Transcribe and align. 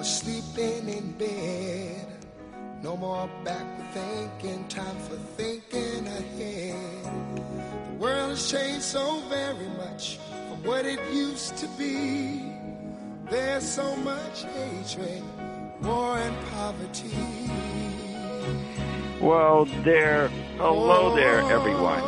Wake 0.00 0.06
up, 0.06 0.16
everybody, 0.16 0.40
no 0.40 0.56
more 0.56 0.56
sleeping 0.56 0.88
in 0.88 1.12
bed. 1.12 2.06
No 2.82 2.96
more 2.96 3.30
backward 3.44 3.86
thinking, 3.92 4.68
time 4.68 4.96
for 4.96 5.16
thinking 5.36 6.06
ahead. 6.06 7.36
The 7.36 7.96
world 7.98 8.30
has 8.30 8.50
changed 8.50 8.82
so 8.82 9.20
very 9.28 9.68
much 9.76 10.18
from 10.48 10.62
what 10.64 10.86
it 10.86 11.00
used 11.12 11.56
to 11.58 11.68
be. 11.78 12.54
There's 13.28 13.68
so 13.68 13.94
much 13.96 14.44
hatred, 14.44 15.22
war, 15.82 16.16
and 16.18 16.36
poverty. 16.46 17.10
Well, 19.20 19.66
there. 19.84 20.28
Hello 20.56 21.14
there, 21.14 21.40
everyone. 21.52 22.00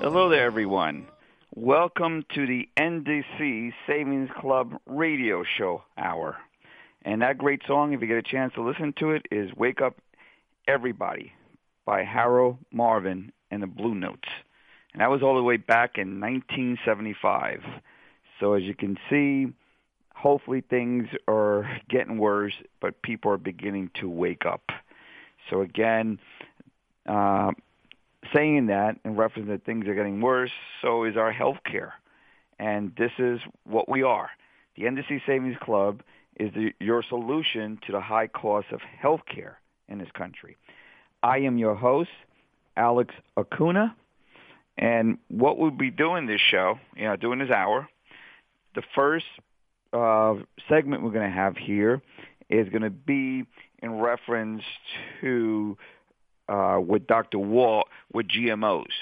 Hello 0.00 0.28
there, 0.28 0.46
everyone. 0.46 1.06
Welcome 1.54 2.24
to 2.34 2.46
the 2.46 2.66
NDC 2.78 3.74
Savings 3.86 4.30
Club 4.40 4.72
radio 4.86 5.44
show 5.44 5.82
hour. 5.98 6.38
And 7.02 7.20
that 7.20 7.36
great 7.36 7.60
song, 7.66 7.92
if 7.92 8.00
you 8.00 8.06
get 8.06 8.16
a 8.16 8.22
chance 8.22 8.54
to 8.54 8.62
listen 8.62 8.94
to 9.00 9.10
it, 9.10 9.26
is 9.30 9.54
Wake 9.54 9.82
Up 9.82 9.98
Everybody 10.66 11.34
by 11.84 12.04
Harold 12.04 12.56
Melvin 12.72 13.32
and 13.50 13.62
the 13.62 13.66
Blue 13.66 13.94
Notes. 13.94 14.30
And 14.94 15.02
that 15.02 15.10
was 15.10 15.22
all 15.22 15.36
the 15.36 15.42
way 15.42 15.58
back 15.58 15.98
in 15.98 16.20
1975. 16.20 17.60
So 18.40 18.54
as 18.54 18.62
you 18.62 18.74
can 18.74 18.96
see, 19.10 19.52
hopefully 20.14 20.62
things 20.62 21.08
are 21.28 21.70
getting 21.90 22.16
worse, 22.16 22.54
but 22.80 23.02
people 23.02 23.30
are 23.30 23.36
beginning 23.36 23.90
to 24.00 24.08
wake 24.08 24.46
up. 24.46 24.70
So 25.50 25.60
again, 25.60 26.18
uh, 27.06 27.50
saying 28.34 28.66
that 28.66 28.96
in 29.04 29.16
reference 29.16 29.48
that 29.48 29.64
things 29.64 29.86
are 29.86 29.94
getting 29.94 30.20
worse, 30.20 30.50
so 30.80 31.04
is 31.04 31.16
our 31.16 31.32
health 31.32 31.58
care. 31.64 31.94
And 32.58 32.92
this 32.96 33.12
is 33.18 33.40
what 33.64 33.88
we 33.88 34.02
are. 34.02 34.30
The 34.76 34.84
NDC 34.84 35.22
Savings 35.26 35.56
Club 35.60 36.02
is 36.38 36.52
the, 36.54 36.72
your 36.80 37.02
solution 37.02 37.78
to 37.86 37.92
the 37.92 38.00
high 38.00 38.26
cost 38.26 38.68
of 38.72 38.80
health 38.80 39.22
care 39.32 39.58
in 39.88 39.98
this 39.98 40.10
country. 40.14 40.56
I 41.22 41.38
am 41.38 41.58
your 41.58 41.74
host, 41.74 42.10
Alex 42.76 43.14
Acuna, 43.36 43.94
and 44.78 45.18
what 45.28 45.58
we'll 45.58 45.70
be 45.70 45.90
doing 45.90 46.26
this 46.26 46.40
show, 46.40 46.78
you 46.96 47.04
know, 47.04 47.16
doing 47.16 47.38
this 47.38 47.50
hour, 47.50 47.88
the 48.74 48.82
first 48.94 49.26
uh, 49.92 50.34
segment 50.68 51.02
we're 51.02 51.10
going 51.10 51.28
to 51.28 51.36
have 51.36 51.56
here 51.56 52.00
is 52.48 52.68
going 52.70 52.82
to 52.82 52.90
be 52.90 53.44
in 53.82 53.98
reference 53.98 54.62
to 55.20 55.76
uh, 56.52 56.78
with 56.78 57.06
Dr. 57.06 57.38
Walt 57.38 57.88
with 58.12 58.28
GMOs 58.28 58.92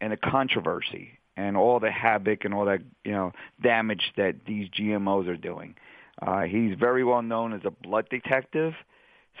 and 0.00 0.12
the 0.12 0.16
controversy 0.16 1.18
and 1.36 1.56
all 1.56 1.78
the 1.78 1.90
havoc 1.90 2.44
and 2.44 2.52
all 2.52 2.64
that 2.64 2.80
you 3.04 3.12
know 3.12 3.32
damage 3.62 4.12
that 4.16 4.44
these 4.46 4.68
GMOs 4.70 5.28
are 5.28 5.36
doing. 5.36 5.76
Uh, 6.20 6.42
he's 6.42 6.76
very 6.78 7.04
well 7.04 7.22
known 7.22 7.52
as 7.52 7.60
a 7.64 7.70
blood 7.70 8.08
detective, 8.10 8.72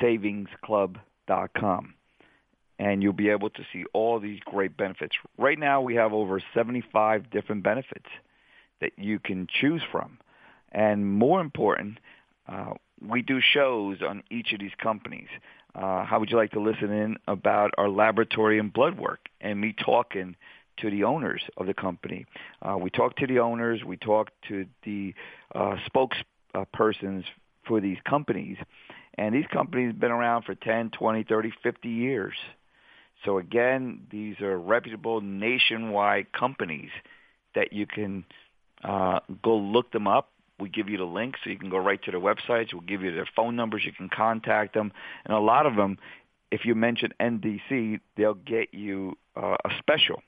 ndcsavingsclub.com 0.00 1.94
and 2.78 3.02
you'll 3.02 3.12
be 3.12 3.28
able 3.28 3.50
to 3.50 3.62
see 3.72 3.84
all 3.92 4.18
these 4.18 4.40
great 4.44 4.76
benefits. 4.76 5.14
Right 5.36 5.58
now, 5.58 5.82
we 5.82 5.96
have 5.96 6.12
over 6.12 6.40
75 6.54 7.30
different 7.30 7.62
benefits 7.62 8.06
that 8.80 8.92
you 8.98 9.18
can 9.18 9.46
choose 9.60 9.82
from. 9.90 10.18
And 10.72 11.18
more 11.18 11.40
important, 11.40 11.98
uh, 12.48 12.74
we 13.00 13.22
do 13.22 13.40
shows 13.40 13.98
on 14.06 14.22
each 14.30 14.52
of 14.52 14.60
these 14.60 14.74
companies. 14.82 15.28
Uh, 15.74 16.04
how 16.04 16.18
would 16.18 16.30
you 16.30 16.36
like 16.36 16.50
to 16.52 16.60
listen 16.60 16.92
in 16.92 17.16
about 17.28 17.72
our 17.78 17.88
laboratory 17.88 18.58
and 18.58 18.72
blood 18.72 18.98
work 18.98 19.28
and 19.40 19.60
me 19.60 19.72
talking 19.72 20.36
to 20.78 20.90
the 20.90 21.04
owners 21.04 21.42
of 21.56 21.66
the 21.66 21.74
company? 21.74 22.26
Uh, 22.62 22.76
we 22.76 22.90
talk 22.90 23.16
to 23.16 23.26
the 23.26 23.38
owners. 23.38 23.82
We 23.84 23.96
talk 23.96 24.30
to 24.48 24.66
the 24.84 25.14
uh, 25.54 25.76
spokespersons 25.88 27.24
for 27.66 27.80
these 27.80 27.98
companies. 28.08 28.56
And 29.14 29.34
these 29.34 29.46
companies 29.52 29.88
have 29.88 30.00
been 30.00 30.10
around 30.10 30.44
for 30.44 30.54
10, 30.54 30.90
20, 30.90 31.24
30, 31.24 31.52
50 31.62 31.88
years. 31.88 32.34
So 33.24 33.38
again, 33.38 34.06
these 34.10 34.40
are 34.40 34.58
reputable 34.58 35.20
nationwide 35.20 36.32
companies 36.32 36.90
that 37.54 37.72
you 37.72 37.86
can 37.86 38.24
uh, 38.84 39.20
go 39.42 39.56
look 39.56 39.92
them 39.92 40.06
up. 40.06 40.30
We 40.58 40.68
give 40.68 40.88
you 40.88 40.98
the 40.98 41.04
link 41.04 41.36
so 41.42 41.50
you 41.50 41.58
can 41.58 41.70
go 41.70 41.78
right 41.78 42.02
to 42.02 42.10
their 42.10 42.20
websites. 42.20 42.72
We'll 42.72 42.82
give 42.82 43.02
you 43.02 43.14
their 43.14 43.28
phone 43.34 43.56
numbers. 43.56 43.82
You 43.84 43.92
can 43.92 44.08
contact 44.08 44.74
them. 44.74 44.92
And 45.24 45.34
a 45.34 45.40
lot 45.40 45.66
of 45.66 45.76
them, 45.76 45.98
if 46.50 46.64
you 46.64 46.74
mention 46.74 47.12
NDC, 47.20 48.00
they'll 48.16 48.34
get 48.34 48.74
you 48.74 49.16
uh, 49.36 49.56
a 49.64 49.70
special. 49.78 50.22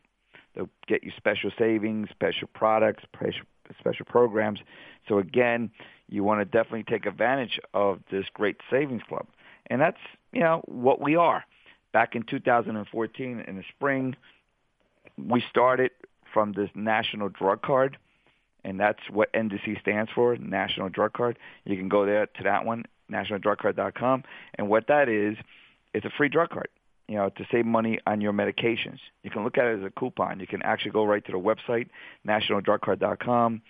They'll 0.55 0.71
get 0.87 1.05
you 1.05 1.13
special 1.17 1.51
savings, 1.59 2.09
special 2.11 2.49
products, 2.55 3.03
special, 3.03 3.47
special 3.79 4.07
programs. 4.07 4.61
So 5.09 5.19
again, 5.19 5.71
you 6.09 6.25
want 6.25 6.41
to 6.41 6.45
definitely 6.45 6.85
take 6.85 7.07
advantage 7.07 7.59
of 7.75 8.01
this 8.11 8.27
great 8.33 8.57
savings 8.71 9.03
club. 9.09 9.27
And 9.69 9.81
that's, 9.81 9.99
you 10.33 10.41
know, 10.41 10.63
what 10.67 11.01
we 11.01 11.17
are. 11.17 11.45
Back 11.93 12.15
in 12.15 12.23
2014 12.23 13.45
in 13.47 13.57
the 13.57 13.65
spring, 13.75 14.17
we 15.19 15.43
started 15.49 15.91
from 16.33 16.53
this 16.53 16.71
national 16.75 17.29
drug 17.29 17.63
card 17.63 17.99
and 18.64 18.79
that's 18.79 19.00
what 19.11 19.32
NDC 19.32 19.81
stands 19.81 20.11
for, 20.14 20.37
National 20.37 20.88
Drug 20.88 21.12
Card. 21.12 21.38
You 21.64 21.76
can 21.76 21.88
go 21.88 22.06
there 22.06 22.26
to 22.26 22.43
that 22.44 22.64
one, 22.64 22.85
nationaldrugcard.com, 23.11 24.25
and 24.56 24.69
what 24.69 24.87
that 24.88 25.09
is, 25.09 25.37
it's 25.94 26.06
a 26.06 26.11
free 26.17 26.29
drug 26.29 26.50
card. 26.50 26.69
You 27.09 27.17
know, 27.17 27.29
to 27.31 27.44
save 27.50 27.67
money 27.67 27.99
on 28.06 28.20
your 28.20 28.32
medications. 28.32 28.99
You 29.23 29.31
can 29.31 29.44
look 29.44 29.59
at 29.59 29.67
it 29.67 29.81
as 29.81 29.85
a 29.85 29.91
coupon. 29.91 30.41
You 30.41 30.47
can 30.47 30.62
actually 30.62 30.93
go 30.93 31.05
right 31.05 31.23
to 31.26 31.32
the 31.32 31.38
website, 31.38 31.88
nationaldrugcard.com, 32.26 33.61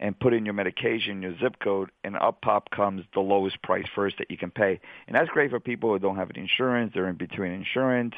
and 0.00 0.18
put 0.18 0.34
in 0.34 0.44
your 0.44 0.54
medication, 0.54 1.22
your 1.22 1.38
zip 1.38 1.56
code, 1.62 1.90
and 2.02 2.16
up 2.16 2.40
pop 2.42 2.70
comes 2.70 3.04
the 3.14 3.20
lowest 3.20 3.62
price 3.62 3.86
first 3.94 4.16
that 4.18 4.30
you 4.30 4.36
can 4.36 4.50
pay. 4.50 4.80
And 5.06 5.16
that's 5.16 5.28
great 5.28 5.50
for 5.50 5.60
people 5.60 5.90
who 5.90 5.98
don't 5.98 6.16
have 6.16 6.30
insurance, 6.34 6.92
they're 6.92 7.08
in 7.08 7.16
between 7.16 7.52
insurance, 7.52 8.14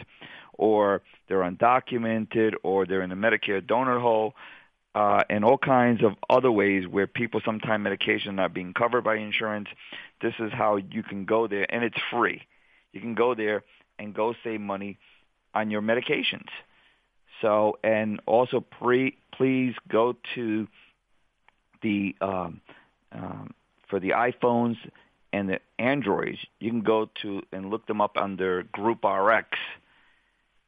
or 0.55 1.03
they're 1.29 1.43
undocumented, 1.43 2.55
or 2.63 2.87
they're 2.87 3.03
in 3.03 3.11
the 3.11 3.17
Medicare 3.17 3.61
donut 3.61 4.01
hole, 4.01 4.35
uh, 4.95 5.25
and 5.31 5.45
all 5.45 5.59
kinds 5.59 6.03
of 6.03 6.15
other 6.29 6.51
ways 6.51 6.87
where 6.87 7.07
people 7.07 7.41
sometimes 7.45 7.83
medication 7.83 8.31
are 8.31 8.43
not 8.45 8.55
being 8.55 8.75
covered 8.75 9.03
by 9.03 9.17
insurance. 9.17 9.69
This 10.21 10.35
is 10.39 10.53
how 10.53 10.77
you 10.77 11.03
can 11.03 11.25
go 11.25 11.47
there, 11.47 11.67
and 11.73 11.83
it's 11.83 11.99
free. 12.11 12.43
You 12.93 13.01
can 13.01 13.15
go 13.15 13.35
there 13.35 13.65
and 13.99 14.15
go 14.15 14.35
save 14.45 14.61
money 14.61 14.99
on 15.55 15.71
your 15.71 15.83
medications. 15.83 16.49
So, 17.41 17.79
and 17.83 18.21
also 18.27 18.61
pre, 18.61 19.17
please 19.33 19.75
go 19.89 20.15
to 20.35 20.69
the 21.83 22.15
um, 22.21 22.61
um, 23.11 23.55
for 23.89 23.99
the 23.99 24.11
iPhones 24.11 24.77
and 25.33 25.49
the 25.49 25.61
Androids. 25.79 26.39
You 26.61 26.71
can 26.71 26.83
go 26.83 27.11
to 27.23 27.43
and 27.53 27.71
look 27.71 27.87
them 27.87 28.01
up 28.01 28.17
under 28.17 28.63
Group 28.65 29.05
RX 29.05 29.49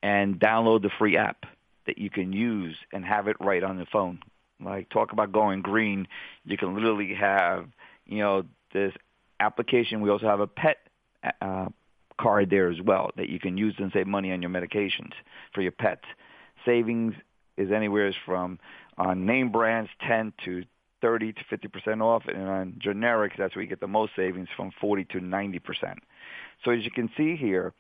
and 0.03 0.39
download 0.39 0.83
the 0.83 0.91
free 0.99 1.17
app 1.17 1.47
that 1.87 1.99
you 1.99 2.11
can 2.11 2.33
use 2.33 2.77
and 2.93 3.05
have 3.05 3.29
it 3.29 3.37
right 3.41 3.63
on 3.63 3.79
the 3.79 3.87
phone. 3.87 4.21
Like 4.61 4.89
talk 4.89 5.13
about 5.13 5.33
going 5.33 5.63
green, 5.63 6.07
you 6.45 6.57
can 6.57 6.75
literally 6.75 7.15
have 7.15 7.69
you 8.07 8.19
know 8.19 8.45
this 8.73 8.93
application. 9.41 10.01
We 10.01 10.11
also 10.11 10.27
have 10.27 10.41
a 10.41 10.47
pet 10.47 10.77
uh, 11.41 11.67
card 12.19 12.51
there 12.51 12.71
as 12.71 12.81
well 12.81 13.11
that 13.17 13.29
you 13.29 13.41
can 13.41 13.57
use 13.57 13.75
and 13.79 13.91
save 13.93 14.07
money 14.07 14.33
on 14.33 14.43
your 14.43 14.51
medications 14.51 15.13
for 15.53 15.63
your 15.63 15.73
pets. 15.73 16.05
Savings 16.65 17.15
is 17.57 17.71
anywhere 17.73 18.15
from 18.25 18.59
on 18.97 19.27
name 19.27 19.51
brands 19.51 19.91
10 20.07 20.33
to 20.45 20.65
30 21.01 21.33
to 21.35 21.41
50 21.51 21.69
percent 21.69 22.03
off, 22.03 22.23
and 22.27 22.49
on 22.49 22.81
generics 22.85 23.37
that's 23.37 23.55
where 23.55 23.63
you 23.63 23.69
get 23.69 23.81
the 23.81 23.89
most 23.89 24.13
savings 24.17 24.49
from 24.57 24.71
40 24.81 25.05
to 25.05 25.21
90 25.21 25.59
percent. 25.59 25.99
So 26.65 26.71
as 26.71 26.85
you 26.85 26.91
can 26.91 27.11
see 27.17 27.37
here, 27.37 27.75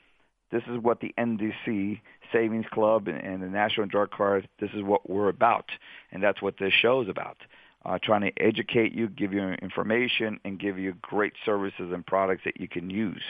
this 0.55 0.63
is 0.69 0.79
what 0.79 1.01
the 1.01 1.13
NDC 1.19 2.01
Savings 2.33 2.67
Club 2.71 3.09
and, 3.09 3.19
and 3.19 3.43
the 3.43 3.49
National 3.49 3.87
Drug 3.87 4.13
Card. 4.13 4.49
This 4.61 4.71
is 4.73 4.85
what 4.85 5.11
we're 5.11 5.29
about, 5.29 5.69
and 6.13 6.23
that's 6.23 6.41
what 6.41 6.55
this 6.61 6.73
show 6.73 7.03
is 7.03 7.09
about. 7.09 7.39
Uh, 7.85 7.99
trying 8.01 8.21
to 8.21 8.31
educate 8.41 8.95
you, 8.95 9.09
give 9.09 9.33
you 9.33 9.43
information, 9.43 10.39
and 10.45 10.61
give 10.61 10.79
you 10.79 10.95
great 11.03 11.33
services 11.45 11.91
and 11.93 12.07
products 12.07 12.43
that 12.45 12.61
you 12.61 12.69
can 12.69 12.89
use. 12.89 13.23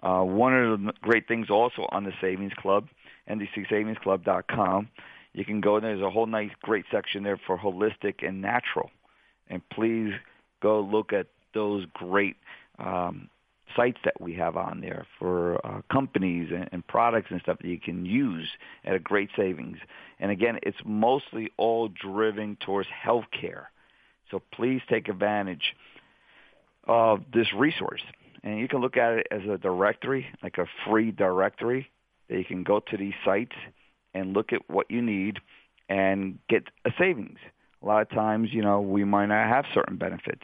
Uh, 0.00 0.20
one 0.20 0.54
of 0.54 0.80
the 0.80 0.92
great 1.02 1.26
things 1.26 1.50
also 1.50 1.88
on 1.90 2.04
the 2.04 2.12
Savings 2.20 2.52
Club, 2.56 2.86
ndcsavingsclub.com, 3.28 4.88
you 5.32 5.44
can 5.44 5.60
go 5.60 5.80
there. 5.80 5.96
There's 5.96 6.06
a 6.06 6.10
whole 6.10 6.26
nice, 6.26 6.50
great 6.62 6.84
section 6.90 7.24
there 7.24 7.38
for 7.48 7.58
holistic 7.58 8.26
and 8.26 8.40
natural. 8.40 8.90
And 9.48 9.60
please 9.70 10.12
go 10.62 10.80
look 10.80 11.12
at 11.12 11.26
those 11.52 11.84
great 11.94 12.36
um, 12.78 13.28
sites 13.76 13.98
that 14.04 14.20
we 14.20 14.34
have 14.34 14.56
on 14.56 14.80
there 14.80 15.06
for 15.18 15.64
uh, 15.66 15.82
companies 15.92 16.50
and, 16.54 16.68
and 16.72 16.86
products 16.86 17.28
and 17.30 17.40
stuff 17.40 17.58
that 17.60 17.68
you 17.68 17.80
can 17.80 18.04
use 18.04 18.48
at 18.84 18.94
a 18.94 18.98
great 18.98 19.30
savings. 19.36 19.78
And 20.18 20.30
again, 20.30 20.58
it's 20.62 20.78
mostly 20.84 21.50
all 21.56 21.88
driven 21.88 22.56
towards 22.56 22.88
healthcare. 22.88 23.66
So 24.30 24.42
please 24.52 24.80
take 24.88 25.08
advantage 25.08 25.74
of 26.86 27.20
this 27.32 27.52
resource 27.52 28.02
and 28.42 28.58
you 28.58 28.68
can 28.68 28.80
look 28.80 28.96
at 28.96 29.18
it 29.18 29.26
as 29.30 29.42
a 29.44 29.58
directory, 29.58 30.26
like 30.42 30.58
a 30.58 30.66
free 30.86 31.10
directory 31.10 31.90
that 32.28 32.38
you 32.38 32.44
can 32.44 32.62
go 32.62 32.80
to 32.80 32.96
these 32.96 33.14
sites 33.24 33.56
and 34.14 34.32
look 34.32 34.52
at 34.52 34.68
what 34.68 34.90
you 34.90 35.02
need 35.02 35.38
and 35.88 36.38
get 36.48 36.64
a 36.84 36.90
savings. 36.98 37.38
A 37.82 37.86
lot 37.86 38.02
of 38.02 38.10
times, 38.10 38.50
you 38.52 38.62
know, 38.62 38.80
we 38.80 39.04
might 39.04 39.26
not 39.26 39.48
have 39.48 39.64
certain 39.74 39.96
benefits. 39.96 40.42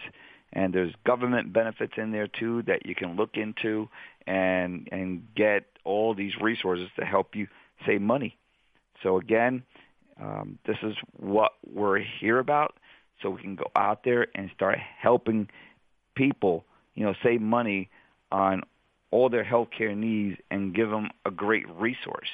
And 0.56 0.72
there's 0.74 0.92
government 1.04 1.52
benefits 1.52 1.92
in 1.96 2.10
there 2.10 2.26
too 2.26 2.62
that 2.62 2.86
you 2.86 2.96
can 2.96 3.14
look 3.14 3.36
into 3.36 3.88
and 4.26 4.88
and 4.90 5.22
get 5.36 5.66
all 5.84 6.14
these 6.14 6.32
resources 6.40 6.88
to 6.98 7.04
help 7.04 7.36
you 7.36 7.46
save 7.86 8.00
money. 8.00 8.36
So 9.04 9.18
again, 9.18 9.62
um, 10.20 10.58
this 10.66 10.78
is 10.82 10.96
what 11.16 11.52
we're 11.72 12.02
here 12.20 12.40
about. 12.40 12.74
So 13.22 13.30
we 13.30 13.42
can 13.42 13.54
go 13.54 13.70
out 13.76 14.02
there 14.02 14.26
and 14.34 14.50
start 14.54 14.78
helping 14.98 15.48
people 16.14 16.64
you 16.96 17.04
know, 17.04 17.14
save 17.22 17.40
money 17.40 17.88
on 18.32 18.62
all 19.12 19.28
their 19.28 19.44
healthcare 19.44 19.96
needs 19.96 20.38
and 20.50 20.74
give 20.74 20.90
them 20.90 21.10
a 21.24 21.30
great 21.30 21.68
resource. 21.68 22.28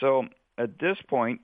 So 0.00 0.24
at 0.56 0.80
this 0.80 0.96
point, 1.06 1.40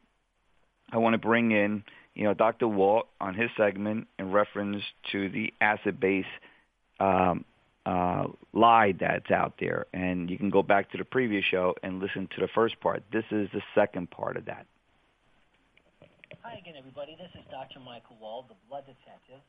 I 0.91 0.97
want 0.99 1.15
to 1.15 1.19
bring 1.19 1.53
in, 1.53 1.85
you 2.15 2.25
know, 2.25 2.35
Dr. 2.35 2.69
Walt 2.69 3.09
on 3.21 3.35
his 3.35 3.51
segment 3.57 4.07
in 4.19 4.31
reference 4.31 4.83
to 5.13 5.29
the 5.29 5.53
acid-base 5.61 6.25
um, 7.01 7.45
uh, 7.85 8.25
lie 8.53 8.95
that's 8.99 9.31
out 9.31 9.55
there. 9.59 9.87
And 9.93 10.31
you 10.31 10.39
can 10.39 10.51
go 10.51 10.63
back 10.63 10.91
to 10.93 10.99
the 10.99 11.05
previous 11.05 11.45
show 11.45 11.75
and 11.83 12.01
listen 12.01 12.29
to 12.35 12.41
the 12.41 12.49
first 12.55 12.81
part. 12.81 13.03
This 13.13 13.25
is 13.31 13.49
the 13.53 13.63
second 13.75 14.11
part 14.11 14.37
of 14.37 14.47
that. 14.47 14.67
Hi 16.43 16.59
again, 16.59 16.75
everybody. 16.79 17.17
This 17.19 17.31
is 17.35 17.45
Dr. 17.51 17.81
Michael 17.81 18.17
Wald, 18.21 18.47
the 18.49 18.57
blood 18.69 18.85
detective, 18.85 19.41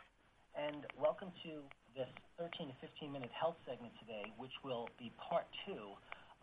and 0.56 0.88
welcome 0.98 1.30
to 1.44 1.60
this 1.92 2.08
13 2.40 2.72
to 2.72 2.76
15 2.82 3.12
minute 3.12 3.30
health 3.36 3.56
segment 3.68 3.94
today, 4.00 4.32
which 4.38 4.54
will 4.64 4.88
be 4.98 5.12
part 5.20 5.46
two 5.68 5.94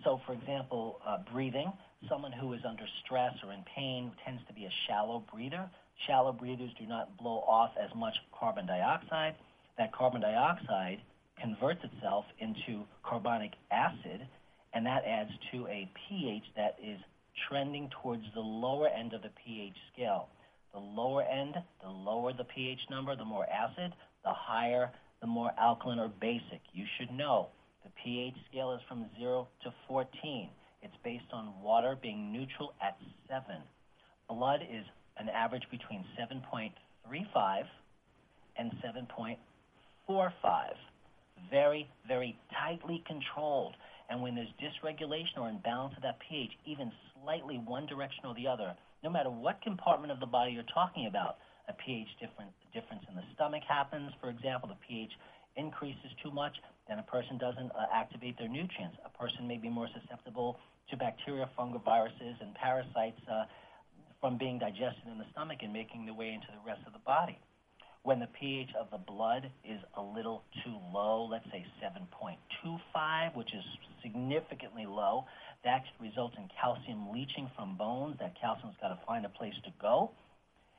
So, 0.04 0.20
for 0.26 0.32
example, 0.32 1.00
uh, 1.06 1.18
breathing, 1.32 1.72
someone 2.08 2.32
who 2.32 2.52
is 2.52 2.60
under 2.66 2.84
stress 3.04 3.32
or 3.44 3.52
in 3.52 3.64
pain 3.74 4.12
tends 4.24 4.40
to 4.46 4.54
be 4.54 4.64
a 4.64 4.72
shallow 4.86 5.24
breather. 5.32 5.68
Shallow 6.06 6.32
breathers 6.32 6.70
do 6.78 6.86
not 6.86 7.16
blow 7.16 7.44
off 7.48 7.72
as 7.82 7.90
much 7.94 8.14
carbon 8.38 8.66
dioxide. 8.66 9.34
That 9.78 9.92
carbon 9.92 10.20
dioxide 10.20 11.00
converts 11.40 11.80
itself 11.84 12.24
into 12.38 12.84
carbonic 13.04 13.52
acid, 13.70 14.26
and 14.72 14.84
that 14.86 15.04
adds 15.04 15.30
to 15.52 15.66
a 15.68 15.90
pH 16.08 16.44
that 16.56 16.76
is 16.82 16.98
trending 17.48 17.90
towards 18.02 18.22
the 18.34 18.40
lower 18.40 18.88
end 18.88 19.12
of 19.12 19.22
the 19.22 19.30
pH 19.44 19.76
scale. 19.92 20.28
The 20.72 20.80
lower 20.80 21.22
end, 21.22 21.54
the 21.82 21.88
lower 21.88 22.32
the 22.32 22.44
pH 22.44 22.80
number, 22.90 23.16
the 23.16 23.24
more 23.24 23.46
acid, 23.46 23.92
the 24.24 24.32
higher, 24.32 24.90
the 25.20 25.26
more 25.26 25.50
alkaline 25.58 25.98
or 25.98 26.08
basic. 26.20 26.60
You 26.72 26.84
should 26.98 27.10
know 27.10 27.48
the 27.84 27.90
pH 28.02 28.34
scale 28.50 28.72
is 28.72 28.80
from 28.88 29.06
0 29.18 29.48
to 29.62 29.72
14. 29.88 30.50
It's 30.82 30.94
based 31.02 31.32
on 31.32 31.52
water 31.62 31.96
being 32.00 32.32
neutral 32.32 32.74
at 32.82 32.96
7. 33.28 33.44
Blood 34.28 34.60
is 34.62 34.84
an 35.18 35.28
average 35.28 35.64
between 35.70 36.04
7.35 36.18 37.62
and 38.58 38.72
7.45. 38.84 39.36
Very, 41.50 41.88
very 42.06 42.38
tightly 42.52 43.02
controlled. 43.06 43.74
And 44.08 44.22
when 44.22 44.34
there's 44.34 44.52
dysregulation 44.62 45.38
or 45.38 45.48
imbalance 45.48 45.94
of 45.96 46.02
that 46.02 46.18
pH, 46.20 46.52
even 46.64 46.92
slightly 47.22 47.56
one 47.58 47.86
direction 47.86 48.24
or 48.24 48.34
the 48.34 48.46
other, 48.46 48.74
no 49.02 49.10
matter 49.10 49.30
what 49.30 49.60
compartment 49.62 50.12
of 50.12 50.20
the 50.20 50.26
body 50.26 50.52
you're 50.52 50.74
talking 50.74 51.06
about, 51.06 51.38
a 51.68 51.72
pH 51.74 52.08
difference, 52.20 52.54
difference 52.72 53.02
in 53.08 53.16
the 53.16 53.22
stomach 53.34 53.62
happens. 53.68 54.12
For 54.20 54.30
example, 54.30 54.68
the 54.68 54.78
pH 54.86 55.10
increases 55.56 56.10
too 56.22 56.30
much, 56.30 56.54
then 56.88 56.98
a 56.98 57.02
person 57.02 57.38
doesn't 57.38 57.70
uh, 57.72 57.86
activate 57.92 58.38
their 58.38 58.48
nutrients. 58.48 58.96
A 59.04 59.10
person 59.18 59.48
may 59.48 59.58
be 59.58 59.68
more 59.68 59.88
susceptible 59.90 60.58
to 60.90 60.96
bacteria, 60.96 61.50
fungal 61.58 61.82
viruses, 61.82 62.36
and 62.40 62.54
parasites 62.54 63.20
uh, 63.30 63.44
from 64.20 64.38
being 64.38 64.58
digested 64.58 65.06
in 65.10 65.18
the 65.18 65.26
stomach 65.32 65.58
and 65.62 65.72
making 65.72 66.04
their 66.04 66.14
way 66.14 66.30
into 66.30 66.46
the 66.52 66.62
rest 66.66 66.80
of 66.86 66.92
the 66.92 67.00
body. 67.00 67.38
When 68.06 68.20
the 68.20 68.30
pH 68.38 68.70
of 68.78 68.86
the 68.92 69.02
blood 69.02 69.50
is 69.66 69.80
a 69.98 70.00
little 70.00 70.44
too 70.62 70.78
low, 70.94 71.26
let's 71.28 71.44
say 71.50 71.66
7.25, 71.82 73.34
which 73.34 73.50
is 73.52 73.64
significantly 74.00 74.86
low, 74.86 75.24
that 75.64 75.82
results 75.98 76.36
in 76.38 76.46
calcium 76.54 77.10
leaching 77.10 77.50
from 77.56 77.76
bones. 77.76 78.14
That 78.20 78.38
calcium's 78.40 78.76
got 78.80 78.94
to 78.94 78.98
find 79.08 79.26
a 79.26 79.28
place 79.28 79.58
to 79.64 79.72
go. 79.82 80.12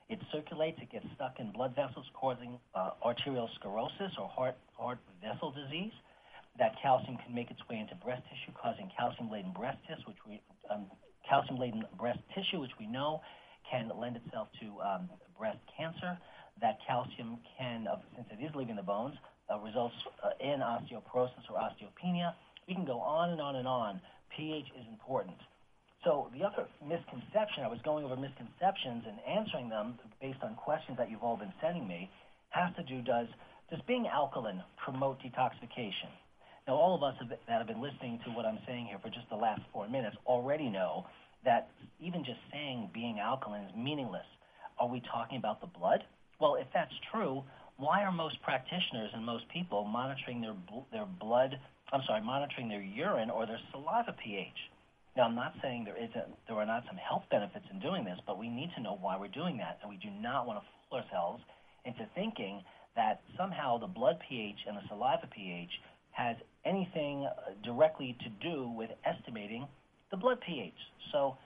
It 0.08 0.20
circulates, 0.32 0.80
it 0.82 0.90
gets 0.90 1.04
stuck 1.16 1.36
in 1.44 1.52
blood 1.52 1.76
vessels, 1.76 2.06
causing 2.14 2.60
uh, 2.74 2.92
arteriosclerosis 3.04 4.16
or 4.18 4.30
heart, 4.32 4.56
heart 4.80 5.00
vessel 5.20 5.52
disease. 5.52 5.92
That 6.58 6.80
calcium 6.82 7.18
can 7.18 7.36
make 7.36 7.52
its 7.52 7.60
way 7.70 7.76
into 7.84 7.96
breast 7.96 8.24
tissue, 8.32 8.56
causing 8.56 8.90
calcium-laden 8.98 9.52
breast 9.52 9.80
tissue, 9.84 10.08
which 10.08 10.24
we 10.26 10.40
um, 10.72 10.86
calcium-laden 11.28 11.84
breast 12.00 12.20
tissue, 12.34 12.62
which 12.62 12.80
we 12.80 12.88
know 12.88 13.20
can 13.70 13.92
lend 14.00 14.16
itself 14.16 14.48
to 14.62 14.80
um, 14.80 15.10
breast 15.38 15.60
cancer. 15.76 16.18
That 16.62 16.80
calcium 16.88 17.38
can, 17.58 17.88
uh, 17.88 17.98
since 18.16 18.28
it 18.32 18.44
is 18.44 18.52
leaving 18.56 18.76
the 18.76 18.84
bones, 18.84 19.16
uh, 19.50 19.60
results 19.60 19.96
uh, 20.24 20.30
in 20.40 20.60
osteoporosis 20.60 21.46
or 21.50 21.58
osteopenia. 21.58 22.34
We 22.68 22.74
can 22.74 22.86
go 22.86 23.00
on 23.00 23.30
and 23.30 23.42
on 23.42 23.56
and 23.56 23.68
on. 23.68 24.02
pH 24.36 24.66
is 24.78 24.86
important. 24.90 25.38
So 26.04 26.30
the 26.38 26.46
other 26.46 26.68
misconception, 26.84 27.64
I 27.64 27.68
was 27.68 27.80
going 27.84 28.06
over 28.06 28.16
misconceptions 28.16 29.04
and 29.08 29.18
answering 29.28 29.70
them 29.70 29.98
based 30.22 30.40
on 30.44 30.56
questions 30.56 30.98
that 30.98 31.10
you've 31.10 31.24
all 31.24 31.38
been 31.38 31.54
sending 31.62 31.88
me, 31.88 32.10
has 32.50 32.74
to 32.76 32.84
do, 32.84 33.02
does, 33.02 33.28
does 33.70 33.80
being 33.88 34.08
alkaline 34.08 34.64
promote 34.84 35.20
detoxification? 35.22 36.12
Now, 36.68 36.76
all 36.76 36.96
of 36.96 37.04
us 37.04 37.16
have, 37.20 37.30
that 37.30 37.58
have 37.58 37.68
been 37.68 37.82
listening 37.82 38.20
to 38.26 38.32
what 38.32 38.46
I'm 38.46 38.60
saying 38.68 38.88
here 38.88 39.00
for 39.02 39.10
just 39.10 39.30
the 39.30 39.36
last 39.36 39.62
four 39.72 39.88
minutes 39.88 40.18
already 40.26 40.70
know 40.70 41.06
that 41.46 41.70
even 42.00 42.24
just 42.24 42.40
saying 42.52 42.90
being 42.94 43.20
alkaline 43.20 43.64
is 43.64 43.76
meaningless. 43.76 44.26
Are 44.80 44.88
we 44.88 45.02
talking 45.12 45.38
about 45.38 45.62
the 45.62 45.68
blood? 45.68 46.04
Well, 46.40 46.56
if 46.56 46.68
that's 46.74 46.94
true, 47.12 47.44
why 47.78 48.04
are 48.04 48.12
most 48.12 48.42
practitioners 48.42 49.10
and 49.14 49.26
most 49.26 49.46
people 49.50 49.86
monitoring 49.86 50.42
their, 50.42 50.56
their 50.92 51.06
blood, 51.06 51.58
I'm 51.92 52.02
sorry, 52.06 52.22
monitoring 52.22 52.70
their 52.70 52.82
urine 52.82 53.30
or 53.30 53.46
their 53.46 53.60
saliva 53.72 54.16
pH? 54.24 54.58
Now, 55.16 55.24
I'm 55.24 55.36
not 55.36 55.54
saying 55.64 55.86
there 55.86 55.98
isn't, 55.98 56.30
there 56.48 56.58
are 56.58 56.66
not 56.66 56.84
some 56.88 56.98
health 56.98 57.24
benefits 57.32 57.66
in 57.72 57.80
doing 57.80 58.06
this, 58.06 58.20
but 58.28 58.38
we 58.38 58.50
need 58.50 58.70
to 58.76 58.82
know 58.82 58.98
why 59.02 59.18
we're 59.18 59.34
doing 59.34 59.58
that, 59.58 59.80
and 59.82 59.90
we 59.90 59.98
do 59.98 60.10
not 60.22 60.46
want 60.46 60.60
to 60.62 60.66
fool 60.90 61.00
ourselves 61.00 61.42
into 61.86 62.06
thinking 62.14 62.62
that 62.96 63.22
somehow 63.36 63.78
the 63.80 63.88
blood 63.88 64.18
pH 64.30 64.58
and 64.68 64.78
the 64.78 64.82
saliva 64.90 65.28
pH 65.34 65.72
has 66.12 66.36
anything 66.66 67.26
uh, 67.26 67.54
directly 67.64 68.16
to 68.22 68.30
do 68.48 68.70
with 68.70 68.90
estimating 69.06 69.68
the 70.12 70.18
blood 70.18 70.38
pH. 70.46 70.78
So, 71.12 71.38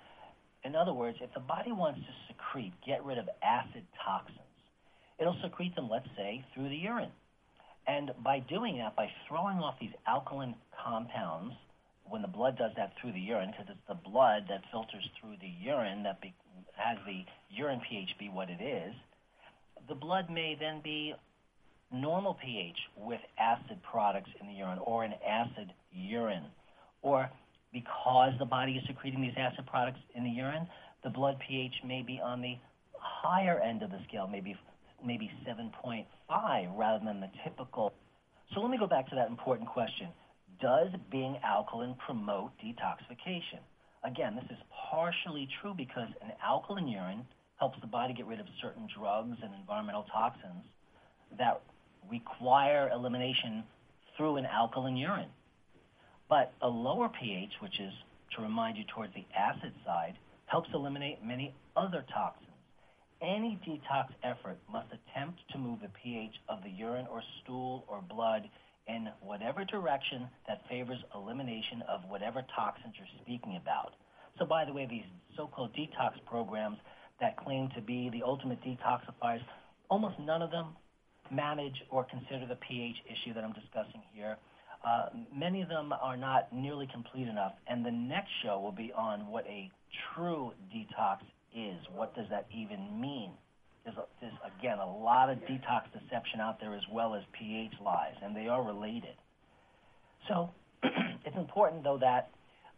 in 0.64 0.76
other 0.76 0.94
words, 0.94 1.18
if 1.22 1.34
the 1.34 1.40
body 1.40 1.72
wants 1.72 2.00
to 2.00 2.14
secrete, 2.28 2.74
get 2.86 3.04
rid 3.06 3.18
of 3.18 3.28
acid 3.44 3.84
toxins, 4.04 4.40
it'll 5.22 5.38
secrete 5.44 5.76
them, 5.76 5.88
let's 5.90 6.08
say, 6.18 6.44
through 6.54 6.68
the 6.70 6.76
urine. 6.76 7.12
And 7.88 8.12
by 8.24 8.40
doing 8.40 8.78
that, 8.80 8.96
by 8.96 9.10
throwing 9.28 9.58
off 9.58 9.76
these 9.80 9.94
alkaline 10.08 10.56
compounds 10.84 11.54
when 12.10 12.22
the 12.22 12.28
blood 12.28 12.58
does 12.58 12.72
that 12.76 12.94
through 13.00 13.14
the 13.14 13.20
urine, 13.20 13.52
because 13.52 13.68
it's 13.70 13.88
the 13.88 14.10
blood 14.10 14.46
that 14.50 14.62
filters 14.72 15.08
through 15.20 15.36
the 15.40 15.52
urine 15.64 16.04
that 16.04 16.20
be, 16.22 16.34
has 16.76 16.98
the 17.06 17.24
urine 17.50 17.82
pH 17.88 18.10
be 18.20 18.30
what 18.30 18.50
it 18.50 18.62
is, 18.62 18.94
the 19.88 19.96
blood 19.96 20.30
may 20.30 20.58
then 20.60 20.82
be 20.84 21.14
normal 21.94 22.38
pH 22.44 22.78
with 22.98 23.20
acid 23.40 23.78
products 23.90 24.30
in 24.40 24.48
the 24.48 24.54
urine 24.54 24.80
or 24.80 25.04
an 25.04 25.14
acid 25.28 25.72
urine. 25.94 26.46
Or 27.02 27.30
because 27.72 28.34
the 28.40 28.46
body 28.46 28.74
is 28.74 28.84
secreting 28.88 29.22
these 29.22 29.38
acid 29.38 29.66
products 29.66 30.00
in 30.16 30.24
the 30.24 30.30
urine, 30.30 30.68
the 31.04 31.10
blood 31.10 31.38
pH 31.48 31.74
may 31.86 32.02
be 32.02 32.20
on 32.24 32.42
the 32.42 32.58
higher 32.94 33.60
end 33.60 33.82
of 33.82 33.92
the 33.92 34.00
scale, 34.08 34.28
maybe 34.28 34.56
maybe 35.06 35.30
7.5 35.48 36.06
rather 36.78 37.04
than 37.04 37.20
the 37.20 37.30
typical. 37.44 37.94
So 38.54 38.60
let 38.60 38.70
me 38.70 38.78
go 38.78 38.88
back 38.88 39.10
to 39.10 39.16
that 39.16 39.30
important 39.30 39.70
question 39.70 40.10
does 40.62 40.90
being 41.12 41.38
alkaline 41.44 41.96
promote 42.06 42.52
detoxification? 42.64 43.60
Again, 44.04 44.36
this 44.36 44.46
is 44.52 44.58
partially 44.92 45.48
true 45.62 45.74
because 45.76 46.08
an 46.22 46.32
alkaline 46.44 46.88
urine 46.88 47.26
helps 47.58 47.80
the 47.82 47.88
body 47.88 48.14
get 48.14 48.28
rid 48.28 48.40
of 48.40 48.46
certain 48.62 48.88
drugs 48.98 49.38
and 49.44 49.54
environmental 49.60 50.06
toxins 50.14 50.64
that 51.38 51.62
require 52.10 52.90
elimination 52.94 53.64
through 54.16 54.38
an 54.38 54.46
alkaline 54.46 54.98
urine. 54.98 55.30
But 56.30 56.54
a 56.62 56.68
lower 56.68 57.10
pH, 57.10 57.52
which 57.62 57.80
is 57.80 57.94
to 58.36 58.42
remind 58.42 58.78
you 58.78 58.84
towards 58.94 59.14
the 59.14 59.26
acid 59.38 59.74
side, 59.86 60.14
helps 60.46 60.70
eliminate 60.74 61.24
many 61.24 61.54
other 61.76 62.06
toxins. 62.14 62.51
Any 63.22 63.60
detox 63.68 64.08
effort 64.24 64.58
must 64.72 64.88
attempt 64.88 65.40
to 65.52 65.60
move 65.60 65.80
the 65.82 65.92
pH 66.02 66.34
of 66.50 66.64
the 66.64 66.70
urine 66.70 67.06
or 67.12 67.22
stool 67.44 67.86
or 67.88 68.02
blood 68.02 68.50
in 68.88 69.10
whatever 69.22 69.64
direction 69.64 70.28
that 70.48 70.62
favors 70.68 70.98
elimination 71.14 71.84
of 71.88 72.02
whatever 72.10 72.42
toxins 72.56 72.96
you're 72.98 73.22
speaking 73.22 73.60
about. 73.62 73.94
So, 74.40 74.46
by 74.46 74.66
the 74.66 74.74
way, 74.74 74.88
these 74.90 75.06
so 75.38 75.46
called 75.46 75.70
detox 75.76 76.14
programs 76.26 76.78
that 77.20 77.38
claim 77.38 77.70
to 77.76 77.82
be 77.82 78.10
the 78.10 78.24
ultimate 78.26 78.58
detoxifiers, 78.64 79.44
almost 79.90 80.18
none 80.20 80.42
of 80.42 80.50
them 80.50 80.76
manage 81.30 81.76
or 81.92 82.06
consider 82.06 82.48
the 82.48 82.58
pH 82.68 82.96
issue 83.06 83.36
that 83.36 83.44
I'm 83.44 83.54
discussing 83.54 84.02
here. 84.16 84.38
Uh, 84.84 85.10
many 85.32 85.62
of 85.62 85.70
them 85.70 85.94
are 85.94 86.18
not 86.18 86.52
nearly 86.52 86.88
complete 86.92 87.28
enough, 87.28 87.54
and 87.68 87.86
the 87.86 87.92
next 87.92 88.32
show 88.44 88.60
will 88.60 88.72
be 88.72 88.92
on 88.98 89.28
what 89.28 89.46
a 89.46 89.70
true 90.16 90.54
detox 90.74 91.20
is. 91.56 91.78
What 91.94 92.16
does 92.16 92.28
that 92.30 92.48
even 92.52 93.00
mean? 93.00 93.32
there's, 93.84 93.98
a, 93.98 94.04
there's 94.20 94.34
again 94.60 94.78
a 94.78 94.86
lot 94.86 95.30
of 95.30 95.38
detox 95.40 95.84
deception 95.94 96.40
out 96.40 96.60
there 96.60 96.76
as 96.76 96.84
well 96.92 97.16
as 97.16 97.24
pH 97.38 97.74
lies, 97.84 98.16
and 98.24 98.36
they 98.36 98.48
are 98.48 98.64
related. 98.64 99.16
So 100.28 100.52
it's 100.84 101.36
important 101.36 101.84
though 101.84 101.98
that 102.00 102.30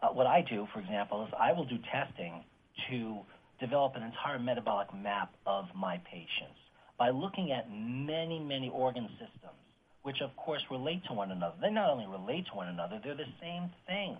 uh, 0.01 0.07
what 0.07 0.27
I 0.27 0.45
do, 0.49 0.67
for 0.73 0.79
example, 0.79 1.25
is 1.25 1.33
I 1.39 1.51
will 1.51 1.65
do 1.65 1.77
testing 1.91 2.43
to 2.89 3.17
develop 3.59 3.95
an 3.95 4.03
entire 4.03 4.39
metabolic 4.39 4.93
map 4.93 5.31
of 5.45 5.65
my 5.75 5.97
patients 6.09 6.59
by 6.97 7.09
looking 7.09 7.51
at 7.51 7.69
many, 7.71 8.39
many 8.39 8.69
organ 8.69 9.07
systems, 9.13 9.59
which 10.03 10.21
of 10.21 10.35
course 10.35 10.61
relate 10.71 11.03
to 11.07 11.13
one 11.13 11.31
another. 11.31 11.55
They 11.61 11.69
not 11.69 11.89
only 11.89 12.07
relate 12.07 12.45
to 12.47 12.55
one 12.55 12.67
another, 12.67 12.99
they're 13.03 13.15
the 13.15 13.31
same 13.41 13.69
thing. 13.87 14.17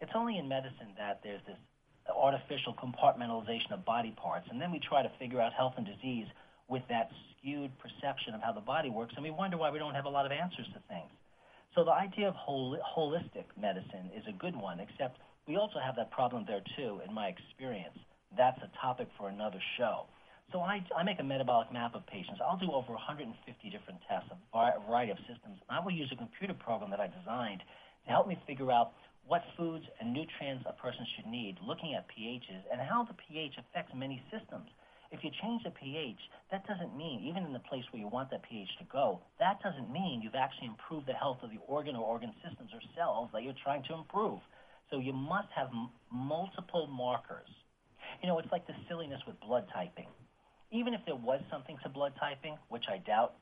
It's 0.00 0.12
only 0.14 0.38
in 0.38 0.48
medicine 0.48 0.94
that 0.96 1.20
there's 1.22 1.42
this 1.46 1.58
artificial 2.14 2.74
compartmentalization 2.74 3.72
of 3.72 3.84
body 3.84 4.14
parts. 4.16 4.46
And 4.50 4.60
then 4.60 4.72
we 4.72 4.80
try 4.80 5.02
to 5.02 5.10
figure 5.18 5.40
out 5.40 5.52
health 5.52 5.74
and 5.76 5.86
disease 5.86 6.26
with 6.68 6.82
that 6.88 7.10
skewed 7.36 7.70
perception 7.78 8.34
of 8.34 8.40
how 8.40 8.52
the 8.52 8.60
body 8.60 8.90
works, 8.90 9.14
and 9.16 9.24
we 9.24 9.30
wonder 9.30 9.56
why 9.56 9.70
we 9.70 9.78
don't 9.78 9.94
have 9.94 10.04
a 10.04 10.08
lot 10.08 10.26
of 10.26 10.32
answers 10.32 10.66
to 10.72 10.80
things. 10.88 11.10
So 11.74 11.84
the 11.84 11.92
idea 11.92 12.28
of 12.28 12.34
hol- 12.34 12.78
holistic 12.96 13.46
medicine 13.60 14.10
is 14.16 14.24
a 14.28 14.32
good 14.32 14.56
one, 14.56 14.80
except 14.80 15.18
we 15.46 15.56
also 15.56 15.78
have 15.78 15.96
that 15.96 16.10
problem 16.10 16.44
there 16.46 16.62
too, 16.76 17.00
in 17.06 17.14
my 17.14 17.28
experience. 17.28 17.98
That's 18.36 18.58
a 18.62 18.70
topic 18.80 19.08
for 19.18 19.28
another 19.28 19.58
show. 19.78 20.06
So 20.52 20.60
I, 20.60 20.84
I 20.96 21.02
make 21.04 21.20
a 21.20 21.24
metabolic 21.24 21.72
map 21.72 21.94
of 21.94 22.06
patients. 22.06 22.40
I'll 22.42 22.58
do 22.58 22.72
over 22.72 22.92
150 22.92 23.34
different 23.70 24.00
tests, 24.08 24.30
a 24.30 24.80
variety 24.86 25.12
of 25.12 25.18
systems. 25.30 25.58
I 25.68 25.78
will 25.78 25.92
use 25.92 26.10
a 26.12 26.16
computer 26.16 26.54
program 26.54 26.90
that 26.90 27.00
I 27.00 27.06
designed 27.06 27.62
to 28.06 28.10
help 28.10 28.26
me 28.26 28.38
figure 28.46 28.70
out 28.72 28.92
what 29.30 29.46
foods 29.56 29.86
and 30.02 30.10
nutrients 30.10 30.66
a 30.66 30.74
person 30.74 31.06
should 31.14 31.30
need, 31.30 31.54
looking 31.62 31.94
at 31.94 32.02
pHs 32.10 32.66
and 32.66 32.82
how 32.82 33.06
the 33.06 33.14
pH 33.14 33.54
affects 33.62 33.94
many 33.94 34.18
systems. 34.26 34.66
If 35.14 35.22
you 35.22 35.30
change 35.40 35.62
the 35.62 35.70
pH, 35.70 36.18
that 36.50 36.66
doesn't 36.66 36.98
mean, 36.98 37.22
even 37.22 37.46
in 37.46 37.52
the 37.52 37.62
place 37.70 37.86
where 37.92 38.02
you 38.02 38.08
want 38.08 38.30
that 38.34 38.42
pH 38.42 38.66
to 38.82 38.84
go, 38.90 39.22
that 39.38 39.62
doesn't 39.62 39.86
mean 39.86 40.18
you've 40.20 40.34
actually 40.34 40.66
improved 40.66 41.06
the 41.06 41.14
health 41.14 41.38
of 41.46 41.50
the 41.54 41.62
organ 41.70 41.94
or 41.94 42.02
organ 42.02 42.34
systems 42.42 42.74
or 42.74 42.82
cells 42.98 43.30
that 43.32 43.44
you're 43.44 43.54
trying 43.62 43.84
to 43.86 43.94
improve. 43.94 44.42
So 44.90 44.98
you 44.98 45.12
must 45.12 45.48
have 45.54 45.68
m- 45.70 45.94
multiple 46.10 46.88
markers. 46.90 47.46
You 48.22 48.28
know, 48.28 48.38
it's 48.40 48.50
like 48.50 48.66
the 48.66 48.74
silliness 48.88 49.22
with 49.28 49.38
blood 49.38 49.70
typing. 49.72 50.10
Even 50.72 50.92
if 50.92 51.02
there 51.06 51.14
was 51.14 51.38
something 51.54 51.78
to 51.84 51.88
blood 51.88 52.14
typing, 52.18 52.58
which 52.68 52.90
I 52.90 52.98
doubt, 52.98 53.34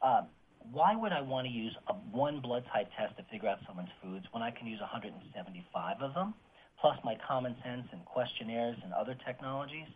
um, 0.00 0.28
why 0.72 0.96
would 0.96 1.12
I 1.12 1.20
want 1.20 1.46
to 1.46 1.52
use 1.52 1.76
a, 1.88 1.92
one 1.92 2.40
blood 2.40 2.64
type 2.72 2.88
test 2.98 3.16
to 3.18 3.24
figure 3.30 3.48
out 3.48 3.58
someone's 3.66 3.92
foods 4.02 4.24
when 4.32 4.42
I 4.42 4.50
can 4.50 4.66
use 4.66 4.80
175 4.80 6.02
of 6.02 6.14
them, 6.14 6.34
plus 6.80 6.96
my 7.04 7.16
common 7.26 7.54
sense 7.64 7.86
and 7.92 8.04
questionnaires 8.04 8.76
and 8.82 8.92
other 8.92 9.16
technologies? 9.26 9.86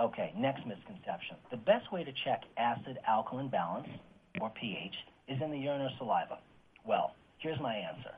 Okay, 0.00 0.32
next 0.36 0.66
misconception. 0.66 1.36
The 1.50 1.58
best 1.58 1.92
way 1.92 2.04
to 2.04 2.12
check 2.24 2.42
acid 2.56 2.98
alkaline 3.06 3.48
balance, 3.48 3.88
or 4.40 4.50
pH, 4.50 4.94
is 5.28 5.40
in 5.42 5.50
the 5.50 5.58
urine 5.58 5.82
or 5.82 5.90
saliva. 5.98 6.38
Well, 6.86 7.14
here's 7.38 7.60
my 7.60 7.74
answer. 7.74 8.12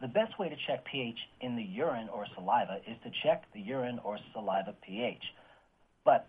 The 0.00 0.08
best 0.08 0.38
way 0.38 0.48
to 0.48 0.56
check 0.66 0.84
pH 0.84 1.18
in 1.40 1.56
the 1.56 1.62
urine 1.62 2.08
or 2.12 2.26
saliva 2.34 2.78
is 2.86 2.96
to 3.02 3.10
check 3.24 3.44
the 3.54 3.60
urine 3.60 3.98
or 4.04 4.18
saliva 4.32 4.74
pH. 4.86 5.22
But 6.04 6.28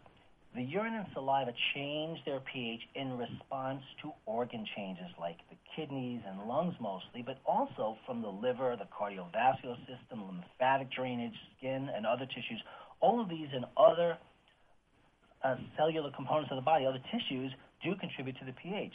the 0.56 0.63
urine 0.63 0.96
and 0.96 1.06
saliva 1.13 1.51
change 1.75 2.20
their 2.25 2.39
pH 2.39 2.82
in 2.96 3.18
response 3.18 3.82
to 4.01 4.12
organ 4.25 4.66
changes 4.75 5.08
like 5.20 5.38
the 5.50 5.58
kidneys 5.75 6.22
and 6.27 6.48
lungs 6.48 6.74
mostly, 6.80 7.22
but 7.24 7.38
also 7.46 7.98
from 8.06 8.22
the 8.22 8.27
liver, 8.27 8.75
the 8.77 8.88
cardiovascular 8.89 9.77
system, 9.86 10.25
lymphatic 10.25 10.92
drainage, 10.92 11.36
skin, 11.58 11.89
and 11.96 12.06
other 12.06 12.25
tissues. 12.25 12.62
All 13.00 13.22
of 13.22 13.30
these 13.30 13.48
and 13.54 13.66
other 13.77 14.18
uh, 15.44 15.56
cellular 15.77 16.12
components 16.16 16.50
of 16.51 16.58
the 16.58 16.66
body, 16.66 16.86
other 16.86 17.04
tissues, 17.12 17.51
do 17.84 17.94
contribute 17.96 18.38
to 18.39 18.46
the 18.46 18.54
pH. 18.54 18.94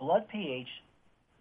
Blood 0.00 0.26
pH 0.32 0.68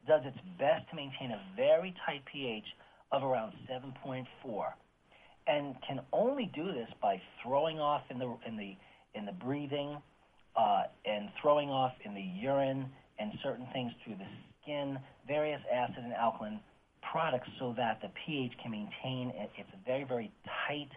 does 0.07 0.21
its 0.25 0.37
best 0.59 0.87
to 0.89 0.95
maintain 0.95 1.31
a 1.31 1.41
very 1.55 1.95
tight 2.05 2.21
pH 2.31 2.65
of 3.11 3.23
around 3.23 3.53
7.4 3.69 4.25
and 5.47 5.75
can 5.87 5.99
only 6.13 6.51
do 6.53 6.71
this 6.71 6.87
by 7.01 7.19
throwing 7.41 7.79
off 7.79 8.03
in 8.09 8.19
the 8.19 8.37
in 8.45 8.57
the 8.57 8.75
in 9.15 9.25
the 9.25 9.31
breathing 9.31 9.97
uh, 10.55 10.83
and 11.05 11.29
throwing 11.41 11.69
off 11.69 11.93
in 12.05 12.13
the 12.13 12.21
urine 12.21 12.89
and 13.19 13.31
certain 13.43 13.67
things 13.73 13.91
through 14.03 14.15
the 14.15 14.27
skin, 14.61 14.99
various 15.27 15.61
acid 15.71 16.03
and 16.03 16.13
alkaline 16.13 16.59
products 17.11 17.49
so 17.59 17.73
that 17.77 17.99
the 18.01 18.09
pH 18.25 18.51
can 18.61 18.71
maintain 18.71 19.33
its 19.57 19.69
very, 19.85 20.03
very 20.03 20.31
tight 20.67 20.89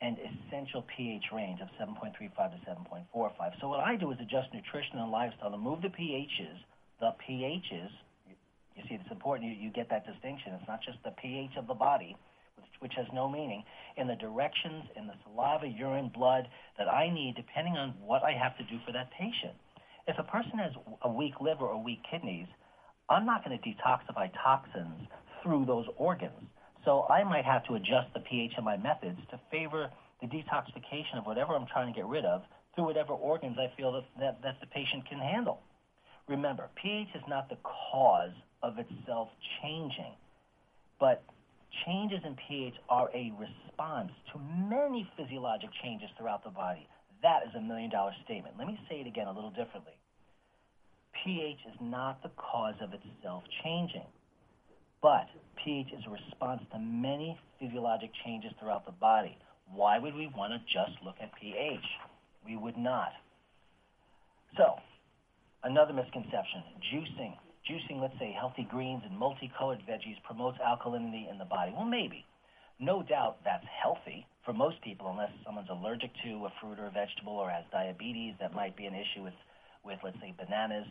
and 0.00 0.16
essential 0.18 0.84
pH 0.96 1.24
range 1.34 1.60
of 1.60 1.68
7.35 1.80 2.30
to 2.30 2.70
7.45. 2.70 3.60
So 3.60 3.68
what 3.68 3.80
I 3.80 3.96
do 3.96 4.10
is 4.12 4.18
adjust 4.20 4.54
nutrition 4.54 4.98
and 4.98 5.10
lifestyle 5.10 5.50
to 5.50 5.58
move 5.58 5.82
the 5.82 5.88
pHs, 5.88 6.58
the 7.00 7.14
pHs, 7.28 7.90
you 8.76 8.84
see 8.88 8.94
it's 8.94 9.10
important 9.10 9.50
you, 9.50 9.56
you 9.58 9.70
get 9.70 9.90
that 9.90 10.06
distinction. 10.06 10.52
It's 10.54 10.68
not 10.68 10.80
just 10.86 10.98
the 11.04 11.10
pH 11.10 11.58
of 11.58 11.66
the 11.66 11.74
body, 11.74 12.16
which 12.80 12.92
has 12.96 13.06
no 13.12 13.28
meaning, 13.28 13.64
in 13.96 14.06
the 14.06 14.16
directions 14.16 14.84
in 14.96 15.06
the 15.06 15.14
saliva, 15.24 15.66
urine, 15.66 16.10
blood 16.14 16.48
that 16.78 16.88
I 16.88 17.10
need 17.12 17.34
depending 17.36 17.76
on 17.76 17.94
what 18.04 18.22
I 18.22 18.32
have 18.32 18.56
to 18.58 18.64
do 18.64 18.78
for 18.86 18.92
that 18.92 19.10
patient. 19.10 19.54
If 20.06 20.18
a 20.18 20.22
person 20.22 20.58
has 20.58 20.72
a 21.02 21.10
weak 21.10 21.40
liver 21.40 21.66
or 21.66 21.82
weak 21.82 22.00
kidneys, 22.10 22.46
I'm 23.10 23.26
not 23.26 23.44
going 23.44 23.58
to 23.58 23.68
detoxify 23.68 24.30
toxins 24.42 25.08
through 25.42 25.66
those 25.66 25.86
organs. 25.96 26.48
So 26.84 27.06
I 27.10 27.24
might 27.24 27.44
have 27.44 27.64
to 27.66 27.74
adjust 27.74 28.12
the 28.14 28.20
pH 28.20 28.52
of 28.56 28.64
my 28.64 28.76
methods 28.76 29.18
to 29.30 29.40
favor 29.50 29.90
the 30.20 30.26
detoxification 30.26 31.18
of 31.18 31.26
whatever 31.26 31.54
I'm 31.54 31.66
trying 31.66 31.92
to 31.92 31.96
get 31.96 32.06
rid 32.06 32.24
of 32.24 32.42
through 32.74 32.84
whatever 32.84 33.12
organs 33.12 33.56
I 33.58 33.74
feel 33.76 33.92
that, 33.92 34.04
that, 34.20 34.42
that 34.42 34.60
the 34.60 34.66
patient 34.66 35.08
can 35.08 35.18
handle. 35.18 35.60
Remember, 36.28 36.68
pH 36.80 37.08
is 37.14 37.22
not 37.28 37.48
the 37.48 37.56
cause 37.64 38.32
of 38.62 38.78
itself 38.78 39.28
changing, 39.62 40.12
but 41.00 41.22
changes 41.86 42.20
in 42.24 42.36
pH 42.48 42.74
are 42.88 43.10
a 43.14 43.32
response 43.38 44.12
to 44.32 44.38
many 44.68 45.08
physiologic 45.16 45.70
changes 45.82 46.08
throughout 46.16 46.44
the 46.44 46.50
body. 46.50 46.86
That 47.22 47.42
is 47.46 47.54
a 47.56 47.60
million 47.60 47.90
dollar 47.90 48.12
statement. 48.24 48.54
Let 48.58 48.66
me 48.66 48.78
say 48.88 49.00
it 49.00 49.06
again 49.06 49.26
a 49.26 49.32
little 49.32 49.50
differently. 49.50 49.94
pH 51.24 51.58
is 51.66 51.78
not 51.80 52.22
the 52.22 52.30
cause 52.36 52.76
of 52.80 52.90
itself 52.92 53.42
changing. 53.64 54.06
But 55.02 55.28
pH 55.64 55.88
is 55.92 56.04
a 56.06 56.10
response 56.10 56.62
to 56.72 56.78
many 56.78 57.38
physiologic 57.60 58.10
changes 58.24 58.52
throughout 58.58 58.86
the 58.86 58.92
body. 58.92 59.36
Why 59.72 59.98
would 59.98 60.14
we 60.14 60.28
want 60.36 60.52
to 60.52 60.58
just 60.72 60.98
look 61.04 61.16
at 61.20 61.30
pH? 61.40 61.84
We 62.44 62.56
would 62.56 62.76
not. 62.76 63.12
So, 64.56 64.76
another 65.62 65.92
misconception 65.92 66.62
juicing. 66.92 67.36
Juicing, 67.68 68.00
let's 68.00 68.18
say, 68.18 68.32
healthy 68.32 68.66
greens 68.70 69.02
and 69.04 69.18
multicolored 69.18 69.82
veggies 69.86 70.16
promotes 70.24 70.56
alkalinity 70.58 71.30
in 71.30 71.36
the 71.36 71.44
body. 71.44 71.72
Well, 71.76 71.84
maybe. 71.84 72.24
No 72.80 73.02
doubt 73.02 73.38
that's 73.44 73.66
healthy 73.82 74.26
for 74.44 74.54
most 74.54 74.80
people, 74.80 75.10
unless 75.10 75.32
someone's 75.44 75.68
allergic 75.68 76.10
to 76.24 76.46
a 76.46 76.52
fruit 76.60 76.78
or 76.78 76.86
a 76.86 76.90
vegetable 76.90 77.34
or 77.34 77.50
has 77.50 77.64
diabetes. 77.70 78.34
That 78.40 78.54
might 78.54 78.74
be 78.74 78.86
an 78.86 78.94
issue 78.94 79.22
with, 79.22 79.34
with 79.84 79.98
let's 80.02 80.16
say, 80.20 80.32
bananas. 80.38 80.86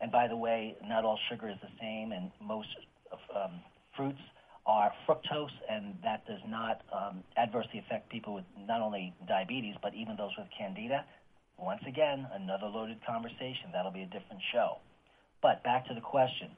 And 0.00 0.10
by 0.10 0.26
the 0.26 0.36
way, 0.36 0.76
not 0.82 1.04
all 1.04 1.18
sugar 1.28 1.48
is 1.48 1.56
the 1.60 1.68
same, 1.78 2.12
and 2.12 2.30
most 2.40 2.68
um, 3.34 3.60
fruits 3.94 4.20
are 4.64 4.92
fructose, 5.06 5.52
and 5.68 5.94
that 6.02 6.26
does 6.26 6.40
not 6.48 6.80
um, 6.90 7.22
adversely 7.36 7.80
affect 7.80 8.08
people 8.08 8.32
with 8.32 8.44
not 8.66 8.80
only 8.80 9.12
diabetes, 9.28 9.74
but 9.82 9.92
even 9.94 10.16
those 10.16 10.32
with 10.38 10.48
candida. 10.56 11.04
Once 11.58 11.82
again, 11.86 12.26
another 12.32 12.66
loaded 12.66 12.98
conversation. 13.06 13.68
That'll 13.72 13.92
be 13.92 14.02
a 14.02 14.06
different 14.06 14.40
show. 14.52 14.78
But 15.44 15.62
back 15.62 15.86
to 15.88 15.94
the 15.94 16.00
question. 16.00 16.48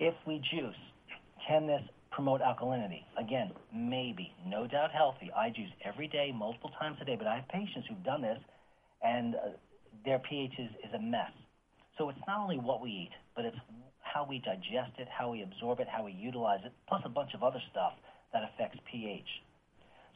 If 0.00 0.14
we 0.26 0.38
juice, 0.50 0.80
can 1.46 1.66
this 1.66 1.82
promote 2.10 2.40
alkalinity? 2.40 3.04
Again, 3.20 3.52
maybe. 3.70 4.32
No 4.46 4.66
doubt 4.66 4.92
healthy. 4.92 5.30
I 5.36 5.50
juice 5.50 5.68
every 5.84 6.08
day, 6.08 6.32
multiple 6.34 6.70
times 6.80 6.96
a 7.02 7.04
day, 7.04 7.16
but 7.18 7.26
I 7.26 7.36
have 7.36 7.48
patients 7.48 7.86
who've 7.86 8.02
done 8.02 8.22
this, 8.22 8.38
and 9.02 9.34
uh, 9.34 9.38
their 10.06 10.20
pH 10.20 10.52
is, 10.58 10.70
is 10.82 10.94
a 10.94 11.02
mess. 11.02 11.32
So 11.98 12.08
it's 12.08 12.18
not 12.26 12.40
only 12.40 12.56
what 12.56 12.80
we 12.80 12.88
eat, 12.88 13.10
but 13.36 13.44
it's 13.44 13.58
how 14.00 14.26
we 14.26 14.38
digest 14.38 14.96
it, 14.96 15.06
how 15.12 15.30
we 15.30 15.42
absorb 15.42 15.80
it, 15.80 15.86
how 15.86 16.02
we 16.02 16.12
utilize 16.12 16.60
it, 16.64 16.72
plus 16.88 17.02
a 17.04 17.10
bunch 17.10 17.34
of 17.34 17.42
other 17.42 17.60
stuff 17.70 17.92
that 18.32 18.42
affects 18.54 18.78
pH. 18.90 19.28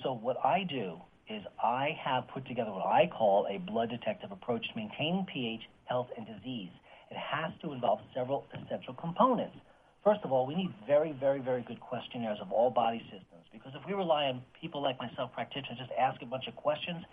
So 0.03 0.15
what 0.15 0.39
I 0.43 0.65
do 0.67 0.97
is 1.29 1.43
I 1.62 1.91
have 2.03 2.25
put 2.29 2.47
together 2.47 2.71
what 2.71 2.87
I 2.87 3.07
call 3.07 3.47
a 3.51 3.59
blood 3.59 3.91
detective 3.91 4.33
approach 4.33 4.67
to 4.67 4.77
maintaining 4.77 5.27
pH, 5.31 5.61
health, 5.85 6.09
and 6.17 6.25
disease. 6.27 6.71
It 7.11 7.16
has 7.16 7.53
to 7.62 7.73
involve 7.73 8.01
several 8.14 8.47
essential 8.53 8.95
components. 8.95 9.57
First 10.03 10.21
of 10.25 10.33
all, 10.33 10.47
we 10.47 10.55
need 10.55 10.71
very, 10.87 11.12
very, 11.12 11.40
very 11.40 11.62
good 11.62 11.81
questionnaires 11.81 12.38
of 12.40 12.53
all 12.53 12.71
body 12.71 13.03
systems 13.11 13.47
because 13.53 13.73
if 13.75 13.87
we 13.87 13.95
rely 13.95 14.25
on 14.27 14.42
people 14.61 14.83
like 14.83 14.99
myself, 14.99 15.33
practitioners, 15.33 15.79
just 15.79 15.90
ask 15.99 16.21
a 16.23 16.27
bunch 16.27 16.47
of 16.47 16.55
questions, 16.55 17.05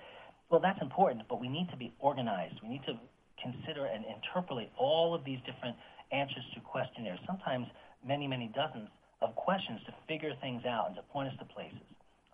well, 0.49 0.59
that's 0.59 0.81
important, 0.81 1.23
but 1.29 1.39
we 1.39 1.47
need 1.49 1.69
to 1.71 1.77
be 1.77 1.93
organized. 1.99 2.55
We 2.61 2.69
need 2.69 2.85
to 2.85 2.93
consider 3.41 3.85
and 3.85 4.05
interpolate 4.05 4.69
all 4.77 5.15
of 5.15 5.25
these 5.25 5.39
different 5.45 5.75
answers 6.11 6.45
to 6.53 6.59
questionnaires, 6.61 7.19
sometimes 7.25 7.67
many, 8.05 8.27
many 8.27 8.51
dozens 8.53 8.89
of 9.21 9.35
questions 9.35 9.79
to 9.85 9.93
figure 10.07 10.33
things 10.41 10.63
out 10.65 10.87
and 10.87 10.95
to 10.95 11.01
point 11.13 11.29
us 11.29 11.37
to 11.39 11.45
places. 11.45 11.81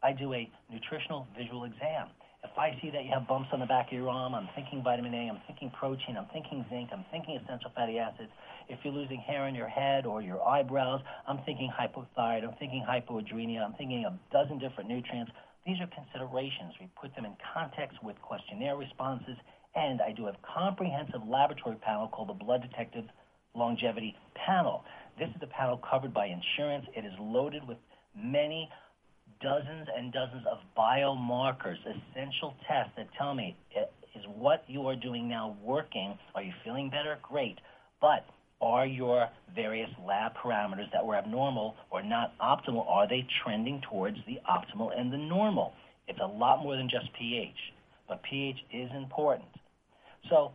I 0.03 0.11
do 0.11 0.33
a 0.33 0.49
nutritional 0.71 1.27
visual 1.37 1.63
exam. 1.63 2.07
If 2.41 2.57
I 2.57 2.71
see 2.81 2.89
that 2.91 3.03
you 3.03 3.11
have 3.11 3.27
bumps 3.27 3.49
on 3.51 3.59
the 3.59 3.65
back 3.65 3.87
of 3.87 3.93
your 3.93 4.07
arm, 4.07 4.33
I'm 4.33 4.47
thinking 4.55 4.81
vitamin 4.81 5.13
A, 5.13 5.27
I'm 5.27 5.41
thinking 5.45 5.69
protein, 5.71 6.15
I'm 6.15 6.27
thinking 6.31 6.65
zinc, 6.69 6.89
I'm 6.93 7.03
thinking 7.11 7.35
essential 7.35 7.69
fatty 7.75 7.99
acids. 7.99 8.31
If 8.69 8.79
you're 8.83 8.93
losing 8.93 9.19
hair 9.19 9.47
in 9.47 9.55
your 9.55 9.67
head 9.67 10.05
or 10.05 10.21
your 10.21 10.41
eyebrows, 10.41 11.01
I'm 11.27 11.39
thinking 11.45 11.69
hypothyroid, 11.69 12.47
I'm 12.47 12.55
thinking 12.57 12.85
hypoadrenia, 12.87 13.59
I'm 13.59 13.73
thinking 13.73 14.05
a 14.05 14.17
dozen 14.31 14.57
different 14.57 14.89
nutrients. 14.89 15.31
These 15.65 15.81
are 15.81 15.87
considerations. 15.91 16.73
We 16.79 16.87
put 16.99 17.13
them 17.15 17.25
in 17.25 17.35
context 17.53 18.01
with 18.01 18.15
questionnaire 18.21 18.77
responses, 18.77 19.35
and 19.75 19.99
I 20.01 20.13
do 20.13 20.25
have 20.25 20.35
a 20.35 20.47
comprehensive 20.47 21.27
laboratory 21.27 21.75
panel 21.75 22.07
called 22.07 22.29
the 22.29 22.39
Blood 22.39 22.61
Detective 22.61 23.03
longevity 23.53 24.15
panel. 24.47 24.85
This 25.19 25.29
is 25.35 25.41
a 25.43 25.47
panel 25.47 25.81
covered 25.91 26.13
by 26.13 26.27
insurance. 26.27 26.85
It 26.95 27.03
is 27.03 27.13
loaded 27.19 27.67
with 27.67 27.77
many 28.15 28.69
dozens 29.41 29.87
and 29.95 30.11
dozens 30.11 30.45
of 30.51 30.59
biomarkers, 30.77 31.77
essential 31.85 32.53
tests 32.67 32.91
that 32.97 33.07
tell 33.17 33.33
me 33.33 33.55
eh, 33.75 33.83
is 34.15 34.25
what 34.35 34.63
you 34.67 34.87
are 34.87 34.95
doing 34.95 35.27
now 35.27 35.55
working? 35.63 36.17
Are 36.35 36.43
you 36.43 36.53
feeling 36.63 36.89
better? 36.89 37.17
Great. 37.21 37.57
But 38.01 38.25
are 38.61 38.85
your 38.85 39.29
various 39.55 39.89
lab 40.05 40.33
parameters 40.35 40.91
that 40.91 41.05
were 41.05 41.15
abnormal 41.15 41.75
or 41.91 42.03
not 42.03 42.37
optimal, 42.39 42.85
are 42.87 43.07
they 43.07 43.25
trending 43.43 43.81
towards 43.89 44.17
the 44.27 44.39
optimal 44.49 44.97
and 44.97 45.11
the 45.11 45.17
normal? 45.17 45.73
It's 46.07 46.19
a 46.21 46.27
lot 46.27 46.61
more 46.61 46.75
than 46.75 46.89
just 46.89 47.07
pH, 47.17 47.55
but 48.07 48.21
pH 48.23 48.57
is 48.73 48.89
important. 48.95 49.47
So 50.29 50.51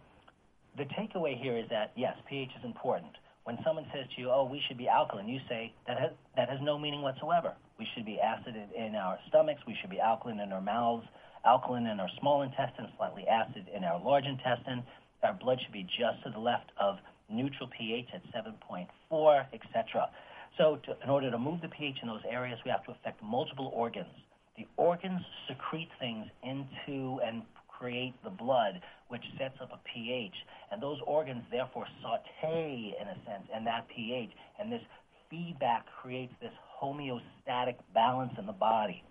the 0.77 0.85
takeaway 0.85 1.41
here 1.41 1.57
is 1.57 1.65
that 1.71 1.93
yes, 1.97 2.15
pH 2.29 2.51
is 2.59 2.65
important. 2.65 3.13
When 3.45 3.59
someone 3.63 3.87
says 3.93 4.07
to 4.15 4.21
you, 4.21 4.31
"Oh, 4.31 4.45
we 4.45 4.61
should 4.67 4.79
be 4.79 4.89
alkaline," 4.89 5.29
you 5.29 5.41
say 5.49 5.73
that 5.87 5.99
has, 5.99 6.11
that 6.37 6.49
has 6.49 6.61
no 6.63 6.79
meaning 6.79 7.03
whatsoever. 7.03 7.55
We 7.79 7.87
should 7.95 8.07
be 8.07 8.19
acid 8.21 8.57
in 8.75 8.95
our 8.95 9.19
stomachs. 9.29 9.61
We 9.67 9.75
should 9.81 9.91
be 9.91 10.01
alkaline 10.01 10.41
in 10.41 10.51
our 10.53 10.63
mouths, 10.63 11.07
alkaline 11.45 11.87
in 11.87 12.01
our 12.01 12.09
small 12.21 12.43
intestine, 12.43 12.89
slightly 12.97 13.29
acid 13.29 13.69
in 13.69 13.85
our 13.85 14.01
large 14.01 14.25
intestine. 14.25 14.83
Our 15.23 15.35
blood 15.35 15.61
should 15.63 15.73
be 15.73 15.85
just 15.85 16.23
to 16.25 16.31
the 16.31 16.39
left 16.39 16.71
of 16.79 16.99
neutral 17.29 17.69
pH 17.69 18.09
at 18.15 18.23
7.4, 18.33 19.47
etc. 19.53 20.09
So 20.57 20.77
to, 20.85 20.97
in 21.03 21.11
order 21.11 21.31
to 21.31 21.39
move 21.39 21.61
the 21.61 21.69
pH 21.69 21.97
in 22.03 22.09
those 22.09 22.25
areas, 22.29 22.59
we 22.65 22.71
have 22.71 22.85
to 22.85 22.93
affect 22.93 23.23
multiple 23.23 23.71
organs. 23.75 24.09
The 24.57 24.67
organs 24.77 25.21
secrete 25.49 25.91
things 25.99 26.27
into 26.43 27.21
and 27.21 27.43
create 27.85 28.15
the 28.25 28.31
blood, 28.31 28.81
which 29.09 29.21
sets 29.39 29.57
up 29.61 29.69
a 29.71 29.79
pH. 29.93 30.33
And 30.73 30.83
those 30.83 30.99
organs 31.07 31.43
therefore 31.51 31.87
saute, 32.01 32.95
in 32.99 33.09
a 33.09 33.15
sense, 33.27 33.47
in 33.55 33.65
that 33.65 33.87
pH. 33.95 34.31
And 34.59 34.73
this 34.73 34.81
feedback 35.29 35.85
creates 36.01 36.33
this 36.41 36.53
homeostatic 36.83 37.75
balance 37.93 38.33
in 38.39 38.47
the 38.47 38.53
body, 38.53 39.05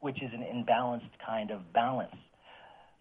which 0.00 0.22
is 0.22 0.30
an 0.32 0.40
imbalanced 0.40 1.10
kind 1.24 1.50
of 1.50 1.70
balance. 1.74 2.16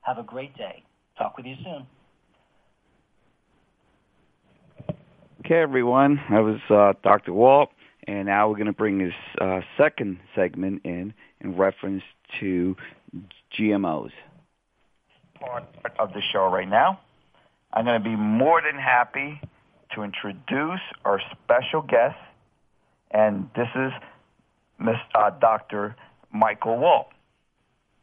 Have 0.00 0.18
a 0.18 0.24
great 0.24 0.56
day. 0.56 0.82
Talk 1.16 1.36
with 1.36 1.46
you 1.46 1.54
soon. 1.62 1.86
Okay, 5.44 5.60
everyone. 5.60 6.20
That 6.28 6.40
was 6.40 6.58
uh, 6.70 6.94
Dr. 7.04 7.32
Walt. 7.32 7.70
And 8.08 8.26
now 8.26 8.48
we're 8.48 8.56
going 8.56 8.66
to 8.66 8.72
bring 8.72 8.98
this 8.98 9.14
uh, 9.40 9.60
second 9.78 10.18
segment 10.34 10.82
in 10.84 11.14
in 11.40 11.56
reference 11.56 12.02
to 12.40 12.74
GMOs. 13.56 14.10
Part 15.38 15.68
of 16.00 16.12
the 16.14 16.22
show 16.32 16.46
right 16.46 16.68
now. 16.68 16.98
I'm 17.72 17.84
going 17.84 18.02
to 18.02 18.08
be 18.08 18.16
more 18.16 18.60
than 18.60 18.80
happy 18.80 19.40
to 19.94 20.02
introduce 20.02 20.80
our 21.04 21.20
special 21.44 21.82
guest, 21.82 22.18
and 23.12 23.48
this 23.54 23.68
is 23.76 23.92
Mr. 24.82 24.98
Uh, 25.14 25.30
Dr. 25.38 25.96
Michael 26.32 26.78
Walt. 26.78 27.08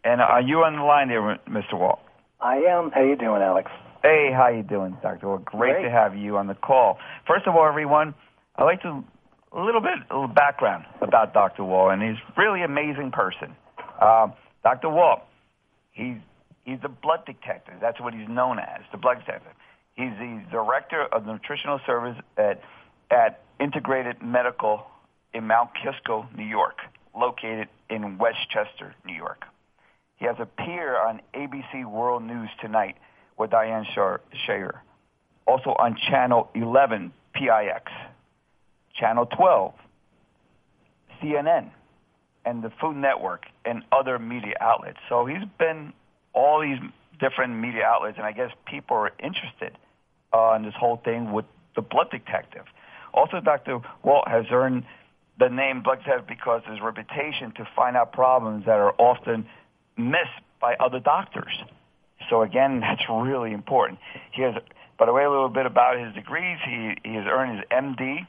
And 0.04 0.22
are 0.22 0.42
you 0.42 0.64
on 0.64 0.76
the 0.78 0.84
line 0.84 1.10
there, 1.10 1.22
Mr. 1.48 1.78
Walt? 1.78 2.00
I 2.40 2.58
am. 2.58 2.92
How 2.92 3.02
you 3.02 3.16
doing, 3.16 3.42
Alex? 3.42 3.70
Hey, 4.02 4.32
how 4.34 4.48
you 4.48 4.64
doing, 4.64 4.98
Dr. 5.02 5.28
Walt? 5.28 5.46
Great, 5.46 5.74
Great. 5.74 5.84
to 5.84 5.92
have 5.92 6.16
you 6.16 6.38
on 6.38 6.48
the 6.48 6.56
call. 6.56 6.98
First 7.28 7.48
of 7.48 7.56
all, 7.56 7.68
everyone, 7.68 8.16
I'd 8.56 8.64
like 8.64 8.82
to 8.84 9.04
a 9.52 9.62
little 9.64 9.82
bit 9.82 9.98
of 10.10 10.34
background 10.36 10.86
about 11.02 11.34
Dr. 11.34 11.64
Wald, 11.64 11.92
and 11.92 12.02
he's 12.02 12.18
a 12.18 12.42
really 12.42 12.62
amazing 12.62 13.12
person. 13.12 13.56
Um, 14.02 14.34
Dr. 14.64 14.90
Wald, 14.90 15.20
he's 15.92 16.18
he's 16.64 16.80
a 16.84 16.90
blood 16.90 17.26
detective. 17.26 17.76
That's 17.82 18.00
what 18.00 18.14
he's 18.14 18.30
known 18.30 18.60
as, 18.60 18.82
the 18.92 18.98
blood 18.98 19.20
detective. 19.20 19.52
He's 19.96 20.12
the 20.20 20.44
director 20.52 21.02
of 21.04 21.26
the 21.26 21.34
nutritional 21.34 21.80
service 21.86 22.18
at 22.38 22.62
at 23.12 23.42
Integrated 23.60 24.22
Medical 24.22 24.86
in 25.34 25.48
Mount 25.48 25.72
Kisco, 25.76 26.28
New 26.36 26.46
York, 26.46 26.80
located 27.16 27.68
in 27.90 28.18
Westchester, 28.18 28.96
New 29.06 29.16
York. 29.16 29.46
He 30.18 30.26
has 30.26 30.36
appeared 30.40 30.96
on 30.96 31.22
ABC 31.34 31.86
World 31.90 32.24
News 32.24 32.50
Tonight 32.62 32.98
with 33.38 33.52
Diane 33.52 33.86
Sawyer, 33.96 34.82
also 35.48 35.70
on 35.80 35.96
Channel 35.96 36.50
11 36.54 37.14
PIX 37.34 37.92
Channel 39.00 39.26
12, 39.28 39.74
CNN, 41.22 41.72
and 42.46 42.64
the 42.64 42.72
Food 42.82 42.98
Network, 42.98 43.46
and 43.66 43.84
other 43.92 44.20
media 44.20 44.56
outlets. 44.60 44.98
So 45.08 45.26
he's 45.26 45.44
been 45.58 45.94
all 46.34 46.62
these 46.62 46.80
different 47.20 47.56
media 47.56 47.84
outlets, 47.86 48.18
and 48.18 48.26
I 48.26 48.32
guess 48.32 48.52
people 48.66 48.98
are 48.98 49.12
interested 49.20 49.78
uh, 50.34 50.54
in 50.54 50.64
this 50.64 50.74
whole 50.78 50.98
thing 50.98 51.32
with 51.32 51.46
the 51.76 51.82
blood 51.82 52.10
detective. 52.12 52.66
Also, 53.14 53.40
Dr. 53.40 53.80
Walt 54.04 54.28
has 54.28 54.46
earned 54.52 54.84
the 55.40 55.50
name 55.50 55.82
blood 55.82 56.00
detective 56.00 56.28
because 56.28 56.62
of 56.66 56.74
his 56.74 56.82
reputation 56.82 57.52
to 57.54 57.68
find 57.76 57.96
out 57.96 58.12
problems 58.14 58.66
that 58.66 58.78
are 58.78 58.94
often 58.98 59.48
missed 59.98 60.42
by 60.60 60.76
other 60.76 61.00
doctors. 61.00 61.54
So 62.30 62.42
again, 62.42 62.80
that's 62.82 63.04
really 63.10 63.54
important. 63.54 64.00
He 64.32 64.42
has, 64.42 64.56
by 64.98 65.06
the 65.06 65.14
way, 65.14 65.24
a 65.24 65.30
little 65.30 65.50
bit 65.50 65.66
about 65.66 66.00
his 66.00 66.14
degrees. 66.14 66.58
He, 66.66 66.96
he 67.04 67.16
has 67.16 67.26
earned 67.28 67.58
his 67.58 67.66
MD 67.72 68.28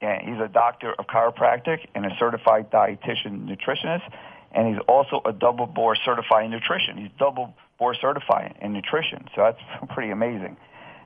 and 0.00 0.28
he's 0.28 0.40
a 0.40 0.48
doctor 0.48 0.92
of 0.92 1.06
chiropractic 1.06 1.86
and 1.94 2.06
a 2.06 2.10
certified 2.18 2.70
dietitian 2.70 3.48
nutritionist, 3.48 4.08
and 4.52 4.68
he's 4.68 4.82
also 4.88 5.20
a 5.24 5.32
double 5.32 5.66
board 5.66 5.98
certified 6.04 6.44
in 6.44 6.50
nutrition. 6.50 6.98
He's 6.98 7.10
double 7.18 7.54
board 7.78 7.96
certified 8.00 8.56
in 8.62 8.72
nutrition, 8.72 9.26
so 9.34 9.42
that's 9.42 9.90
pretty 9.94 10.10
amazing. 10.10 10.56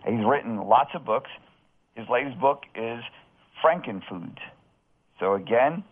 He's 0.06 0.24
written 0.24 0.56
lots 0.56 0.90
of 0.94 1.04
books. 1.04 1.30
His 1.94 2.08
latest 2.08 2.38
book 2.40 2.64
is 2.74 3.02
Frankenfoods. 3.64 4.38
So 5.22 5.34
again, 5.34 5.84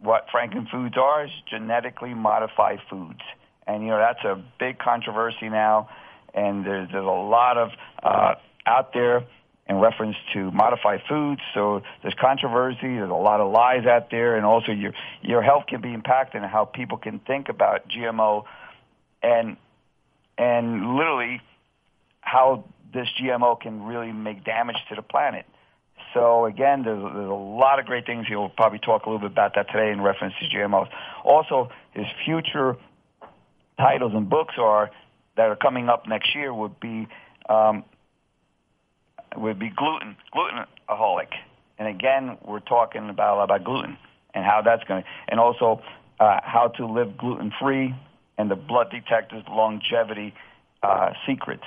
what 0.00 0.26
Frankenfoods 0.34 0.96
are 0.96 1.26
is 1.26 1.30
genetically 1.48 2.14
modified 2.14 2.80
foods, 2.90 3.20
and 3.64 3.84
you 3.84 3.90
know 3.90 3.98
that's 3.98 4.24
a 4.24 4.42
big 4.58 4.80
controversy 4.80 5.48
now, 5.48 5.88
and 6.34 6.66
there's 6.66 6.90
there's 6.90 7.04
a 7.04 7.08
lot 7.08 7.58
of 7.58 7.70
uh, 8.02 8.34
out 8.66 8.92
there 8.92 9.24
in 9.68 9.76
reference 9.76 10.16
to 10.32 10.50
modified 10.50 11.02
foods. 11.08 11.40
So 11.54 11.82
there's 12.02 12.16
controversy. 12.20 12.96
There's 12.96 13.08
a 13.08 13.14
lot 13.14 13.40
of 13.40 13.52
lies 13.52 13.86
out 13.86 14.10
there, 14.10 14.34
and 14.34 14.44
also 14.44 14.72
your 14.72 14.94
your 15.20 15.42
health 15.42 15.66
can 15.68 15.80
be 15.80 15.94
impacted 15.94 16.42
and 16.42 16.50
how 16.50 16.64
people 16.64 16.98
can 16.98 17.20
think 17.20 17.48
about 17.48 17.88
GMO, 17.88 18.46
and 19.22 19.56
and 20.36 20.96
literally 20.96 21.40
how 22.20 22.64
this 22.92 23.06
GMO 23.22 23.60
can 23.60 23.84
really 23.84 24.10
make 24.10 24.42
damage 24.42 24.78
to 24.88 24.96
the 24.96 25.02
planet. 25.02 25.46
So 26.14 26.46
again, 26.46 26.82
there's, 26.82 27.02
there's 27.02 27.30
a 27.30 27.32
lot 27.32 27.78
of 27.78 27.86
great 27.86 28.06
things. 28.06 28.26
He'll 28.28 28.48
probably 28.48 28.78
talk 28.78 29.06
a 29.06 29.10
little 29.10 29.28
bit 29.28 29.32
about 29.32 29.54
that 29.54 29.68
today 29.70 29.90
in 29.90 30.00
reference 30.00 30.34
to 30.40 30.56
GMOs. 30.56 30.88
Also, 31.24 31.70
his 31.92 32.06
future 32.24 32.76
titles 33.78 34.12
and 34.14 34.28
books 34.28 34.54
are 34.58 34.90
that 35.36 35.48
are 35.48 35.56
coming 35.56 35.88
up 35.88 36.06
next 36.06 36.34
year 36.34 36.52
would 36.52 36.78
be 36.78 37.08
um, 37.48 37.84
would 39.36 39.58
be 39.58 39.70
gluten, 39.70 40.16
glutenaholic. 40.34 41.28
And 41.78 41.88
again, 41.88 42.38
we're 42.44 42.60
talking 42.60 43.08
about 43.08 43.42
about 43.42 43.64
gluten 43.64 43.96
and 44.34 44.44
how 44.44 44.62
that's 44.62 44.84
going 44.84 45.02
to, 45.02 45.08
and 45.28 45.40
also 45.40 45.80
uh, 46.20 46.40
how 46.42 46.68
to 46.76 46.86
live 46.86 47.16
gluten 47.16 47.52
free 47.60 47.94
and 48.38 48.50
the 48.50 48.56
blood 48.56 48.90
detective's 48.90 49.46
longevity 49.48 50.34
uh, 50.82 51.10
secrets. 51.26 51.64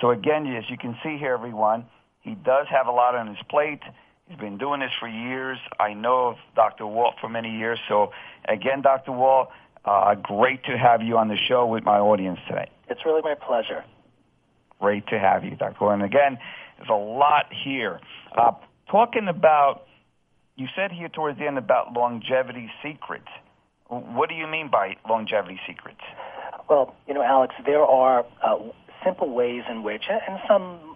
So 0.00 0.10
again, 0.10 0.46
as 0.46 0.64
you 0.68 0.76
can 0.76 0.96
see 1.02 1.16
here, 1.18 1.32
everyone, 1.32 1.86
he 2.26 2.34
does 2.34 2.66
have 2.68 2.88
a 2.88 2.90
lot 2.90 3.14
on 3.14 3.28
his 3.28 3.38
plate. 3.48 3.82
He's 4.28 4.38
been 4.38 4.58
doing 4.58 4.80
this 4.80 4.90
for 4.98 5.06
years. 5.06 5.58
I 5.78 5.94
know 5.94 6.30
of 6.30 6.36
Dr. 6.56 6.84
Walt 6.84 7.14
for 7.20 7.28
many 7.28 7.56
years. 7.56 7.78
So 7.88 8.10
again, 8.48 8.82
Dr. 8.82 9.12
Walt, 9.12 9.48
uh, 9.84 10.16
great 10.16 10.64
to 10.64 10.76
have 10.76 11.02
you 11.02 11.16
on 11.18 11.28
the 11.28 11.36
show 11.48 11.64
with 11.66 11.84
my 11.84 11.98
audience 11.98 12.40
today. 12.48 12.68
It's 12.88 13.04
really 13.06 13.22
my 13.22 13.34
pleasure. 13.34 13.84
Great 14.80 15.06
to 15.06 15.18
have 15.20 15.44
you, 15.44 15.54
Dr. 15.54 15.76
Walt. 15.80 15.94
And 15.94 16.02
again, 16.02 16.38
there's 16.76 16.90
a 16.90 16.94
lot 16.94 17.46
here. 17.52 18.00
Uh, 18.36 18.52
talking 18.90 19.28
about, 19.28 19.84
you 20.56 20.66
said 20.74 20.90
here 20.90 21.08
towards 21.08 21.38
the 21.38 21.46
end 21.46 21.58
about 21.58 21.92
longevity 21.92 22.72
secrets. 22.82 23.28
What 23.86 24.28
do 24.28 24.34
you 24.34 24.48
mean 24.48 24.68
by 24.68 24.96
longevity 25.08 25.60
secrets? 25.64 26.00
Well, 26.68 26.96
you 27.06 27.14
know, 27.14 27.22
Alex, 27.22 27.54
there 27.64 27.84
are 27.84 28.26
uh, 28.42 28.58
simple 29.04 29.32
ways 29.32 29.62
in 29.70 29.84
which, 29.84 30.02
and 30.08 30.40
some 30.48 30.95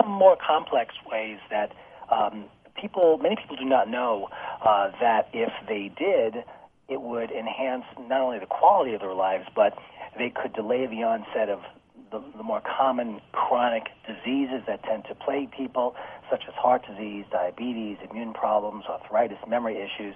some 0.00 0.10
more 0.10 0.36
complex 0.36 0.94
ways 1.10 1.38
that 1.50 1.72
um, 2.10 2.46
people, 2.80 3.18
many 3.18 3.36
people 3.36 3.56
do 3.56 3.64
not 3.64 3.88
know 3.88 4.28
uh, 4.64 4.90
that 5.00 5.28
if 5.32 5.52
they 5.68 5.90
did, 5.96 6.44
it 6.88 7.02
would 7.02 7.30
enhance 7.30 7.84
not 8.08 8.20
only 8.20 8.38
the 8.38 8.46
quality 8.46 8.94
of 8.94 9.00
their 9.00 9.14
lives, 9.14 9.44
but 9.54 9.76
they 10.16 10.30
could 10.30 10.52
delay 10.54 10.86
the 10.86 11.02
onset 11.02 11.48
of 11.48 11.60
the, 12.10 12.22
the 12.36 12.42
more 12.42 12.62
common 12.62 13.20
chronic 13.32 13.88
diseases 14.06 14.62
that 14.66 14.82
tend 14.84 15.04
to 15.04 15.14
plague 15.14 15.50
people, 15.50 15.94
such 16.30 16.44
as 16.48 16.54
heart 16.54 16.82
disease, 16.88 17.24
diabetes, 17.30 17.98
immune 18.10 18.32
problems, 18.32 18.84
arthritis, 18.88 19.38
memory 19.46 19.76
issues. 19.76 20.14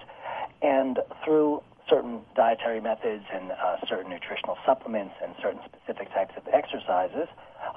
And 0.61 0.99
through 1.23 1.61
certain 1.89 2.21
dietary 2.35 2.81
methods 2.81 3.23
and 3.33 3.51
uh, 3.51 3.77
certain 3.87 4.09
nutritional 4.09 4.57
supplements 4.65 5.13
and 5.23 5.35
certain 5.41 5.59
specific 5.65 6.09
types 6.13 6.33
of 6.37 6.43
exercises 6.53 7.27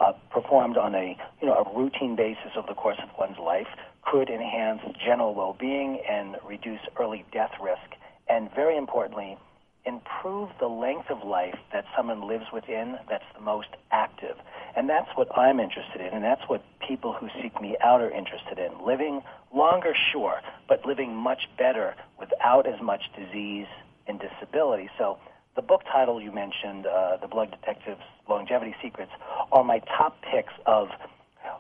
uh, 0.01 0.12
performed 0.31 0.77
on 0.77 0.95
a 0.95 1.16
you 1.40 1.47
know 1.47 1.55
a 1.55 1.79
routine 1.79 2.16
basis 2.16 2.53
over 2.57 2.66
the 2.69 2.75
course 2.75 2.99
of 3.03 3.09
one's 3.19 3.38
life 3.38 3.69
could 4.03 4.31
enhance 4.31 4.81
general 5.05 5.35
well-being 5.35 6.01
and 6.09 6.37
reduce 6.47 6.81
early 6.99 7.25
death 7.33 7.51
risk, 7.61 7.99
and 8.29 8.53
very 8.55 8.77
importantly, 8.77 9.37
improve 9.85 10.51
the 10.61 10.66
length 10.66 11.11
of 11.11 11.27
life 11.27 11.59
that 11.73 11.85
someone 11.97 12.27
lives 12.27 12.45
within 12.53 12.97
that's 13.09 13.25
the 13.35 13.40
most 13.40 13.69
active. 13.90 14.37
And 14.77 14.88
that's 14.88 15.09
what 15.14 15.29
I'm 15.37 15.59
interested 15.59 16.01
in, 16.01 16.09
and 16.09 16.25
that's 16.25 16.42
what 16.49 16.62
people 16.87 17.12
who 17.12 17.29
seek 17.40 17.61
me 17.61 17.77
out 17.83 18.01
are 18.01 18.11
interested 18.11 18.59
in. 18.59 18.85
Living 18.85 19.23
longer, 19.55 19.95
sure, 20.12 20.40
but 20.69 20.85
living 20.85 21.14
much 21.14 21.49
better 21.57 21.95
without 22.19 22.66
as 22.66 22.81
much 22.83 23.03
disease 23.16 23.66
and 24.09 24.21
disability. 24.21 24.88
So 24.99 25.19
the 25.57 25.62
book 25.62 25.83
title 25.90 26.21
you 26.21 26.33
mentioned, 26.33 26.87
uh, 26.87 27.16
The 27.21 27.29
Blood 27.29 27.51
Detective's 27.51 28.05
Longevity 28.29 28.75
Secrets, 28.83 29.12
are 29.53 29.64
my 29.64 29.81
top 29.81 30.16
picks 30.23 30.53
of 30.66 30.88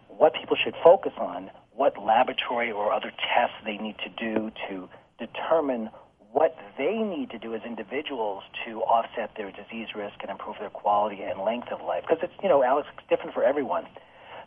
what 0.08 0.34
people 0.34 0.56
should 0.62 0.74
focus 0.82 1.12
on, 1.18 1.50
what 1.72 1.96
laboratory 2.02 2.70
or 2.72 2.92
other 2.92 3.10
tests 3.10 3.56
they 3.64 3.76
need 3.76 3.96
to 3.98 4.08
do 4.08 4.50
to 4.68 4.88
determine 5.18 5.90
what 6.32 6.56
they 6.76 6.96
need 6.98 7.30
to 7.30 7.38
do 7.38 7.54
as 7.54 7.62
individuals 7.64 8.42
to 8.66 8.82
offset 8.82 9.30
their 9.36 9.50
disease 9.50 9.88
risk 9.94 10.16
and 10.20 10.30
improve 10.30 10.56
their 10.60 10.70
quality 10.70 11.22
and 11.22 11.40
length 11.40 11.68
of 11.72 11.80
life. 11.80 12.04
Because 12.06 12.22
it's, 12.22 12.32
you 12.42 12.48
know, 12.48 12.62
Alex, 12.62 12.88
it's 12.96 13.08
different 13.08 13.32
for 13.32 13.42
everyone. 13.42 13.86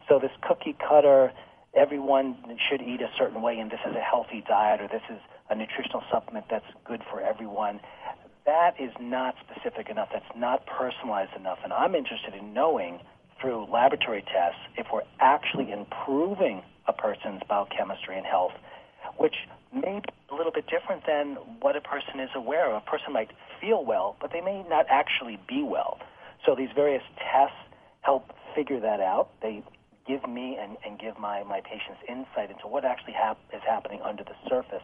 So 0.07 0.19
this 0.19 0.31
cookie 0.41 0.75
cutter, 0.77 1.31
everyone 1.73 2.37
should 2.69 2.81
eat 2.81 3.01
a 3.01 3.09
certain 3.17 3.41
way, 3.41 3.57
and 3.57 3.71
this 3.71 3.79
is 3.89 3.95
a 3.95 4.01
healthy 4.01 4.43
diet, 4.47 4.81
or 4.81 4.87
this 4.87 5.01
is 5.09 5.19
a 5.49 5.55
nutritional 5.55 6.03
supplement 6.11 6.45
that's 6.49 6.65
good 6.85 7.01
for 7.09 7.21
everyone. 7.21 7.79
That 8.45 8.79
is 8.79 8.91
not 8.99 9.35
specific 9.43 9.89
enough. 9.89 10.09
That's 10.13 10.25
not 10.35 10.65
personalized 10.65 11.35
enough. 11.35 11.59
And 11.63 11.73
I'm 11.73 11.95
interested 11.95 12.33
in 12.33 12.53
knowing 12.53 12.99
through 13.39 13.67
laboratory 13.71 14.21
tests 14.21 14.59
if 14.77 14.87
we're 14.91 15.03
actually 15.19 15.71
improving 15.71 16.61
a 16.87 16.93
person's 16.93 17.41
biochemistry 17.47 18.17
and 18.17 18.25
health, 18.25 18.53
which 19.17 19.35
may 19.73 20.01
be 20.01 20.09
a 20.31 20.35
little 20.35 20.51
bit 20.51 20.65
different 20.67 21.03
than 21.07 21.35
what 21.61 21.75
a 21.75 21.81
person 21.81 22.19
is 22.19 22.29
aware 22.35 22.71
of. 22.71 22.81
A 22.81 22.89
person 22.89 23.13
might 23.13 23.29
feel 23.61 23.85
well, 23.85 24.15
but 24.19 24.31
they 24.33 24.41
may 24.41 24.63
not 24.67 24.85
actually 24.89 25.39
be 25.47 25.63
well. 25.63 25.99
So 26.45 26.55
these 26.55 26.69
various 26.73 27.03
tests 27.17 27.57
help 28.01 28.31
figure 28.55 28.79
that 28.79 28.99
out. 28.99 29.29
They 29.41 29.63
give 30.07 30.27
me 30.27 30.57
and, 30.59 30.77
and 30.85 30.99
give 30.99 31.19
my, 31.19 31.43
my 31.43 31.61
patients 31.61 32.01
insight 32.07 32.49
into 32.49 32.67
what 32.67 32.83
actually 32.83 33.13
hap- 33.13 33.39
is 33.53 33.61
happening 33.67 34.01
under 34.03 34.23
the 34.23 34.35
surface 34.49 34.83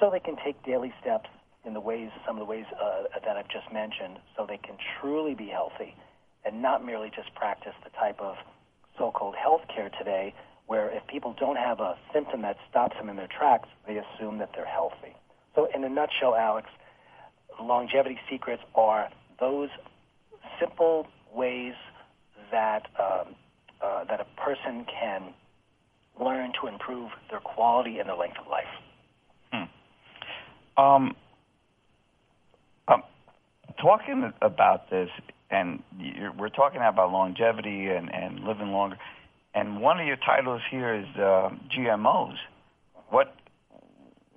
so 0.00 0.10
they 0.10 0.20
can 0.20 0.36
take 0.42 0.60
daily 0.64 0.92
steps 1.00 1.28
in 1.64 1.74
the 1.74 1.80
ways, 1.80 2.08
some 2.26 2.36
of 2.36 2.40
the 2.40 2.50
ways 2.50 2.64
uh, 2.82 3.02
that 3.22 3.36
I've 3.36 3.48
just 3.48 3.70
mentioned, 3.72 4.18
so 4.36 4.46
they 4.48 4.56
can 4.56 4.76
truly 4.98 5.34
be 5.34 5.46
healthy 5.46 5.94
and 6.44 6.62
not 6.62 6.84
merely 6.84 7.10
just 7.14 7.34
practice 7.34 7.74
the 7.84 7.90
type 7.90 8.18
of 8.18 8.36
so-called 8.98 9.34
health 9.36 9.60
care 9.74 9.90
today 9.98 10.34
where 10.66 10.88
if 10.90 11.06
people 11.06 11.34
don't 11.38 11.56
have 11.56 11.80
a 11.80 11.98
symptom 12.14 12.42
that 12.42 12.56
stops 12.70 12.96
them 12.96 13.08
in 13.08 13.16
their 13.16 13.28
tracks, 13.28 13.68
they 13.86 13.98
assume 13.98 14.38
that 14.38 14.50
they're 14.54 14.64
healthy. 14.64 15.14
So, 15.54 15.68
in 15.74 15.82
a 15.82 15.88
nutshell, 15.88 16.36
Alex, 16.36 16.68
longevity 17.60 18.18
secrets 18.30 18.62
are 18.74 19.08
those 19.40 19.68
simple 20.60 21.08
ways 21.34 21.74
that 22.52 22.86
um, 22.98 23.34
uh, 23.82 24.04
that 24.04 24.20
a 24.20 24.40
person 24.40 24.86
can 24.86 25.34
learn 26.20 26.52
to 26.60 26.68
improve 26.68 27.10
their 27.30 27.40
quality 27.40 27.98
and 27.98 28.08
their 28.08 28.16
length 28.16 28.38
of 28.38 28.46
life. 28.46 28.68
Um, 30.80 31.14
um, 32.88 33.02
talking 33.82 34.32
about 34.40 34.88
this, 34.88 35.10
and 35.50 35.82
we're 36.38 36.48
talking 36.48 36.80
about 36.80 37.12
longevity 37.12 37.88
and, 37.88 38.12
and 38.12 38.40
living 38.40 38.72
longer. 38.72 38.96
And 39.54 39.82
one 39.82 40.00
of 40.00 40.06
your 40.06 40.16
titles 40.16 40.62
here 40.70 40.94
is 40.94 41.06
uh, 41.16 41.50
GMOs. 41.76 42.36
What 43.10 43.34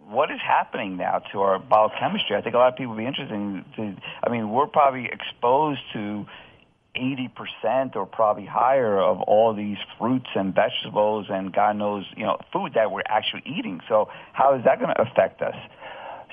what 0.06 0.32
is 0.32 0.40
happening 0.46 0.98
now 0.98 1.20
to 1.32 1.40
our 1.40 1.60
biochemistry? 1.60 2.36
I 2.36 2.42
think 2.42 2.56
a 2.56 2.58
lot 2.58 2.74
of 2.74 2.78
people 2.78 2.94
would 2.96 3.02
be 3.02 3.06
interested 3.06 3.34
in. 3.34 3.64
To, 3.78 3.96
I 4.22 4.30
mean, 4.30 4.50
we're 4.50 4.68
probably 4.68 5.06
exposed 5.06 5.80
to 5.94 6.26
80% 6.96 7.96
or 7.96 8.06
probably 8.06 8.46
higher 8.46 9.00
of 9.00 9.22
all 9.22 9.54
these 9.54 9.78
fruits 9.98 10.28
and 10.36 10.54
vegetables 10.54 11.28
and 11.30 11.54
God 11.54 11.78
knows, 11.78 12.06
you 12.16 12.24
know, 12.24 12.38
food 12.52 12.74
that 12.76 12.92
we're 12.92 13.02
actually 13.08 13.44
eating. 13.46 13.80
So 13.90 14.10
how 14.34 14.56
is 14.56 14.64
that 14.66 14.80
going 14.80 14.94
to 14.94 15.02
affect 15.02 15.42
us? 15.42 15.56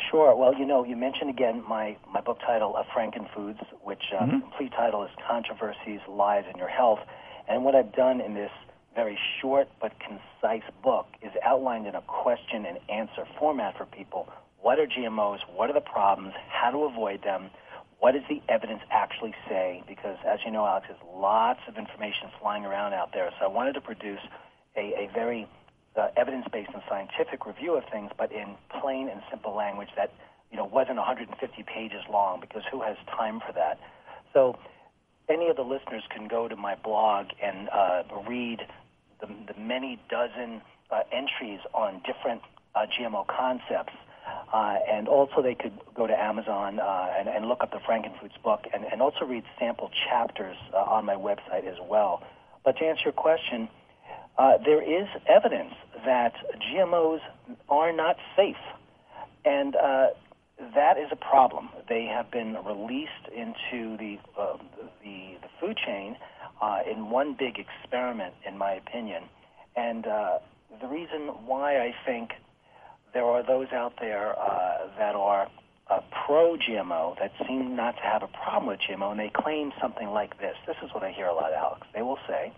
Sure. 0.08 0.34
Well, 0.34 0.54
you 0.54 0.64
know, 0.64 0.84
you 0.84 0.96
mentioned 0.96 1.30
again 1.30 1.62
my, 1.68 1.96
my 2.12 2.20
book 2.20 2.38
title, 2.40 2.76
of 2.76 2.86
Frankenfoods, 2.86 3.60
which 3.82 4.02
uh, 4.12 4.22
mm-hmm. 4.22 4.40
complete 4.40 4.72
title 4.72 5.04
is 5.04 5.10
Controversies, 5.26 6.00
Lies, 6.08 6.44
and 6.48 6.56
Your 6.56 6.68
Health. 6.68 7.00
And 7.48 7.64
what 7.64 7.74
I've 7.74 7.92
done 7.92 8.20
in 8.20 8.34
this 8.34 8.50
very 8.94 9.18
short 9.40 9.68
but 9.80 9.92
concise 10.00 10.68
book 10.82 11.06
is 11.22 11.30
outlined 11.44 11.86
in 11.86 11.94
a 11.94 12.02
question 12.02 12.66
and 12.66 12.78
answer 12.88 13.24
format 13.38 13.76
for 13.76 13.86
people. 13.86 14.28
What 14.60 14.78
are 14.78 14.86
GMOs? 14.86 15.38
What 15.54 15.70
are 15.70 15.72
the 15.72 15.80
problems? 15.80 16.34
How 16.48 16.70
to 16.70 16.84
avoid 16.84 17.22
them? 17.22 17.50
What 17.98 18.12
does 18.12 18.22
the 18.28 18.42
evidence 18.48 18.80
actually 18.90 19.34
say? 19.48 19.82
Because, 19.86 20.16
as 20.26 20.40
you 20.44 20.50
know, 20.50 20.66
Alex, 20.66 20.86
there's 20.88 21.00
lots 21.14 21.60
of 21.68 21.76
information 21.76 22.30
flying 22.40 22.64
around 22.64 22.94
out 22.94 23.10
there. 23.12 23.30
So 23.38 23.44
I 23.44 23.48
wanted 23.48 23.74
to 23.74 23.80
produce 23.80 24.20
a, 24.76 24.80
a 24.80 25.10
very 25.12 25.46
evidence-based 26.16 26.70
and 26.72 26.82
scientific 26.88 27.46
review 27.46 27.76
of 27.76 27.84
things, 27.92 28.10
but 28.16 28.32
in 28.32 28.56
plain 28.80 29.08
and 29.08 29.20
simple 29.30 29.54
language 29.54 29.88
that 29.96 30.12
you 30.50 30.56
know 30.56 30.64
wasn't 30.64 30.96
150 30.96 31.62
pages 31.62 32.02
long. 32.10 32.40
Because 32.40 32.62
who 32.70 32.82
has 32.82 32.96
time 33.16 33.40
for 33.46 33.52
that? 33.52 33.78
So 34.32 34.58
any 35.28 35.48
of 35.48 35.56
the 35.56 35.62
listeners 35.62 36.02
can 36.10 36.28
go 36.28 36.48
to 36.48 36.56
my 36.56 36.74
blog 36.74 37.26
and 37.42 37.68
uh, 37.70 38.02
read 38.28 38.60
the, 39.20 39.26
the 39.26 39.58
many 39.58 40.00
dozen 40.10 40.60
uh, 40.90 41.02
entries 41.12 41.60
on 41.72 42.02
different 42.04 42.42
uh, 42.74 42.86
GMO 42.86 43.26
concepts. 43.26 43.94
Uh, 44.52 44.76
and 44.88 45.08
also, 45.08 45.42
they 45.42 45.54
could 45.54 45.72
go 45.94 46.06
to 46.06 46.12
Amazon 46.12 46.78
uh, 46.78 47.08
and, 47.18 47.28
and, 47.28 47.46
look 47.46 47.62
up 47.62 47.70
the 47.70 47.78
Frankenfoods 47.78 48.40
book 48.44 48.64
and, 48.72 48.84
and 48.84 49.00
also 49.00 49.24
read 49.24 49.44
sample 49.58 49.90
chapters 50.08 50.56
uh, 50.74 50.76
on 50.76 51.04
my 51.04 51.14
website 51.14 51.66
as 51.66 51.78
well. 51.88 52.22
But 52.64 52.76
to 52.78 52.84
answer 52.84 53.02
your 53.06 53.12
question, 53.12 53.68
uh, 54.38 54.52
there 54.64 54.82
is 54.82 55.08
evidence 55.28 55.74
that 56.04 56.34
GMOs 56.72 57.20
are 57.68 57.92
not 57.92 58.16
safe. 58.36 58.56
And 59.44 59.76
uh, 59.76 60.08
that 60.74 60.98
is 60.98 61.08
a 61.10 61.16
problem. 61.16 61.70
They 61.88 62.04
have 62.04 62.30
been 62.30 62.56
released 62.64 63.28
into 63.34 63.96
the, 63.96 64.18
uh, 64.38 64.56
the, 65.02 65.36
the, 65.40 65.48
food 65.60 65.76
chain 65.76 66.16
uh, 66.62 66.80
in 66.90 67.10
one 67.10 67.36
big 67.38 67.58
experiment, 67.58 68.34
in 68.46 68.56
my 68.56 68.72
opinion. 68.72 69.24
And 69.76 70.06
uh, 70.06 70.38
the 70.80 70.88
reason 70.88 71.28
why 71.46 71.78
I 71.78 71.94
think 72.06 72.30
there 73.12 73.24
are 73.24 73.46
those 73.46 73.68
out 73.72 73.94
there 74.00 74.38
uh, 74.38 74.88
that 74.98 75.14
are 75.14 75.48
pro 76.24 76.56
GMO 76.56 77.18
that 77.18 77.32
seem 77.46 77.74
not 77.74 77.96
to 77.96 78.02
have 78.02 78.22
a 78.22 78.28
problem 78.28 78.66
with 78.66 78.80
GMO, 78.80 79.10
and 79.10 79.18
they 79.18 79.30
claim 79.34 79.72
something 79.80 80.08
like 80.08 80.38
this. 80.38 80.54
This 80.66 80.76
is 80.82 80.90
what 80.94 81.02
I 81.02 81.10
hear 81.10 81.26
a 81.26 81.34
lot, 81.34 81.52
Alex. 81.52 81.86
They 81.94 82.02
will 82.02 82.18
say, 82.28 82.52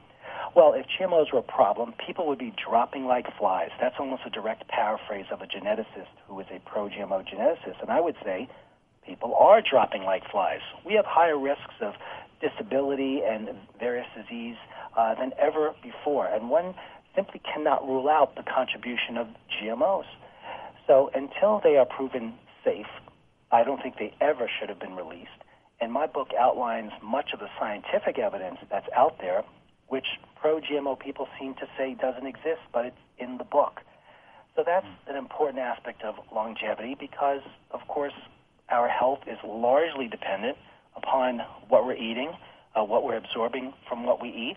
well, 0.55 0.75
if 0.75 0.87
GMOs 0.99 1.33
were 1.33 1.39
a 1.39 1.43
problem, 1.43 1.95
people 2.05 2.27
would 2.27 2.39
be 2.39 2.53
dropping 2.69 3.07
like 3.07 3.27
flies. 3.39 3.71
That's 3.81 3.97
almost 3.99 4.23
a 4.27 4.31
direct 4.31 4.69
paraphrase 4.69 5.27
of 5.31 5.41
a 5.41 5.47
geneticist 5.47 6.13
who 6.29 6.39
is 6.41 6.47
a 6.51 6.61
pro 6.69 6.89
GMO 6.89 7.25
geneticist. 7.27 7.81
And 7.81 7.91
I 7.91 8.01
would 8.01 8.17
say 8.25 8.49
people 9.07 9.35
are 9.35 9.63
dropping 9.63 10.03
like 10.03 10.23
flies. 10.31 10.61
We 10.85 10.95
have 10.95 11.07
higher 11.07 11.39
risks 11.39 11.75
of 11.81 11.95
disability 12.41 13.23
and 13.27 13.49
various 13.79 14.07
disease 14.17 14.57
uh, 14.97 15.15
than 15.15 15.33
ever 15.39 15.75
before. 15.83 16.27
And 16.27 16.51
one 16.51 16.75
simply 17.15 17.41
cannot 17.41 17.87
rule 17.87 18.09
out 18.09 18.37
the 18.37 18.43
contribution 18.43 19.17
of 19.17 19.29
GMOs. 19.61 20.07
So 20.87 21.11
until 21.15 21.61
they 21.63 21.77
are 21.77 21.87
proven 21.87 22.35
safe, 22.65 22.87
I 23.51 23.65
don't 23.65 23.83
think 23.83 23.97
they 23.99 24.15
ever 24.21 24.51
should 24.59 24.69
have 24.69 24.81
been 24.81 24.97
released. 24.97 25.31
And 25.81 25.93
my 25.93 26.07
book 26.07 26.29
outlines 26.39 26.93
much 27.03 27.31
of 27.33 27.41
the 27.41 27.49
scientific 27.59 28.19
evidence 28.19 28.59
that's 28.71 28.87
out 28.97 29.19
there 29.19 29.43
which 29.93 30.07
pro 30.41 30.59
GMO 30.59 30.99
people 30.99 31.29
seem 31.39 31.53
to 31.57 31.69
say 31.77 31.95
doesn't 32.01 32.27
exist, 32.27 32.65
but 32.73 32.87
it's 32.87 33.03
in 33.19 33.37
the 33.37 33.45
book. 33.45 33.83
So 34.57 34.63
that's 34.65 34.87
an 35.07 35.17
important 35.17 35.59
aspect 35.59 36.03
of 36.03 36.15
longevity 36.35 36.97
because, 36.99 37.43
of 37.73 37.81
course, 37.89 38.15
our 38.71 38.89
health 38.89 39.19
is 39.27 39.37
largely 39.45 40.09
dependent 40.09 40.57
upon 40.97 41.41
what 41.69 41.85
we're 41.85 42.01
eating, 42.01 42.33
uh, 42.75 42.83
what 42.83 43.05
we're 43.05 43.19
absorbing 43.19 43.75
from 43.87 44.05
what 44.07 44.23
we 44.23 44.31
eat, 44.31 44.57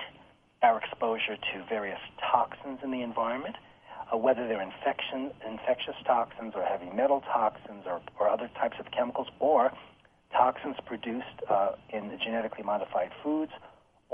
our 0.64 0.80
exposure 0.80 1.36
to 1.36 1.66
various 1.68 2.00
toxins 2.32 2.80
in 2.82 2.92
the 2.92 3.02
environment, 3.02 3.58
uh, 4.08 4.16
whether 4.16 4.48
they're 4.48 4.62
infection, 4.62 5.32
infectious 5.46 5.96
toxins 6.08 6.54
or 6.56 6.64
heavy 6.64 6.90
metal 6.96 7.20
toxins 7.20 7.84
or, 7.86 8.00
or 8.22 8.30
other 8.30 8.50
types 8.56 8.78
of 8.80 8.86
chemicals, 8.92 9.28
or 9.42 9.74
toxins 10.32 10.78
produced 10.86 11.44
uh, 11.50 11.72
in 11.92 12.18
genetically 12.24 12.64
modified 12.64 13.12
foods 13.22 13.52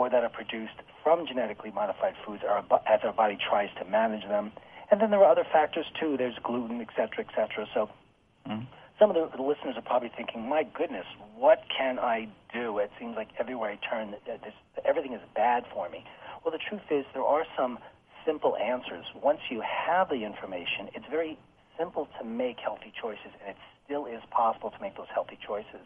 or 0.01 0.09
that 0.09 0.23
are 0.23 0.33
produced 0.41 0.77
from 1.03 1.27
genetically 1.27 1.69
modified 1.69 2.15
foods 2.25 2.41
are, 2.41 2.65
as 2.89 2.99
our 3.03 3.13
body 3.13 3.37
tries 3.37 3.69
to 3.77 3.85
manage 3.85 4.25
them. 4.27 4.51
And 4.89 4.99
then 4.99 5.11
there 5.11 5.21
are 5.23 5.31
other 5.31 5.45
factors 5.53 5.85
too. 5.99 6.17
There's 6.17 6.39
gluten, 6.41 6.81
et 6.81 6.89
cetera, 6.97 7.23
et 7.27 7.31
cetera. 7.37 7.67
So, 7.75 7.89
mm. 8.49 8.65
some 8.97 9.09
of 9.11 9.15
the, 9.15 9.37
the 9.37 9.43
listeners 9.43 9.75
are 9.77 9.85
probably 9.85 10.11
thinking, 10.17 10.49
my 10.49 10.63
goodness, 10.63 11.05
what 11.37 11.59
can 11.77 11.99
I 11.99 12.27
do? 12.51 12.79
It 12.79 12.89
seems 12.99 13.15
like 13.15 13.29
everywhere 13.39 13.69
I 13.69 13.77
turn, 13.89 14.15
this, 14.25 14.57
everything 14.83 15.13
is 15.13 15.21
bad 15.35 15.65
for 15.71 15.87
me. 15.87 16.03
Well, 16.43 16.51
the 16.51 16.63
truth 16.67 16.87
is, 16.89 17.05
there 17.13 17.23
are 17.23 17.45
some 17.55 17.77
simple 18.25 18.57
answers. 18.57 19.05
Once 19.21 19.41
you 19.53 19.61
have 19.61 20.09
the 20.09 20.25
information, 20.25 20.89
it's 20.95 21.05
very 21.09 21.37
simple 21.77 22.09
to 22.17 22.25
make 22.25 22.57
healthy 22.57 22.91
choices, 22.99 23.31
and 23.41 23.51
it 23.53 23.57
still 23.85 24.05
is 24.07 24.21
possible 24.31 24.71
to 24.71 24.79
make 24.81 24.97
those 24.97 25.11
healthy 25.13 25.37
choices. 25.45 25.85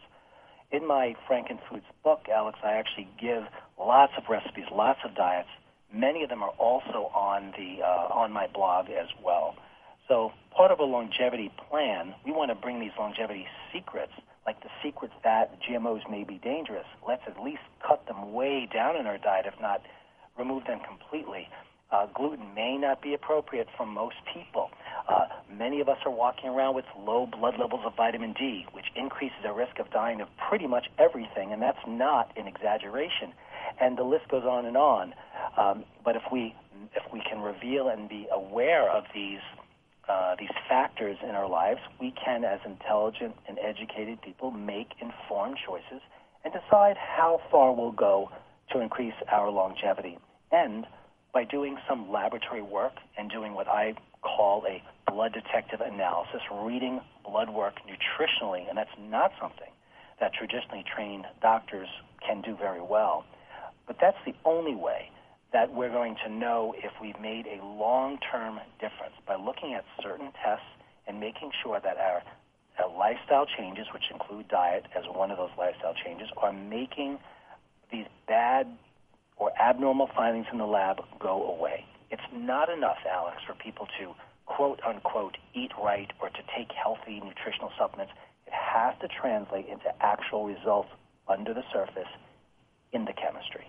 In 0.72 0.86
my 0.86 1.14
Frankenfoods 1.28 1.86
book, 2.02 2.26
Alex, 2.32 2.58
I 2.64 2.72
actually 2.72 3.08
give 3.20 3.44
lots 3.78 4.12
of 4.18 4.24
recipes, 4.28 4.64
lots 4.72 4.98
of 5.04 5.14
diets. 5.14 5.48
Many 5.92 6.24
of 6.24 6.28
them 6.28 6.42
are 6.42 6.50
also 6.58 7.10
on 7.14 7.54
the 7.56 7.84
uh, 7.84 8.08
on 8.12 8.32
my 8.32 8.48
blog 8.48 8.90
as 8.90 9.06
well. 9.22 9.54
So 10.08 10.32
part 10.50 10.72
of 10.72 10.80
a 10.80 10.84
longevity 10.84 11.52
plan, 11.68 12.14
we 12.24 12.32
want 12.32 12.50
to 12.50 12.56
bring 12.56 12.80
these 12.80 12.90
longevity 12.98 13.46
secrets, 13.72 14.12
like 14.44 14.60
the 14.62 14.70
secrets 14.82 15.14
that 15.22 15.58
GMOs 15.62 16.08
may 16.10 16.24
be 16.24 16.38
dangerous. 16.38 16.86
Let's 17.06 17.22
at 17.26 17.40
least 17.42 17.62
cut 17.86 18.04
them 18.06 18.32
way 18.32 18.68
down 18.72 18.96
in 18.96 19.06
our 19.06 19.18
diet, 19.18 19.46
if 19.46 19.54
not 19.60 19.82
remove 20.36 20.64
them 20.64 20.80
completely. 20.86 21.48
Uh, 21.92 22.06
gluten 22.14 22.54
may 22.54 22.76
not 22.76 23.00
be 23.00 23.14
appropriate 23.14 23.68
for 23.76 23.86
most 23.86 24.16
people. 24.34 24.70
Uh, 25.08 25.26
many 25.50 25.80
of 25.80 25.88
us 25.88 25.98
are 26.04 26.10
walking 26.10 26.48
around 26.48 26.74
with 26.74 26.84
low 26.98 27.26
blood 27.26 27.54
levels 27.58 27.82
of 27.84 27.94
vitamin 27.96 28.32
D, 28.32 28.66
which 28.72 28.86
increases 28.96 29.38
our 29.44 29.54
risk 29.54 29.78
of 29.78 29.90
dying 29.90 30.20
of 30.20 30.28
pretty 30.48 30.66
much 30.66 30.86
everything, 30.98 31.52
and 31.52 31.62
that's 31.62 31.78
not 31.86 32.32
an 32.36 32.46
exaggeration. 32.46 33.32
And 33.80 33.96
the 33.96 34.02
list 34.02 34.28
goes 34.28 34.44
on 34.44 34.66
and 34.66 34.76
on. 34.76 35.14
Um, 35.56 35.84
but 36.04 36.16
if 36.16 36.22
we 36.32 36.54
if 36.94 37.02
we 37.12 37.20
can 37.20 37.40
reveal 37.40 37.88
and 37.88 38.08
be 38.08 38.26
aware 38.32 38.90
of 38.90 39.04
these 39.14 39.40
uh, 40.08 40.36
these 40.38 40.50
factors 40.68 41.16
in 41.22 41.30
our 41.30 41.48
lives, 41.48 41.80
we 42.00 42.12
can, 42.12 42.44
as 42.44 42.60
intelligent 42.64 43.34
and 43.48 43.58
educated 43.58 44.22
people, 44.22 44.50
make 44.50 44.90
informed 45.00 45.58
choices 45.66 46.00
and 46.44 46.52
decide 46.52 46.96
how 46.96 47.40
far 47.50 47.72
we'll 47.72 47.90
go 47.90 48.30
to 48.72 48.80
increase 48.80 49.14
our 49.30 49.50
longevity. 49.50 50.18
And 50.52 50.86
by 51.32 51.44
doing 51.44 51.76
some 51.88 52.10
laboratory 52.10 52.62
work 52.62 52.94
and 53.18 53.30
doing 53.30 53.54
what 53.54 53.66
I 53.68 53.94
call 54.22 54.64
a 54.68 54.82
blood 55.06 55.32
detective 55.32 55.80
analysis, 55.80 56.40
reading 56.52 57.00
blood 57.24 57.50
work 57.50 57.74
nutritionally, 57.86 58.68
and 58.68 58.76
that's 58.76 58.90
not 58.98 59.32
something 59.40 59.70
that 60.20 60.32
traditionally 60.32 60.84
trained 60.84 61.26
doctors 61.42 61.88
can 62.26 62.42
do 62.42 62.56
very 62.56 62.80
well. 62.80 63.24
But 63.86 63.96
that's 64.00 64.16
the 64.24 64.34
only 64.44 64.74
way 64.74 65.10
that 65.52 65.72
we're 65.72 65.90
going 65.90 66.16
to 66.24 66.30
know 66.30 66.74
if 66.76 66.92
we've 67.00 67.20
made 67.20 67.46
a 67.46 67.64
long 67.64 68.18
term 68.30 68.58
difference 68.80 69.14
by 69.26 69.36
looking 69.36 69.74
at 69.74 69.84
certain 70.02 70.32
tests 70.44 70.66
and 71.06 71.20
making 71.20 71.50
sure 71.62 71.80
that 71.80 71.96
our, 71.96 72.22
our 72.78 72.98
lifestyle 72.98 73.46
changes, 73.46 73.86
which 73.92 74.04
include 74.10 74.48
diet 74.48 74.86
as 74.96 75.04
one 75.06 75.30
of 75.30 75.38
those 75.38 75.54
lifestyle 75.56 75.94
changes, 76.04 76.28
are 76.36 76.52
making 76.52 77.18
these 77.92 78.06
bad 78.26 78.66
or 79.36 79.52
abnormal 79.60 80.10
findings 80.16 80.46
in 80.50 80.58
the 80.58 80.66
lab 80.66 80.98
go 81.20 81.48
away. 81.48 81.84
It's 82.10 82.22
not 82.32 82.68
enough, 82.68 82.98
Alex, 83.08 83.38
for 83.46 83.54
people 83.54 83.86
to 84.00 84.14
quote 84.46 84.80
unquote 84.86 85.36
eat 85.54 85.70
right 85.82 86.10
or 86.20 86.30
to 86.30 86.42
take 86.56 86.70
healthy 86.72 87.20
nutritional 87.20 87.70
supplements. 87.78 88.12
It 88.46 88.52
has 88.52 88.94
to 89.00 89.08
translate 89.08 89.66
into 89.66 89.92
actual 90.00 90.46
results 90.46 90.88
under 91.28 91.52
the 91.52 91.64
surface 91.72 92.08
in 92.92 93.04
the 93.04 93.12
chemistry. 93.12 93.66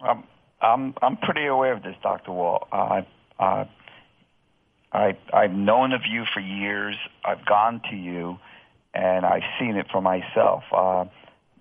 Um, 0.00 0.24
I'm 0.60 0.94
I'm 1.02 1.16
pretty 1.16 1.46
aware 1.46 1.72
of 1.72 1.82
this, 1.82 1.96
Dr. 2.02 2.32
Wald. 2.32 2.64
Uh, 2.72 3.02
I 4.92 5.16
I've 5.32 5.52
known 5.52 5.92
of 5.92 6.02
you 6.08 6.24
for 6.32 6.40
years. 6.40 6.96
I've 7.24 7.44
gone 7.44 7.82
to 7.90 7.96
you, 7.96 8.38
and 8.94 9.26
I've 9.26 9.42
seen 9.58 9.76
it 9.76 9.86
for 9.90 10.00
myself. 10.00 10.62
Uh, 10.72 11.04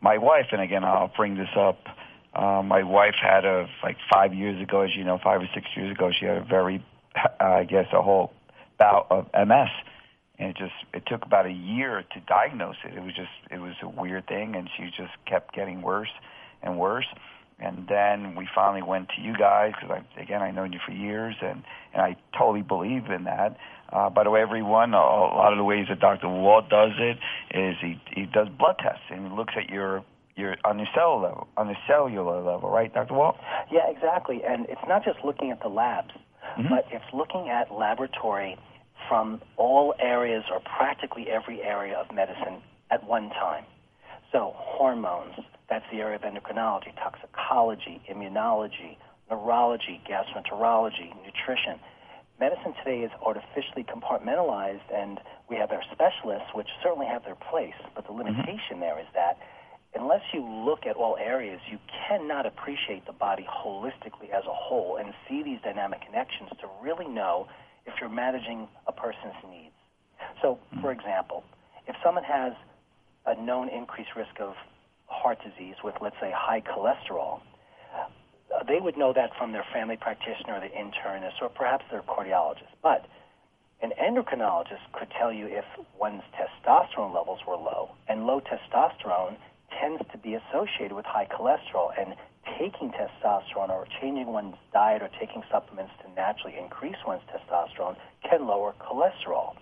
my 0.01 0.17
wife, 0.17 0.47
and 0.51 0.61
again, 0.61 0.83
I'll 0.83 1.11
bring 1.15 1.35
this 1.35 1.49
up. 1.55 1.79
Uh, 2.33 2.61
my 2.63 2.83
wife 2.83 3.15
had 3.21 3.45
a 3.45 3.67
like 3.83 3.97
five 4.11 4.33
years 4.33 4.61
ago, 4.61 4.81
as 4.81 4.95
you 4.95 5.03
know, 5.03 5.19
five 5.23 5.41
or 5.41 5.49
six 5.53 5.65
years 5.75 5.91
ago, 5.91 6.11
she 6.17 6.25
had 6.25 6.37
a 6.37 6.43
very, 6.43 6.83
I 7.39 7.63
guess, 7.63 7.87
a 7.93 8.01
whole 8.01 8.33
bout 8.77 9.07
of 9.09 9.25
MS, 9.33 9.69
and 10.39 10.49
it 10.49 10.57
just 10.57 10.73
it 10.93 11.03
took 11.07 11.25
about 11.25 11.45
a 11.45 11.51
year 11.51 12.03
to 12.13 12.19
diagnose 12.27 12.77
it. 12.85 12.93
It 12.93 13.01
was 13.01 13.15
just 13.15 13.31
it 13.51 13.59
was 13.59 13.73
a 13.81 13.89
weird 13.89 14.27
thing, 14.27 14.55
and 14.55 14.69
she 14.77 14.85
just 14.85 15.13
kept 15.25 15.53
getting 15.53 15.81
worse 15.81 16.11
and 16.61 16.77
worse 16.77 17.05
and 17.59 17.87
then 17.89 18.35
we 18.35 18.47
finally 18.53 18.83
went 18.83 19.09
to 19.15 19.21
you 19.21 19.35
guys 19.35 19.73
because 19.79 20.01
I, 20.01 20.21
again 20.21 20.41
I 20.41 20.51
known 20.51 20.73
you 20.73 20.79
for 20.85 20.91
years 20.91 21.35
and 21.41 21.63
and 21.93 22.01
I 22.01 22.15
totally 22.37 22.61
believe 22.61 23.05
in 23.07 23.23
that. 23.23 23.57
Uh, 23.91 24.09
by 24.09 24.25
the 24.25 24.29
way, 24.29 24.41
everyone, 24.41 24.93
a, 24.93 24.97
a 24.97 25.37
lot 25.37 25.53
of 25.53 25.57
the 25.57 25.63
ways 25.63 25.85
that 25.89 25.99
Dr. 25.99 26.27
Wald 26.27 26.69
does 26.69 26.91
it 26.99 27.17
is 27.57 27.75
he 27.81 27.99
he 28.13 28.25
does 28.25 28.47
blood 28.49 28.75
tests 28.79 29.03
and 29.09 29.27
he 29.27 29.35
looks 29.35 29.53
at 29.57 29.69
your 29.69 30.03
your 30.35 30.55
on 30.63 30.77
your 30.77 30.87
cellular 30.93 31.29
level, 31.29 31.47
on 31.57 31.67
the 31.67 31.75
cellular 31.87 32.41
level, 32.41 32.69
right, 32.69 32.93
Dr. 32.93 33.15
Wald? 33.15 33.35
Yeah, 33.71 33.89
exactly. 33.89 34.41
And 34.47 34.67
it's 34.69 34.81
not 34.87 35.03
just 35.03 35.19
looking 35.23 35.51
at 35.51 35.61
the 35.61 35.69
labs, 35.69 36.11
mm-hmm. 36.57 36.69
but 36.69 36.85
it's 36.91 37.05
looking 37.13 37.49
at 37.49 37.71
laboratory 37.71 38.57
from 39.07 39.41
all 39.57 39.93
areas 39.99 40.43
or 40.51 40.59
practically 40.59 41.27
every 41.29 41.61
area 41.61 41.95
of 41.95 42.13
medicine 42.13 42.61
at 42.91 43.03
one 43.05 43.29
time. 43.29 43.63
So 44.31 44.53
hormones, 44.55 45.35
that's 45.69 45.85
the 45.91 45.99
area 45.99 46.15
of 46.15 46.21
endocrinology, 46.21 46.93
toxicology, 46.95 48.01
immunology, 48.11 48.97
neurology, 49.29 50.01
gastroenterology, 50.09 51.15
nutrition. 51.25 51.79
Medicine 52.39 52.73
today 52.83 53.01
is 53.01 53.11
artificially 53.23 53.83
compartmentalized, 53.83 54.85
and 54.93 55.19
we 55.49 55.55
have 55.55 55.71
our 55.71 55.81
specialists, 55.91 56.49
which 56.53 56.67
certainly 56.83 57.07
have 57.07 57.23
their 57.23 57.37
place. 57.49 57.73
But 57.95 58.05
the 58.05 58.11
mm-hmm. 58.11 58.29
limitation 58.29 58.77
mm-hmm. 58.77 58.81
there 58.81 58.99
is 58.99 59.07
that 59.13 59.39
unless 59.95 60.21
you 60.33 60.41
look 60.41 60.85
at 60.85 60.95
all 60.95 61.17
areas, 61.17 61.59
you 61.69 61.77
cannot 62.07 62.45
appreciate 62.45 63.05
the 63.05 63.13
body 63.13 63.45
holistically 63.49 64.29
as 64.33 64.43
a 64.45 64.53
whole 64.53 64.97
and 64.97 65.13
see 65.27 65.43
these 65.43 65.59
dynamic 65.63 66.01
connections 66.05 66.49
to 66.61 66.67
really 66.81 67.07
know 67.07 67.47
if 67.85 67.93
you're 67.99 68.09
managing 68.09 68.67
a 68.87 68.91
person's 68.91 69.35
needs. 69.49 69.73
So, 70.41 70.59
for 70.81 70.91
mm-hmm. 70.91 70.99
example, 70.99 71.43
if 71.87 71.95
someone 72.03 72.23
has 72.23 72.53
a 73.25 73.41
known 73.41 73.69
increased 73.69 74.11
risk 74.15 74.39
of 74.39 74.55
heart 75.07 75.39
disease 75.43 75.75
with, 75.83 75.95
let's 76.01 76.15
say, 76.19 76.31
high 76.35 76.61
cholesterol, 76.61 77.39
uh, 77.95 78.63
they 78.67 78.79
would 78.79 78.97
know 78.97 79.13
that 79.13 79.31
from 79.37 79.51
their 79.51 79.65
family 79.73 79.97
practitioner, 79.97 80.55
or 80.55 80.59
the 80.59 80.67
internist, 80.67 81.41
or 81.41 81.49
perhaps 81.49 81.85
their 81.91 82.01
cardiologist. 82.01 82.71
But 82.83 83.05
an 83.81 83.91
endocrinologist 84.01 84.91
could 84.93 85.07
tell 85.17 85.31
you 85.31 85.47
if 85.47 85.65
one's 85.99 86.23
testosterone 86.35 87.13
levels 87.13 87.39
were 87.47 87.55
low, 87.55 87.91
and 88.07 88.25
low 88.25 88.41
testosterone 88.41 89.37
tends 89.79 90.01
to 90.11 90.17
be 90.17 90.35
associated 90.35 90.93
with 90.93 91.05
high 91.05 91.27
cholesterol. 91.27 91.91
And 91.97 92.15
taking 92.57 92.91
testosterone 92.91 93.69
or 93.69 93.87
changing 94.01 94.27
one's 94.27 94.55
diet 94.73 95.01
or 95.01 95.09
taking 95.19 95.43
supplements 95.51 95.91
to 96.01 96.11
naturally 96.15 96.57
increase 96.57 96.95
one's 97.05 97.21
testosterone 97.27 97.95
can 98.29 98.47
lower 98.47 98.73
cholesterol. 98.79 99.55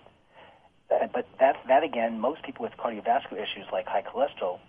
But 0.88 1.26
that, 1.40 1.56
that 1.66 1.82
again, 1.82 2.20
most 2.20 2.42
people 2.44 2.62
with 2.62 2.76
cardiovascular 2.78 3.42
issues 3.42 3.66
like 3.72 3.86
high 3.86 4.02
cholesterol 4.02 4.60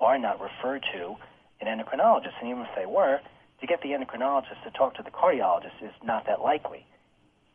are 0.00 0.18
not 0.18 0.40
referred 0.40 0.84
to 0.94 1.14
an 1.60 1.68
endocrinologist. 1.68 2.34
And 2.40 2.50
even 2.50 2.62
if 2.62 2.74
they 2.74 2.86
were, 2.86 3.20
to 3.60 3.66
get 3.66 3.80
the 3.82 3.90
endocrinologist 3.90 4.64
to 4.64 4.70
talk 4.70 4.96
to 4.96 5.02
the 5.02 5.10
cardiologist 5.10 5.82
is 5.82 5.92
not 6.02 6.26
that 6.26 6.40
likely. 6.40 6.86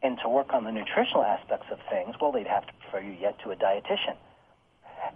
And 0.01 0.17
to 0.23 0.29
work 0.29 0.53
on 0.53 0.63
the 0.63 0.71
nutritional 0.71 1.23
aspects 1.23 1.67
of 1.71 1.79
things, 1.89 2.15
well, 2.21 2.31
they'd 2.31 2.47
have 2.47 2.65
to 2.67 2.73
refer 2.85 3.05
you 3.05 3.17
yet 3.19 3.37
to 3.43 3.51
a 3.51 3.55
dietitian. 3.55 4.15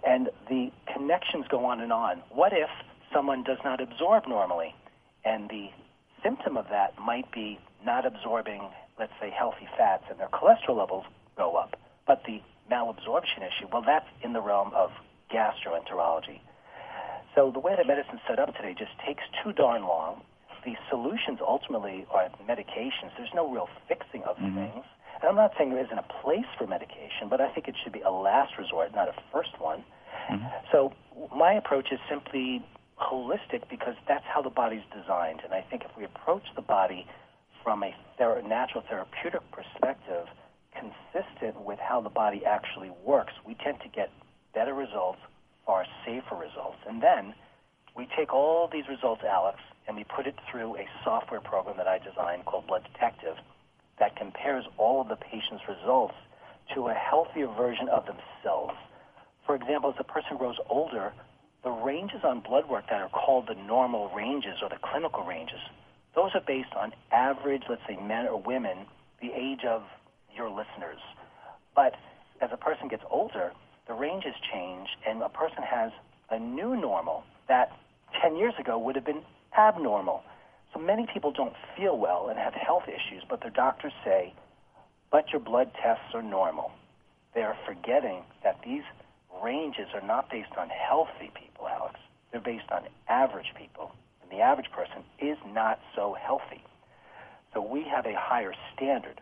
And 0.06 0.30
the 0.48 0.70
connections 0.92 1.46
go 1.48 1.64
on 1.64 1.80
and 1.80 1.92
on. 1.92 2.22
What 2.30 2.52
if 2.52 2.70
someone 3.12 3.42
does 3.42 3.58
not 3.64 3.80
absorb 3.80 4.26
normally? 4.26 4.74
And 5.24 5.48
the 5.48 5.70
symptom 6.22 6.56
of 6.56 6.66
that 6.70 6.98
might 6.98 7.30
be 7.32 7.58
not 7.84 8.06
absorbing, 8.06 8.62
let's 8.98 9.12
say, 9.20 9.30
healthy 9.30 9.68
fats, 9.76 10.04
and 10.10 10.18
their 10.18 10.28
cholesterol 10.28 10.78
levels 10.78 11.04
go 11.36 11.56
up. 11.56 11.76
But 12.06 12.22
the 12.26 12.40
malabsorption 12.70 13.38
issue, 13.38 13.66
well, 13.72 13.82
that's 13.84 14.06
in 14.22 14.32
the 14.32 14.40
realm 14.40 14.72
of 14.74 14.90
gastroenterology. 15.32 16.40
So 17.34 17.50
the 17.50 17.60
way 17.60 17.74
that 17.76 17.86
medicine's 17.86 18.20
set 18.28 18.38
up 18.38 18.54
today 18.56 18.74
just 18.76 18.92
takes 19.06 19.22
too 19.42 19.52
darn 19.52 19.82
long. 19.82 20.22
The 20.64 20.74
solutions 20.90 21.38
ultimately 21.40 22.06
are 22.12 22.28
medications. 22.46 23.16
There's 23.16 23.32
no 23.34 23.50
real 23.50 23.68
fixing 23.88 24.22
of 24.24 24.36
mm-hmm. 24.36 24.56
things. 24.56 24.84
And 25.20 25.28
I'm 25.28 25.36
not 25.36 25.52
saying 25.58 25.70
there 25.70 25.84
isn't 25.84 25.98
a 25.98 26.06
place 26.22 26.48
for 26.56 26.66
medication, 26.66 27.28
but 27.28 27.40
I 27.40 27.52
think 27.52 27.68
it 27.68 27.74
should 27.82 27.92
be 27.92 28.00
a 28.00 28.10
last 28.10 28.56
resort, 28.58 28.94
not 28.94 29.08
a 29.08 29.14
first 29.32 29.60
one. 29.60 29.84
Mm-hmm. 30.30 30.46
So 30.72 30.92
my 31.36 31.52
approach 31.52 31.88
is 31.92 31.98
simply 32.08 32.64
holistic 32.98 33.68
because 33.68 33.94
that's 34.08 34.24
how 34.24 34.42
the 34.42 34.50
body's 34.50 34.84
designed. 34.94 35.40
And 35.44 35.52
I 35.52 35.62
think 35.68 35.82
if 35.84 35.90
we 35.96 36.04
approach 36.04 36.44
the 36.54 36.62
body 36.62 37.06
from 37.62 37.82
a 37.82 37.94
thera- 38.18 38.46
natural 38.46 38.82
therapeutic 38.88 39.42
perspective, 39.52 40.26
consistent 40.72 41.60
with 41.64 41.78
how 41.78 42.00
the 42.00 42.08
body 42.08 42.44
actually 42.46 42.90
works, 43.04 43.32
we 43.46 43.54
tend 43.54 43.80
to 43.80 43.88
get 43.88 44.10
better 44.54 44.74
results 44.74 45.18
far 45.66 45.84
safer 46.04 46.34
results. 46.34 46.78
And 46.88 47.02
then 47.02 47.34
we 47.96 48.08
take 48.16 48.32
all 48.32 48.68
these 48.72 48.88
results, 48.88 49.22
Alex, 49.28 49.58
and 49.86 49.96
we 49.96 50.04
put 50.04 50.26
it 50.26 50.34
through 50.50 50.76
a 50.76 50.86
software 51.04 51.40
program 51.40 51.76
that 51.76 51.88
I 51.88 51.98
designed 51.98 52.44
called 52.44 52.66
Blood 52.66 52.86
Detective 52.92 53.36
that 54.00 54.16
compares 54.16 54.64
all 54.78 55.00
of 55.00 55.08
the 55.08 55.16
patient's 55.16 55.62
results 55.68 56.14
to 56.74 56.88
a 56.88 56.94
healthier 56.94 57.46
version 57.46 57.88
of 57.88 58.04
themselves. 58.06 58.74
For 59.46 59.54
example, 59.54 59.90
as 59.90 59.96
a 60.00 60.04
person 60.04 60.36
grows 60.36 60.56
older, 60.68 61.12
the 61.62 61.70
ranges 61.70 62.20
on 62.24 62.40
blood 62.40 62.68
work 62.68 62.84
that 62.90 63.00
are 63.00 63.10
called 63.10 63.46
the 63.46 63.54
normal 63.54 64.10
ranges 64.14 64.56
or 64.62 64.68
the 64.68 64.78
clinical 64.82 65.24
ranges, 65.24 65.60
those 66.14 66.30
are 66.34 66.40
based 66.40 66.72
on 66.76 66.92
average, 67.12 67.62
let's 67.68 67.82
say, 67.86 67.96
men 67.96 68.26
or 68.26 68.40
women, 68.40 68.86
the 69.20 69.30
age 69.34 69.64
of 69.68 69.82
your 70.34 70.48
listeners. 70.48 70.98
But 71.76 71.94
as 72.40 72.50
a 72.52 72.56
person 72.56 72.88
gets 72.88 73.02
older, 73.10 73.52
the 73.86 73.94
ranges 73.94 74.34
change, 74.52 74.88
and 75.06 75.22
a 75.22 75.28
person 75.28 75.62
has 75.62 75.92
a 76.30 76.38
new 76.38 76.76
normal 76.76 77.24
that 77.48 77.76
10 78.22 78.36
years 78.36 78.54
ago 78.58 78.78
would 78.78 78.96
have 78.96 79.04
been 79.04 79.22
abnormal. 79.56 80.22
So 80.72 80.80
many 80.80 81.06
people 81.12 81.32
don't 81.32 81.54
feel 81.76 81.98
well 81.98 82.28
and 82.28 82.38
have 82.38 82.54
health 82.54 82.84
issues, 82.86 83.24
but 83.28 83.40
their 83.40 83.50
doctors 83.50 83.92
say, 84.04 84.34
but 85.10 85.30
your 85.32 85.40
blood 85.40 85.72
tests 85.82 86.14
are 86.14 86.22
normal. 86.22 86.70
They 87.34 87.42
are 87.42 87.56
forgetting 87.66 88.22
that 88.44 88.60
these 88.64 88.82
ranges 89.42 89.88
are 89.94 90.06
not 90.06 90.30
based 90.30 90.52
on 90.56 90.68
healthy 90.68 91.30
people, 91.34 91.66
Alex. 91.68 91.98
They're 92.30 92.40
based 92.40 92.70
on 92.70 92.84
average 93.08 93.52
people. 93.56 93.92
And 94.22 94.30
the 94.30 94.42
average 94.42 94.70
person 94.70 95.02
is 95.18 95.38
not 95.52 95.80
so 95.96 96.16
healthy. 96.20 96.62
So 97.52 97.60
we 97.60 97.84
have 97.84 98.06
a 98.06 98.14
higher 98.16 98.54
standard. 98.74 99.20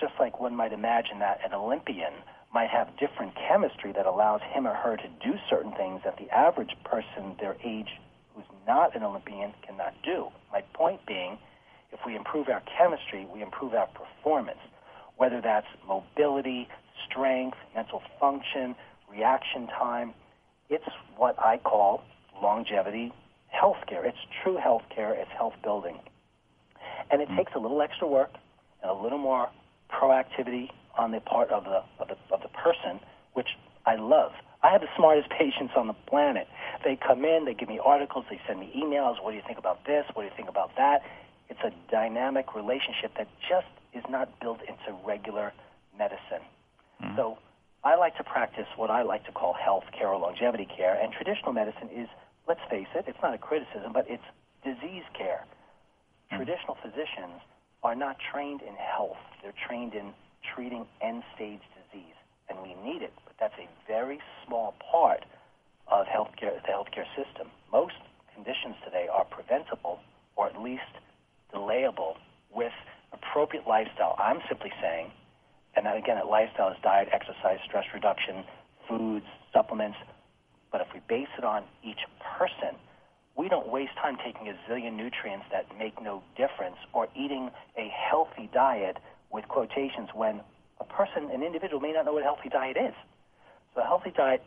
Just 0.00 0.14
like 0.18 0.40
one 0.40 0.56
might 0.56 0.72
imagine 0.72 1.20
that 1.20 1.40
an 1.44 1.54
Olympian 1.54 2.12
might 2.52 2.70
have 2.70 2.88
different 2.98 3.34
chemistry 3.48 3.92
that 3.92 4.06
allows 4.06 4.40
him 4.52 4.66
or 4.66 4.74
her 4.74 4.96
to 4.96 5.08
do 5.22 5.34
certain 5.48 5.72
things 5.72 6.00
that 6.04 6.16
the 6.16 6.28
average 6.30 6.74
person 6.84 7.36
their 7.38 7.56
age 7.64 7.90
not 8.70 8.94
an 8.94 9.02
Olympian 9.02 9.52
cannot 9.66 9.94
do. 10.04 10.28
My 10.52 10.60
point 10.74 11.04
being, 11.04 11.38
if 11.90 11.98
we 12.06 12.14
improve 12.14 12.48
our 12.48 12.62
chemistry, 12.78 13.26
we 13.34 13.42
improve 13.42 13.74
our 13.74 13.88
performance, 13.88 14.60
whether 15.16 15.40
that's 15.40 15.66
mobility, 15.88 16.68
strength, 17.04 17.58
mental 17.74 18.00
function, 18.20 18.76
reaction 19.10 19.66
time. 19.66 20.14
It's 20.68 20.84
what 21.16 21.36
I 21.40 21.58
call 21.58 22.04
longevity 22.40 23.12
healthcare. 23.52 24.04
It's 24.04 24.24
true 24.40 24.56
healthcare. 24.56 25.18
It's 25.20 25.32
health 25.36 25.54
building. 25.64 25.98
And 27.10 27.20
it 27.20 27.28
mm 27.28 27.36
takes 27.36 27.52
a 27.56 27.58
little 27.58 27.82
extra 27.82 28.06
work 28.06 28.34
and 28.82 28.90
a 28.90 28.94
little 28.94 29.18
more 29.18 29.48
proactivity 29.90 30.68
on 30.96 31.10
the 31.10 31.18
part 31.18 31.50
of 31.50 31.64
the, 31.64 31.82
of 31.98 32.06
the, 32.06 32.16
of 32.32 32.40
the 32.42 32.52
person, 32.64 33.00
which 33.32 33.48
I 33.84 33.96
love. 33.96 34.30
I 34.62 34.70
have 34.72 34.80
the 34.80 34.92
smartest 34.96 35.30
patients 35.38 35.72
on 35.76 35.86
the 35.86 35.96
planet. 36.06 36.48
They 36.84 36.96
come 36.96 37.24
in, 37.24 37.44
they 37.44 37.54
give 37.54 37.68
me 37.68 37.80
articles, 37.82 38.24
they 38.30 38.40
send 38.46 38.60
me 38.60 38.72
emails. 38.76 39.22
What 39.22 39.30
do 39.30 39.36
you 39.36 39.42
think 39.46 39.58
about 39.58 39.84
this? 39.86 40.04
What 40.14 40.22
do 40.22 40.28
you 40.28 40.34
think 40.36 40.48
about 40.48 40.76
that? 40.76 41.02
It's 41.48 41.60
a 41.64 41.72
dynamic 41.90 42.54
relationship 42.54 43.12
that 43.18 43.28
just 43.48 43.66
is 43.92 44.04
not 44.08 44.28
built 44.40 44.60
into 44.62 44.96
regular 45.04 45.52
medicine. 45.98 46.46
Mm-hmm. 47.02 47.16
So 47.16 47.38
I 47.82 47.96
like 47.96 48.16
to 48.18 48.24
practice 48.24 48.66
what 48.76 48.90
I 48.90 49.02
like 49.02 49.24
to 49.26 49.32
call 49.32 49.54
health 49.54 49.84
care 49.96 50.08
or 50.08 50.18
longevity 50.18 50.66
care, 50.66 50.98
and 51.00 51.12
traditional 51.12 51.52
medicine 51.52 51.88
is, 51.94 52.08
let's 52.46 52.60
face 52.70 52.86
it, 52.94 53.04
it's 53.08 53.18
not 53.22 53.34
a 53.34 53.38
criticism, 53.38 53.92
but 53.92 54.06
it's 54.08 54.22
disease 54.62 55.04
care. 55.16 55.44
Mm-hmm. 55.44 56.36
Traditional 56.36 56.76
physicians 56.82 57.40
are 57.82 57.96
not 57.96 58.16
trained 58.20 58.60
in 58.62 58.74
health, 58.76 59.16
they're 59.42 59.56
trained 59.66 59.94
in 59.94 60.12
treating 60.54 60.86
end 61.00 61.22
stage 61.34 61.64
disease, 61.72 62.16
and 62.48 62.60
we 62.62 62.76
need 62.84 63.02
it, 63.02 63.12
but 63.24 63.34
that's 63.40 63.56
a 63.58 63.66
very 63.90 64.20
small 64.46 64.74
part 64.78 65.24
of 65.88 66.06
healthcare, 66.06 66.54
the 66.62 66.70
healthcare 66.70 67.10
system. 67.18 67.50
Most 67.72 67.98
conditions 68.32 68.76
today 68.84 69.08
are 69.12 69.24
preventable 69.24 69.98
or 70.36 70.46
at 70.46 70.62
least 70.62 70.94
delayable 71.52 72.14
with 72.54 72.72
appropriate 73.12 73.66
lifestyle. 73.66 74.14
I'm 74.16 74.38
simply 74.48 74.70
saying, 74.80 75.10
and 75.74 75.84
that 75.86 75.96
again, 75.96 76.14
that 76.16 76.28
lifestyle 76.28 76.70
is 76.70 76.78
diet, 76.84 77.08
exercise, 77.12 77.58
stress 77.66 77.84
reduction, 77.92 78.44
foods, 78.88 79.26
supplements. 79.52 79.98
But 80.70 80.82
if 80.82 80.86
we 80.94 81.00
base 81.08 81.32
it 81.36 81.44
on 81.44 81.64
each 81.82 82.06
person, 82.38 82.78
we 83.36 83.48
don't 83.48 83.68
waste 83.68 83.96
time 84.00 84.16
taking 84.24 84.46
a 84.46 84.54
zillion 84.70 84.94
nutrients 84.94 85.46
that 85.50 85.66
make 85.76 86.00
no 86.00 86.22
difference 86.36 86.76
or 86.92 87.08
eating 87.16 87.50
a 87.76 87.90
healthy 87.90 88.48
diet 88.54 88.98
with 89.32 89.48
quotations 89.48 90.10
when 90.14 90.42
a 90.78 90.84
person, 90.84 91.28
an 91.34 91.42
individual, 91.42 91.80
may 91.80 91.90
not 91.92 92.04
know 92.04 92.12
what 92.12 92.22
a 92.22 92.24
healthy 92.24 92.48
diet 92.48 92.76
is. 92.76 92.94
Healthy 94.02 94.16
diet 94.16 94.42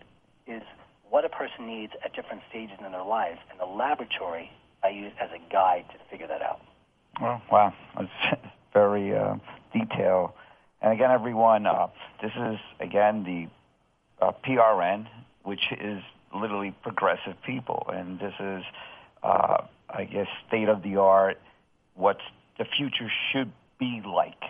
is 0.47 0.64
what 1.12 1.26
a 1.26 1.30
person 1.30 1.68
needs 1.68 1.93
at 2.04 2.16
different 2.16 2.41
stages 2.49 2.76
in 2.84 2.91
their 2.91 3.04
lives, 3.04 3.38
and 3.51 3.60
the 3.60 3.66
laboratory 3.66 4.49
I 4.84 4.89
use 4.89 5.12
as 5.22 5.30
a 5.30 5.51
guide 5.51 5.86
to 5.91 5.95
figure 6.10 6.26
that 6.26 6.41
out. 6.41 6.60
Well, 7.22 7.39
wow, 7.51 7.72
that's 7.95 8.41
very 8.74 9.16
uh, 9.16 9.36
detailed. 9.72 10.32
And 10.82 10.91
again, 10.91 11.12
everyone, 11.12 11.68
uh, 11.68 11.88
this 12.20 12.32
is 12.36 12.58
again 12.80 13.24
the 13.26 14.26
uh, 14.26 14.32
PRN, 14.43 15.06
which 15.43 15.72
is 15.80 16.01
literally 16.36 16.74
progressive 16.82 17.36
people, 17.45 17.86
and 17.93 18.20
this 18.20 18.34
is, 18.39 18.64
uh, 19.22 19.58
I 19.88 20.06
guess, 20.06 20.28
state 20.47 20.68
of 20.68 20.82
the 20.82 20.95
art. 20.95 21.39
What 21.93 22.18
the 22.58 22.66
future 22.66 23.12
should 23.32 23.51
be 23.80 24.01
like 24.04 24.42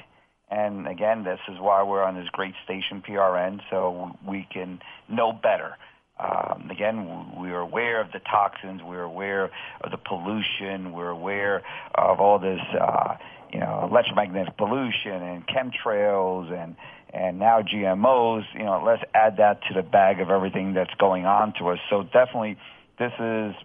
and 0.77 0.87
again, 0.87 1.23
this 1.23 1.39
is 1.49 1.59
why 1.59 1.83
we're 1.83 2.03
on 2.03 2.15
this 2.15 2.29
great 2.29 2.53
station 2.63 3.03
PRN, 3.07 3.61
so 3.69 4.17
we 4.27 4.47
can 4.51 4.79
know 5.09 5.31
better. 5.31 5.77
Um, 6.19 6.69
again, 6.69 7.35
we're 7.39 7.59
aware 7.59 7.99
of 7.99 8.11
the 8.11 8.19
toxins, 8.19 8.81
we're 8.83 9.03
aware 9.03 9.45
of 9.81 9.91
the 9.91 9.97
pollution, 9.97 10.91
we're 10.93 11.09
aware 11.09 11.63
of 11.95 12.19
all 12.19 12.39
this, 12.39 12.61
uh, 12.79 13.15
you 13.51 13.59
know, 13.59 13.87
electromagnetic 13.89 14.55
pollution 14.57 15.11
and 15.11 15.45
chemtrails 15.47 16.51
and 16.51 16.75
and 17.13 17.39
now 17.39 17.61
GMOs. 17.61 18.43
You 18.53 18.63
know, 18.63 18.81
let's 18.85 19.03
add 19.13 19.37
that 19.37 19.61
to 19.67 19.73
the 19.73 19.83
bag 19.83 20.19
of 20.19 20.29
everything 20.29 20.73
that's 20.73 20.93
going 20.95 21.25
on 21.25 21.53
to 21.59 21.69
us. 21.69 21.79
So 21.89 22.03
definitely, 22.03 22.57
this 22.97 23.11
is 23.19 23.55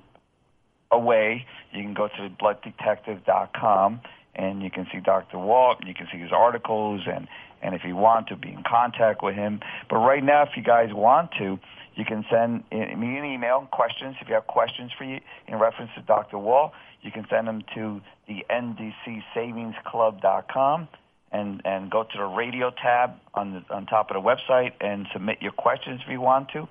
a 0.90 0.98
way 0.98 1.46
you 1.72 1.82
can 1.82 1.94
go 1.94 2.08
to 2.08 2.30
blooddetective.com 2.30 4.00
and 4.38 4.62
you 4.62 4.70
can 4.70 4.86
see 4.92 5.00
Dr. 5.00 5.38
Wald, 5.38 5.78
and 5.80 5.88
you 5.88 5.94
can 5.94 6.06
see 6.10 6.18
his 6.18 6.32
articles, 6.32 7.02
and 7.06 7.28
and 7.60 7.74
if 7.74 7.82
you 7.84 7.96
want 7.96 8.28
to 8.28 8.36
be 8.36 8.50
in 8.50 8.62
contact 8.62 9.20
with 9.22 9.34
him. 9.34 9.58
But 9.90 9.96
right 9.96 10.22
now, 10.22 10.44
if 10.44 10.50
you 10.56 10.62
guys 10.62 10.94
want 10.94 11.32
to, 11.38 11.58
you 11.96 12.04
can 12.04 12.24
send 12.30 12.62
me 12.70 13.18
an 13.18 13.24
email 13.24 13.66
questions. 13.72 14.14
If 14.20 14.28
you 14.28 14.34
have 14.34 14.46
questions 14.46 14.92
for 14.96 15.02
you 15.02 15.18
in 15.48 15.58
reference 15.58 15.90
to 15.96 16.02
Dr. 16.02 16.38
Wald, 16.38 16.70
you 17.02 17.10
can 17.10 17.26
send 17.28 17.48
them 17.48 17.64
to 17.74 18.00
the 18.28 18.46
ndcsavingsclub.com 18.48 20.86
and 21.32 21.60
and 21.64 21.90
go 21.90 22.04
to 22.04 22.16
the 22.16 22.24
radio 22.24 22.70
tab 22.70 23.14
on 23.34 23.52
the 23.52 23.64
on 23.74 23.86
top 23.86 24.10
of 24.10 24.14
the 24.14 24.22
website 24.22 24.74
and 24.80 25.08
submit 25.12 25.42
your 25.42 25.52
questions 25.52 26.00
if 26.04 26.10
you 26.10 26.20
want 26.20 26.50
to, 26.50 26.68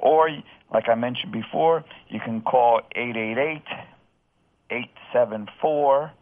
or 0.00 0.30
like 0.72 0.88
I 0.88 0.94
mentioned 0.94 1.32
before, 1.32 1.84
you 2.08 2.18
can 2.18 2.40
call 2.40 2.80
888 2.96 3.62
874 4.70 6.12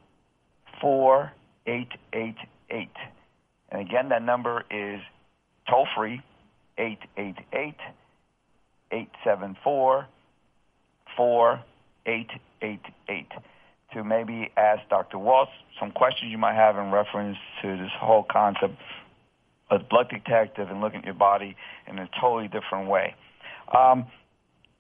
4888. 0.80 2.88
And 3.70 3.80
again, 3.80 4.10
that 4.10 4.22
number 4.22 4.64
is 4.70 5.00
toll 5.68 5.88
free 5.96 6.22
888 6.78 7.74
874 8.90 10.06
4888 11.16 13.26
to 13.92 14.04
maybe 14.04 14.50
ask 14.56 14.88
Dr. 14.88 15.18
Waltz 15.18 15.50
some 15.80 15.90
questions 15.90 16.30
you 16.30 16.38
might 16.38 16.54
have 16.54 16.76
in 16.76 16.90
reference 16.90 17.36
to 17.62 17.76
this 17.76 17.90
whole 17.98 18.24
concept 18.30 18.76
of 19.70 19.88
blood 19.88 20.08
detective 20.08 20.70
and 20.70 20.80
looking 20.80 21.00
at 21.00 21.04
your 21.04 21.14
body 21.14 21.56
in 21.86 21.98
a 21.98 22.08
totally 22.20 22.48
different 22.48 22.88
way. 22.88 23.14
Um, 23.74 24.06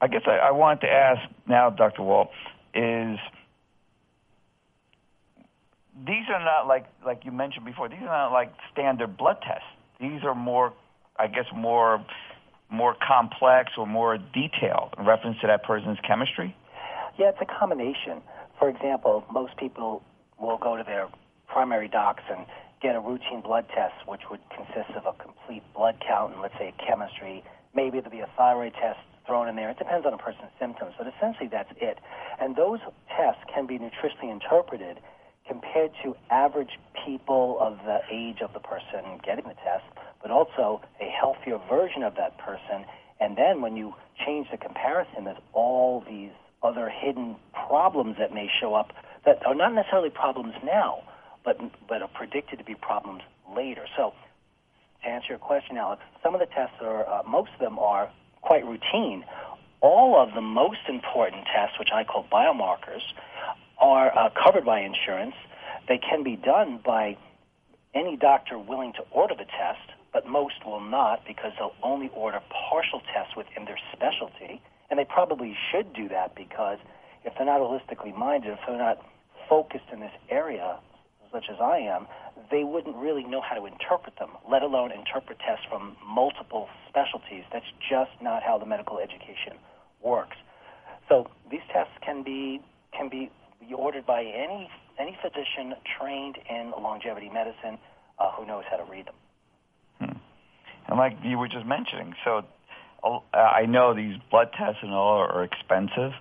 I 0.00 0.08
guess 0.08 0.22
I, 0.26 0.36
I 0.36 0.50
wanted 0.52 0.80
to 0.82 0.90
ask 0.90 1.20
now, 1.46 1.70
Dr. 1.70 2.02
Wald, 2.02 2.28
is– 2.74 3.18
these 6.06 6.28
are 6.28 6.42
not 6.44 6.66
like 6.66 6.86
like 7.04 7.24
you 7.24 7.32
mentioned 7.32 7.64
before. 7.64 7.88
These 7.88 8.02
are 8.02 8.28
not 8.28 8.32
like 8.32 8.52
standard 8.72 9.16
blood 9.16 9.38
tests. 9.42 9.66
These 10.00 10.22
are 10.24 10.34
more, 10.34 10.72
I 11.18 11.26
guess, 11.26 11.46
more 11.54 12.04
more 12.70 12.94
complex 13.06 13.72
or 13.78 13.86
more 13.86 14.18
detailed 14.18 14.94
in 14.98 15.06
reference 15.06 15.40
to 15.40 15.46
that 15.46 15.64
person's 15.64 15.98
chemistry. 16.06 16.54
Yeah, 17.18 17.30
it's 17.30 17.38
a 17.40 17.46
combination. 17.46 18.22
For 18.58 18.68
example, 18.68 19.24
most 19.32 19.56
people 19.56 20.02
will 20.38 20.58
go 20.58 20.76
to 20.76 20.84
their 20.84 21.08
primary 21.46 21.88
docs 21.88 22.22
and 22.30 22.46
get 22.82 22.94
a 22.94 23.00
routine 23.00 23.40
blood 23.42 23.66
test, 23.74 23.94
which 24.06 24.20
would 24.30 24.40
consist 24.54 24.94
of 24.94 25.06
a 25.06 25.12
complete 25.20 25.62
blood 25.74 25.96
count 26.06 26.34
and 26.34 26.42
let's 26.42 26.54
say 26.58 26.72
chemistry. 26.86 27.42
Maybe 27.74 27.98
there'll 27.98 28.10
be 28.10 28.20
a 28.20 28.30
thyroid 28.36 28.74
test 28.74 29.00
thrown 29.26 29.48
in 29.48 29.56
there. 29.56 29.70
It 29.70 29.78
depends 29.78 30.06
on 30.06 30.14
a 30.14 30.18
person's 30.18 30.52
symptoms, 30.60 30.94
but 30.96 31.06
essentially 31.06 31.48
that's 31.50 31.70
it. 31.80 31.98
And 32.40 32.54
those 32.54 32.78
tests 33.16 33.42
can 33.52 33.66
be 33.66 33.78
nutritionally 33.78 34.30
interpreted 34.30 34.98
compared 35.48 35.90
to 36.04 36.14
average 36.30 36.78
people 37.06 37.56
of 37.60 37.78
the 37.84 38.00
age 38.12 38.40
of 38.42 38.52
the 38.52 38.60
person 38.60 39.18
getting 39.24 39.44
the 39.44 39.54
test, 39.64 39.84
but 40.20 40.30
also 40.30 40.80
a 41.00 41.08
healthier 41.08 41.58
version 41.68 42.02
of 42.02 42.14
that 42.16 42.36
person. 42.38 42.84
And 43.20 43.36
then 43.36 43.62
when 43.62 43.76
you 43.76 43.94
change 44.24 44.48
the 44.50 44.58
comparison, 44.58 45.24
there's 45.24 45.38
all 45.52 46.04
these 46.08 46.30
other 46.62 46.90
hidden 46.90 47.36
problems 47.52 48.16
that 48.18 48.32
may 48.34 48.48
show 48.60 48.74
up 48.74 48.92
that 49.24 49.44
are 49.46 49.54
not 49.54 49.74
necessarily 49.74 50.10
problems 50.10 50.54
now, 50.64 51.02
but 51.44 51.58
but 51.88 52.02
are 52.02 52.08
predicted 52.08 52.58
to 52.58 52.64
be 52.64 52.74
problems 52.74 53.22
later. 53.56 53.84
So, 53.96 54.12
to 55.02 55.08
answer 55.08 55.28
your 55.30 55.38
question, 55.38 55.76
Alex, 55.76 56.02
some 56.22 56.34
of 56.34 56.40
the 56.40 56.46
tests 56.46 56.76
are 56.80 57.06
uh, 57.08 57.22
most 57.28 57.50
of 57.54 57.60
them 57.60 57.78
are 57.78 58.10
quite 58.42 58.64
routine. 58.66 59.24
All 59.80 60.20
of 60.20 60.34
the 60.34 60.40
most 60.40 60.80
important 60.88 61.44
tests, 61.54 61.78
which 61.78 61.90
I 61.94 62.02
call 62.02 62.26
biomarkers, 62.32 63.02
are 63.80 64.16
uh, 64.16 64.30
covered 64.30 64.64
by 64.64 64.80
insurance. 64.80 65.34
They 65.88 65.98
can 65.98 66.22
be 66.22 66.36
done 66.36 66.80
by 66.84 67.16
any 67.94 68.16
doctor 68.16 68.58
willing 68.58 68.92
to 68.94 69.02
order 69.10 69.34
the 69.34 69.44
test, 69.44 69.92
but 70.12 70.26
most 70.26 70.64
will 70.64 70.80
not 70.80 71.24
because 71.26 71.52
they'll 71.58 71.74
only 71.82 72.10
order 72.14 72.40
partial 72.70 73.00
tests 73.12 73.36
within 73.36 73.64
their 73.64 73.78
specialty. 73.92 74.60
And 74.90 74.98
they 74.98 75.04
probably 75.04 75.56
should 75.70 75.92
do 75.92 76.08
that 76.08 76.34
because 76.34 76.78
if 77.24 77.34
they're 77.36 77.46
not 77.46 77.60
holistically 77.60 78.16
minded, 78.16 78.52
if 78.52 78.58
they're 78.66 78.78
not 78.78 78.98
focused 79.48 79.84
in 79.92 80.00
this 80.00 80.12
area, 80.30 80.78
such 81.32 81.44
as 81.50 81.56
I 81.60 81.78
am, 81.78 82.06
they 82.50 82.64
wouldn't 82.64 82.96
really 82.96 83.24
know 83.24 83.42
how 83.42 83.54
to 83.54 83.66
interpret 83.66 84.18
them, 84.18 84.30
let 84.50 84.62
alone 84.62 84.92
interpret 84.92 85.38
tests 85.40 85.64
from 85.68 85.96
multiple 86.06 86.68
specialties. 86.88 87.44
That's 87.52 87.68
just 87.88 88.10
not 88.22 88.42
how 88.42 88.56
the 88.58 88.66
medical 88.66 88.98
education 88.98 89.60
works. 90.02 90.36
So 91.08 91.26
these 91.50 91.60
tests 91.72 91.92
can 92.04 92.22
be 92.22 92.62
can 92.96 93.08
be, 93.08 93.30
be 93.68 93.74
ordered 93.74 94.06
by 94.06 94.22
any 94.22 94.70
any 94.98 95.16
physician 95.22 95.74
trained 95.98 96.36
in 96.50 96.72
longevity 96.72 97.28
medicine 97.28 97.78
uh, 98.18 98.32
who 98.32 98.44
knows 98.46 98.64
how 98.68 98.76
to 98.76 98.84
read 98.90 99.06
them. 99.06 99.14
Hmm. 100.00 100.18
And 100.88 100.98
like 100.98 101.18
you 101.22 101.38
were 101.38 101.48
just 101.48 101.66
mentioning, 101.66 102.14
so 102.24 102.44
uh, 103.04 103.20
I 103.36 103.66
know 103.66 103.94
these 103.94 104.16
blood 104.30 104.48
tests 104.58 104.80
and 104.82 104.92
all 104.92 105.18
are 105.18 105.44
expensive, 105.44 106.12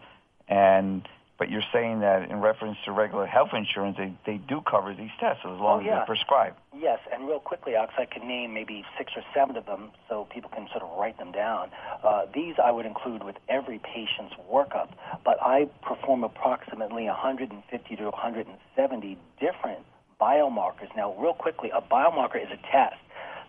and 0.47 1.07
but 1.39 1.49
you're 1.49 1.65
saying 1.73 2.01
that 2.01 2.29
in 2.29 2.37
reference 2.37 2.77
to 2.85 2.91
regular 2.91 3.25
health 3.25 3.49
insurance, 3.53 3.97
they, 3.97 4.13
they 4.25 4.37
do 4.37 4.61
cover 4.61 4.93
these 4.93 5.11
tests 5.19 5.41
as 5.45 5.59
long 5.59 5.81
oh, 5.81 5.85
yeah. 5.85 5.91
as 5.91 5.97
they're 5.99 6.05
prescribed. 6.05 6.57
Yes, 6.79 6.99
and 7.11 7.27
real 7.27 7.39
quickly, 7.39 7.75
Alex, 7.75 7.93
I 7.97 8.05
can 8.05 8.27
name 8.27 8.53
maybe 8.53 8.85
six 8.97 9.11
or 9.15 9.23
seven 9.33 9.57
of 9.57 9.65
them 9.65 9.89
so 10.07 10.27
people 10.31 10.51
can 10.53 10.67
sort 10.69 10.83
of 10.83 10.95
write 10.99 11.17
them 11.17 11.31
down. 11.31 11.71
Uh, 12.03 12.25
these 12.35 12.53
I 12.63 12.69
would 12.69 12.85
include 12.85 13.23
with 13.23 13.35
every 13.49 13.79
patient's 13.79 14.35
workup, 14.51 14.89
but 15.25 15.41
I 15.41 15.65
perform 15.81 16.23
approximately 16.23 17.05
150 17.05 17.95
to 17.95 18.03
170 18.03 19.17
different 19.39 19.85
biomarkers. 20.21 20.93
Now, 20.95 21.15
real 21.17 21.33
quickly, 21.33 21.71
a 21.73 21.81
biomarker 21.81 22.37
is 22.37 22.49
a 22.53 22.61
test 22.71 23.01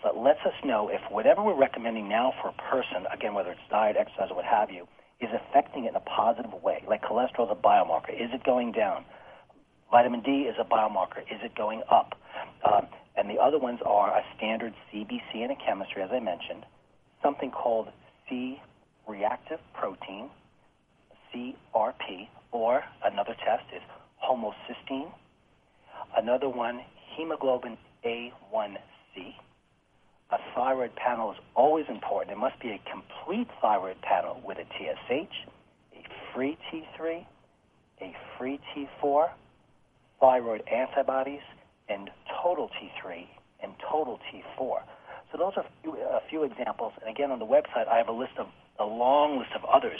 that 0.05 0.16
lets 0.16 0.41
us 0.47 0.55
know 0.64 0.89
if 0.89 1.01
whatever 1.11 1.43
we're 1.43 1.59
recommending 1.59 2.09
now 2.09 2.33
for 2.41 2.49
a 2.49 2.57
person, 2.70 3.05
again, 3.12 3.35
whether 3.35 3.51
it's 3.51 3.61
diet, 3.68 3.97
exercise, 3.99 4.29
or 4.31 4.37
what 4.37 4.47
have 4.47 4.70
you, 4.70 4.89
is 5.20 5.29
affecting 5.35 5.85
it 5.85 5.89
in 5.89 5.97
a 5.97 6.01
positive 6.01 6.55
way. 6.62 6.83
Like 6.89 7.03
cholesterol 7.03 7.45
is 7.45 7.53
a 7.53 7.61
biomarker. 7.61 8.14
Is 8.14 8.31
it 8.33 8.43
going 8.45 8.72
down? 8.72 9.05
Vitamin 9.91 10.20
D 10.20 10.49
is 10.49 10.57
a 10.61 10.64
biomarker. 10.64 11.20
Is 11.31 11.41
it 11.43 11.55
going 11.55 11.83
up? 11.91 12.14
Um, 12.64 12.87
and 13.19 13.29
the 13.29 13.39
other 13.39 13.59
ones 13.59 13.81
are 13.85 14.16
a 14.16 14.23
standard 14.37 14.73
CBC 14.93 15.35
in 15.45 15.51
a 15.51 15.57
chemistry, 15.57 16.03
as 16.03 16.11
I 16.12 16.21
mentioned, 16.21 16.64
something 17.23 17.51
called 17.51 17.89
C 18.29 18.61
reactive 19.07 19.59
protein, 19.75 20.31
CRP, 21.35 22.29
or 22.53 22.83
another 23.05 23.35
test 23.45 23.64
is 23.75 23.83
homocysteine. 24.25 25.11
Another 26.16 26.49
one, 26.49 26.81
hemoglobin 27.16 27.77
A1C 28.05 29.35
a 30.31 30.37
thyroid 30.55 30.95
panel 30.97 31.33
is 31.33 31.39
always 31.55 31.87
important. 31.89 32.33
It 32.37 32.39
must 32.39 32.61
be 32.61 32.71
a 32.71 32.81
complete 32.91 33.49
thyroid 33.61 34.01
panel 34.03 34.41
with 34.45 34.59
a 34.59 34.64
TSH, 34.64 35.49
a 35.95 36.03
free 36.35 36.59
T3, 36.71 37.25
a 38.03 38.16
free 38.37 38.61
T4, 38.75 39.31
thyroid 40.21 40.62
antibodies, 40.69 41.41
and 41.89 42.11
total 42.43 42.68
T3 42.68 43.26
and 43.62 43.72
total 43.91 44.20
T4. 44.30 44.82
So 45.32 45.39
those 45.39 45.53
are 45.57 45.64
a 45.84 46.20
few 46.28 46.45
examples. 46.45 46.93
And 47.01 47.11
again, 47.11 47.30
on 47.30 47.39
the 47.39 47.47
website, 47.47 47.89
I 47.89 47.97
have 47.99 48.09
a 48.09 48.12
list 48.12 48.32
of 48.39 48.47
a 48.78 48.84
long 48.84 49.39
list 49.39 49.51
of 49.55 49.64
others. 49.64 49.99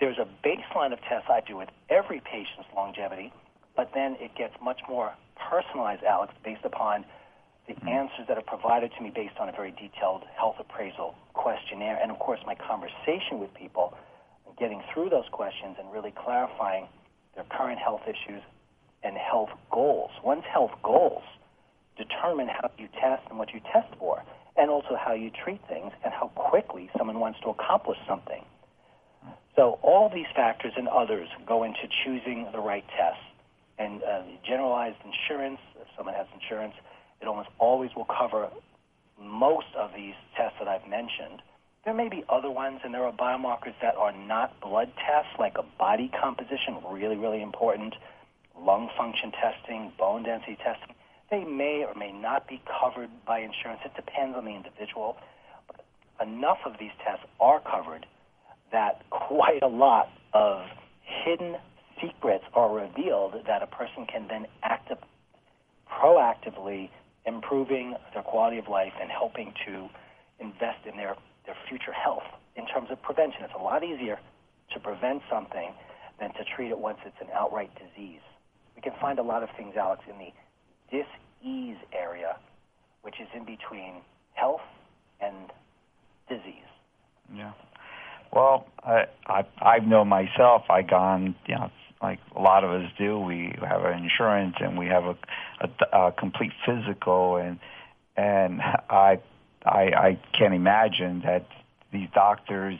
There's 0.00 0.18
a 0.18 0.26
baseline 0.46 0.92
of 0.92 1.00
tests 1.08 1.28
I 1.30 1.40
do 1.46 1.56
with 1.56 1.68
every 1.88 2.20
patient's 2.20 2.68
longevity, 2.74 3.32
but 3.76 3.90
then 3.94 4.16
it 4.20 4.34
gets 4.34 4.54
much 4.62 4.80
more 4.88 5.12
personalized, 5.38 6.02
Alex, 6.02 6.34
based 6.44 6.64
upon 6.64 7.04
the 7.66 7.74
mm-hmm. 7.74 7.88
answers 7.88 8.26
that 8.28 8.36
are 8.36 8.42
provided 8.46 8.90
to 8.98 9.02
me 9.02 9.12
based 9.14 9.38
on 9.38 9.48
a 9.48 9.52
very 9.52 9.70
detailed 9.70 10.24
health 10.36 10.56
appraisal 10.58 11.14
questionnaire, 11.34 11.98
and 12.02 12.10
of 12.10 12.18
course, 12.18 12.40
my 12.44 12.54
conversation 12.54 13.38
with 13.38 13.54
people, 13.54 13.94
getting 14.58 14.82
through 14.92 15.08
those 15.08 15.24
questions 15.30 15.76
and 15.78 15.90
really 15.92 16.12
clarifying 16.12 16.86
their 17.34 17.44
current 17.44 17.78
health 17.78 18.02
issues 18.04 18.42
and 19.02 19.16
health 19.16 19.50
goals. 19.70 20.10
One's 20.24 20.44
health 20.44 20.72
goals 20.82 21.22
determine 21.96 22.48
how 22.48 22.70
you 22.78 22.88
test 23.00 23.22
and 23.28 23.38
what 23.38 23.52
you 23.52 23.60
test 23.72 23.88
for, 23.98 24.22
and 24.56 24.70
also 24.70 24.96
how 24.96 25.12
you 25.12 25.30
treat 25.30 25.60
things 25.68 25.92
and 26.04 26.12
how 26.12 26.28
quickly 26.34 26.90
someone 26.96 27.20
wants 27.20 27.40
to 27.40 27.48
accomplish 27.50 27.98
something. 28.08 28.44
So, 29.56 29.78
all 29.82 30.08
these 30.08 30.26
factors 30.34 30.72
and 30.76 30.88
others 30.88 31.28
go 31.46 31.62
into 31.62 31.86
choosing 32.04 32.48
the 32.52 32.58
right 32.58 32.84
test. 32.96 33.20
And 33.78 34.02
uh, 34.02 34.22
generalized 34.46 34.96
insurance, 35.04 35.58
if 35.80 35.86
someone 35.96 36.14
has 36.14 36.26
insurance, 36.34 36.74
it 37.20 37.26
almost 37.26 37.48
always 37.58 37.90
will 37.96 38.06
cover 38.06 38.48
most 39.20 39.66
of 39.76 39.90
these 39.94 40.14
tests 40.36 40.56
that 40.58 40.68
I've 40.68 40.88
mentioned. 40.88 41.42
There 41.84 41.94
may 41.94 42.08
be 42.08 42.24
other 42.28 42.50
ones, 42.50 42.80
and 42.84 42.94
there 42.94 43.04
are 43.04 43.12
biomarkers 43.12 43.74
that 43.82 43.96
are 43.96 44.12
not 44.12 44.58
blood 44.60 44.92
tests, 44.96 45.32
like 45.38 45.58
a 45.58 45.64
body 45.78 46.10
composition, 46.20 46.78
really, 46.88 47.16
really 47.16 47.42
important, 47.42 47.94
lung 48.58 48.88
function 48.96 49.32
testing, 49.32 49.92
bone 49.98 50.22
density 50.22 50.56
testing. 50.56 50.94
They 51.30 51.44
may 51.44 51.84
or 51.86 51.94
may 51.94 52.12
not 52.12 52.48
be 52.48 52.62
covered 52.80 53.10
by 53.26 53.38
insurance. 53.38 53.80
It 53.84 53.94
depends 53.96 54.36
on 54.36 54.44
the 54.44 54.54
individual. 54.54 55.16
But 55.66 55.84
enough 56.26 56.58
of 56.66 56.74
these 56.78 56.92
tests 57.04 57.24
are 57.40 57.60
covered 57.60 58.06
that 58.70 59.02
quite 59.10 59.62
a 59.62 59.68
lot 59.68 60.08
of 60.34 60.66
hidden 61.02 61.56
secrets 62.00 62.44
are 62.54 62.72
revealed 62.72 63.34
that 63.46 63.62
a 63.62 63.66
person 63.66 64.06
can 64.06 64.28
then 64.28 64.46
act 64.62 64.90
proactively 65.88 66.90
improving 67.26 67.94
their 68.14 68.22
quality 68.22 68.58
of 68.58 68.68
life 68.68 68.92
and 69.00 69.10
helping 69.10 69.52
to 69.66 69.88
invest 70.40 70.86
in 70.90 70.96
their, 70.96 71.14
their 71.46 71.56
future 71.68 71.92
health 71.92 72.24
in 72.56 72.66
terms 72.66 72.88
of 72.90 73.00
prevention. 73.02 73.42
It's 73.44 73.54
a 73.58 73.62
lot 73.62 73.84
easier 73.84 74.18
to 74.74 74.80
prevent 74.80 75.22
something 75.30 75.72
than 76.18 76.32
to 76.34 76.44
treat 76.56 76.70
it 76.70 76.78
once 76.78 76.98
it's 77.06 77.16
an 77.20 77.28
outright 77.34 77.70
disease. 77.74 78.20
We 78.82 78.90
can 78.90 78.98
find 79.00 79.18
a 79.18 79.22
lot 79.22 79.42
of 79.42 79.48
things, 79.56 79.74
Alex, 79.76 80.02
in 80.10 80.18
the 80.18 80.32
dis-ease 80.90 81.76
area, 81.92 82.36
which 83.02 83.16
is 83.20 83.28
in 83.34 83.44
between 83.44 84.02
health 84.34 84.60
and 85.20 85.34
disease. 86.28 86.54
Yeah. 87.34 87.52
Well, 88.32 88.66
I 88.82 89.04
I 89.26 89.44
I 89.60 89.78
know 89.80 90.04
myself. 90.04 90.62
I 90.70 90.82
gone 90.82 91.34
you 91.46 91.54
know 91.54 91.70
like 92.02 92.18
a 92.34 92.40
lot 92.40 92.64
of 92.64 92.70
us 92.70 92.90
do. 92.98 93.18
We 93.20 93.52
have 93.60 93.82
our 93.82 93.92
insurance 93.92 94.56
and 94.58 94.76
we 94.76 94.86
have 94.86 95.04
a, 95.04 95.16
a, 95.60 96.06
a 96.06 96.12
complete 96.12 96.52
physical, 96.66 97.36
and 97.36 97.58
and 98.16 98.60
I, 98.60 99.18
I 99.64 99.80
I 99.80 100.18
can't 100.36 100.54
imagine 100.54 101.22
that 101.24 101.46
these 101.92 102.08
doctors 102.14 102.78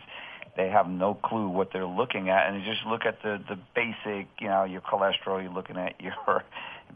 they 0.57 0.68
have 0.68 0.88
no 0.88 1.14
clue 1.14 1.48
what 1.48 1.72
they're 1.72 1.86
looking 1.86 2.28
at, 2.28 2.48
and 2.48 2.62
just 2.64 2.84
look 2.86 3.03
at 3.07 3.22
the 3.22 3.38
the 3.48 3.59
basic, 3.74 4.28
you 4.40 4.48
know, 4.48 4.64
your 4.64 4.80
cholesterol. 4.80 5.42
You're 5.42 5.53
looking 5.53 5.76
at 5.76 5.94
your 6.00 6.44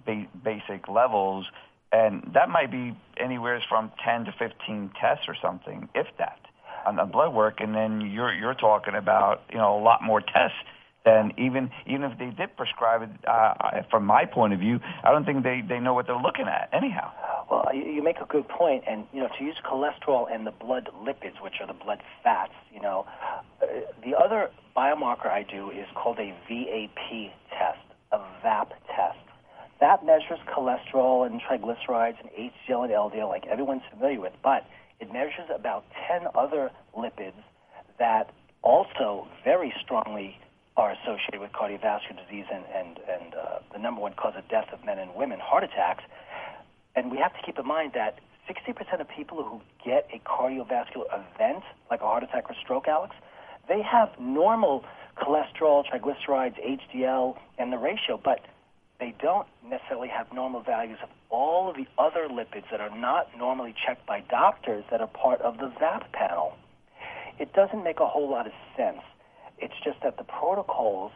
ba- 0.05 0.27
basic 0.45 0.89
levels, 0.89 1.47
and 1.93 2.31
that 2.35 2.49
might 2.49 2.71
be 2.71 2.97
anywhere 3.19 3.63
from 3.69 3.93
10 4.05 4.27
to 4.27 4.33
15 4.33 4.91
tests 5.01 5.25
or 5.29 5.37
something, 5.41 5.89
if 5.95 6.07
that, 6.19 6.39
on, 6.87 6.99
on 6.99 7.11
blood 7.11 7.33
work, 7.33 7.61
and 7.61 7.75
then 7.75 8.11
you're 8.13 8.33
you're 8.33 8.55
talking 8.55 8.95
about 8.95 9.43
you 9.51 9.59
know 9.59 9.79
a 9.79 9.83
lot 9.83 10.03
more 10.03 10.21
tests 10.21 10.59
then 11.07 11.33
even 11.39 11.71
even 11.87 12.03
if 12.03 12.19
they 12.19 12.31
did 12.31 12.57
prescribe 12.57 13.03
it, 13.03 13.11
uh, 13.27 13.83
from 13.91 14.05
my 14.05 14.25
point 14.27 14.53
of 14.53 14.59
view, 14.59 14.81
I 15.05 15.13
don't 15.13 15.25
think 15.25 15.45
they 15.45 15.63
they 15.67 15.79
know 15.79 15.95
what 15.95 16.07
they're 16.07 16.21
looking 16.21 16.47
at 16.49 16.69
anyhow. 16.73 17.13
Well, 17.51 17.69
you, 17.73 17.85
you 17.85 18.03
make 18.03 18.19
a 18.19 18.27
good 18.27 18.49
point, 18.49 18.85
and 18.89 19.07
you 19.13 19.21
know 19.21 19.29
to 19.39 19.45
use 19.45 19.57
cholesterol 19.65 20.27
and 20.33 20.47
the 20.47 20.51
blood 20.51 20.89
lipids, 21.03 21.41
which 21.43 21.55
are 21.61 21.67
the 21.67 21.73
blood 21.73 22.03
fats. 22.23 22.53
You 22.75 22.81
know, 22.81 23.07
uh, 23.63 23.67
the 24.05 24.17
other 24.17 24.51
biomarker 24.77 25.27
I 25.27 25.45
do 25.49 25.71
is 25.71 25.87
called 25.95 26.19
a 26.19 26.35
VAP 26.49 27.33
test, 27.51 27.79
a 28.13 28.19
VAP 28.43 28.73
test. 28.95 29.19
That 29.81 30.05
measures 30.05 30.39
cholesterol 30.49 31.27
and 31.27 31.41
triglycerides 31.41 32.17
and 32.21 32.31
HDL 32.31 32.85
and 32.85 32.93
LDL, 32.93 33.29
like 33.29 33.47
everyone's 33.47 33.83
familiar 33.91 34.21
with, 34.21 34.33
but 34.43 34.67
it 35.01 35.13
measures 35.13 35.49
about 35.55 35.85
10 36.09 36.29
other 36.35 36.71
lipids 36.97 37.35
that 37.99 38.31
also 38.63 39.29
very 39.45 39.73
strongly 39.83 40.39
are 40.77 40.93
associated 40.93 41.41
with 41.41 41.53
cardiovascular 41.53 42.17
disease 42.27 42.45
and, 42.53 42.65
and, 42.75 42.99
and 43.09 43.35
uh, 43.35 43.59
the 43.73 43.79
number 43.79 44.01
one 44.01 44.13
cause 44.13 44.35
of 44.37 44.47
death 44.49 44.69
of 44.73 44.85
men 44.85 44.99
and 44.99 45.15
women, 45.15 45.41
heart 45.41 45.65
attacks. 45.65 46.05
And 46.97 47.11
we 47.11 47.19
have 47.19 47.35
to 47.35 47.43
keep 47.45 47.59
in 47.59 47.67
mind 47.67 47.93
that 47.95 48.19
60% 48.49 49.01
of 49.01 49.09
people 49.09 49.45
who 49.45 49.61
get 49.85 50.09
a 50.13 50.19
cardiovascular 50.27 51.05
event, 51.13 51.63
like 51.91 52.01
a 52.01 52.05
heart 52.05 52.23
attack 52.23 52.49
or 52.49 52.57
stroke, 52.63 52.89
Alex, 52.89 53.15
they 53.69 53.83
have 53.83 54.09
normal 54.19 54.85
cholesterol, 55.19 55.85
triglycerides, 55.85 56.55
HDL, 56.59 57.37
and 57.59 57.73
the 57.73 57.79
ratio, 57.79 58.19
but 58.23 58.41
they 58.99 59.15
don't 59.21 59.47
necessarily 59.69 60.09
have 60.09 60.33
normal 60.33 60.63
values 60.63 60.99
of 61.03 61.11
all 61.29 61.69
of 61.69 61.77
the 61.77 61.87
other 61.99 62.29
lipids 62.29 62.71
that 62.71 62.81
are 62.81 62.97
not 62.97 63.29
normally 63.37 63.75
checked 63.87 64.07
by 64.07 64.21
doctors 64.31 64.85
that 64.91 65.01
are 65.01 65.07
part 65.07 65.41
of 65.43 65.59
the 65.59 65.71
VAP 65.79 66.11
panel. 66.13 66.57
It 67.39 67.53
doesn't 67.53 67.85
make 67.85 68.01
a 68.01 68.07
whole 68.07 68.31
lot 68.31 68.47
of 68.47 68.53
sense. 68.77 69.03
It's 69.59 69.75
just 69.85 69.99
that 70.03 70.17
the 70.17 70.25
protocols 70.25 71.13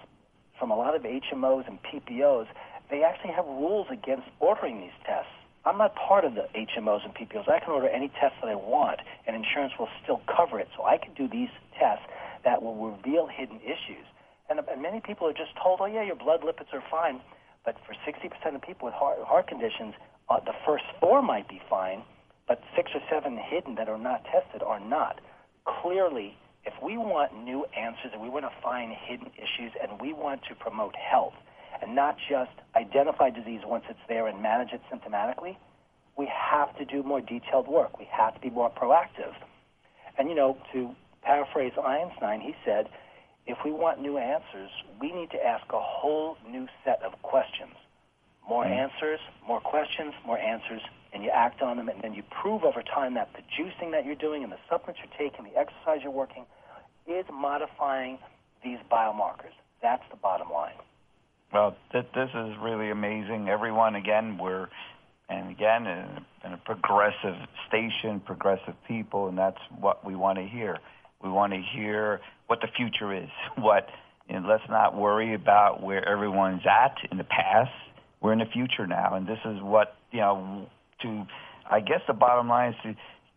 from 0.59 0.71
a 0.71 0.77
lot 0.77 0.95
of 0.95 1.03
HMOs 1.03 1.67
and 1.67 1.79
PPOs, 1.83 2.47
they 2.91 3.03
actually 3.03 3.33
have 3.33 3.47
rules 3.47 3.87
against 3.91 4.27
ordering 4.41 4.81
these 4.81 4.91
tests. 5.07 5.31
I'm 5.65 5.77
not 5.77 5.95
part 5.95 6.25
of 6.25 6.35
the 6.35 6.49
HMOs 6.55 7.05
and 7.05 7.15
PPOs. 7.15 7.49
I 7.49 7.61
can 7.61 7.71
order 7.71 7.89
any 7.89 8.09
test 8.09 8.35
that 8.41 8.49
I 8.49 8.55
want, 8.55 9.01
and 9.27 9.37
insurance 9.37 9.75
will 9.79 9.91
still 10.03 10.23
cover 10.25 10.59
it. 10.59 10.69
So 10.77 10.85
I 10.85 10.97
can 10.97 11.13
do 11.15 11.29
these 11.29 11.51
tests 11.79 12.05
that 12.45 12.63
will 12.63 12.77
reveal 12.77 13.27
hidden 13.27 13.61
issues. 13.61 14.07
And, 14.49 14.59
and 14.59 14.83
many 14.83 15.01
people 15.01 15.29
are 15.29 15.33
just 15.33 15.53
told, 15.63 15.81
oh, 15.83 15.87
yeah, 15.87 16.03
your 16.03 16.17
blood 16.17 16.41
lipids 16.41 16.73
are 16.73 16.83
fine. 16.91 17.21
But 17.65 17.77
for 17.87 17.93
60% 18.09 18.55
of 18.55 18.63
people 18.63 18.87
with 18.87 18.95
heart, 18.95 19.19
heart 19.21 19.49
conditions, 19.49 19.95
uh, 20.31 20.41
the 20.41 20.55
first 20.65 20.85
four 20.99 21.21
might 21.21 21.49
be 21.49 21.61
fine, 21.69 22.03
but 22.49 22.63
six 22.75 22.91
or 22.95 23.01
seven 23.11 23.37
hidden 23.37 23.75
that 23.75 23.89
are 23.89 23.99
not 23.99 24.25
tested 24.25 24.63
are 24.63 24.81
not. 24.81 25.21
Clearly, 25.83 26.37
if 26.65 26.73
we 26.83 26.97
want 26.97 27.37
new 27.37 27.67
answers 27.77 28.13
and 28.13 28.23
we 28.23 28.29
want 28.29 28.45
to 28.45 28.63
find 28.63 28.93
hidden 28.93 29.31
issues 29.37 29.73
and 29.81 30.01
we 30.01 30.13
want 30.13 30.41
to 30.49 30.55
promote 30.55 30.95
health 30.97 31.35
and 31.83 31.95
not 31.95 32.17
just 32.29 32.51
identify 32.77 33.31
disease 33.31 33.61
once 33.65 33.85
it's 33.89 33.99
there 34.09 34.27
and 34.27 34.43
manage 34.43 34.73
it 34.73 34.81
symptomatically, 34.93 35.57
we 36.17 36.31
have 36.33 36.77
to 36.79 36.85
do 36.85 37.03
more 37.03 37.21
detailed 37.21 37.69
work. 37.69 37.99
We 37.99 38.09
have 38.11 38.35
to 38.35 38.41
be 38.41 38.51
more 38.51 38.71
proactive. 38.71 39.35
And, 40.19 40.29
you 40.29 40.35
know, 40.35 40.59
to 40.73 40.95
paraphrase 41.23 41.73
Einstein, 41.83 42.41
he 42.41 42.55
said, 42.65 42.89
if 43.47 43.59
we 43.65 43.73
want 43.73 44.01
new 44.01 44.19
answers, 44.19 44.71
we 45.01 45.13
need 45.13 45.31
to 45.31 45.45
ask 45.45 45.65
a 45.73 45.81
whole 45.81 46.37
new 46.49 46.69
set 46.85 47.03
of 47.03 47.21
questions. 47.23 47.73
More 48.49 48.65
mm. 48.65 48.71
answers, 48.71 49.21
more 49.47 49.61
questions, 49.61 50.13
more 50.27 50.39
answers, 50.39 50.83
and 51.13 51.25
you 51.25 51.31
act 51.31 51.63
on 51.63 51.77
them, 51.77 51.89
and 51.89 52.01
then 52.03 52.15
you 52.15 52.23
prove 52.43 52.65
over 52.65 52.83
time 52.83 53.15
that 53.15 53.31
the 53.35 53.43
juicing 53.43 53.91
that 53.93 54.05
you're 54.05 54.15
doing 54.15 54.43
and 54.43 54.53
the 54.53 54.59
supplements 54.69 55.01
you're 55.03 55.31
taking, 55.31 55.45
the 55.45 55.59
exercise 55.59 56.01
you're 56.03 56.13
working, 56.13 56.45
is 57.07 57.25
modifying 57.33 58.19
these 58.63 58.79
biomarkers. 58.91 59.55
That's 59.83 60.03
the 60.11 60.17
bottom 60.17 60.51
line. 60.51 60.75
Well, 61.53 61.77
th- 61.93 62.07
this 62.15 62.29
is 62.33 62.55
really 62.63 62.91
amazing. 62.91 63.49
Everyone, 63.49 63.97
again, 63.97 64.39
we're, 64.39 64.69
and 65.29 65.51
again, 65.51 65.87
in 65.87 65.99
a, 65.99 66.27
in 66.45 66.53
a 66.53 66.57
progressive 66.59 67.35
station, 67.67 68.21
progressive 68.21 68.75
people, 68.87 69.29
and 69.29 69.37
that's 69.37 69.59
what 69.81 70.05
we 70.05 70.15
want 70.15 70.39
to 70.39 70.45
hear. 70.45 70.79
We 71.23 71.29
want 71.29 71.53
to 71.53 71.61
hear 71.75 72.21
what 72.47 72.61
the 72.61 72.69
future 72.77 73.15
is. 73.15 73.29
What, 73.59 73.89
and 74.29 74.47
let's 74.47 74.63
not 74.71 74.97
worry 74.97 75.35
about 75.35 75.83
where 75.83 76.09
everyone's 76.09 76.63
at 76.65 76.95
in 77.11 77.19
the 77.19 77.25
past. 77.25 77.73
We're 78.21 78.33
in 78.33 78.39
the 78.39 78.47
future 78.53 78.87
now, 78.87 79.15
and 79.15 79.27
this 79.27 79.39
is 79.45 79.61
what 79.61 79.97
you 80.13 80.21
know. 80.21 80.69
To, 81.03 81.27
I 81.69 81.81
guess 81.81 82.01
the 82.07 82.13
bottom 82.13 82.49
line 82.49 82.75
is 82.75 82.77
to, 82.83 82.89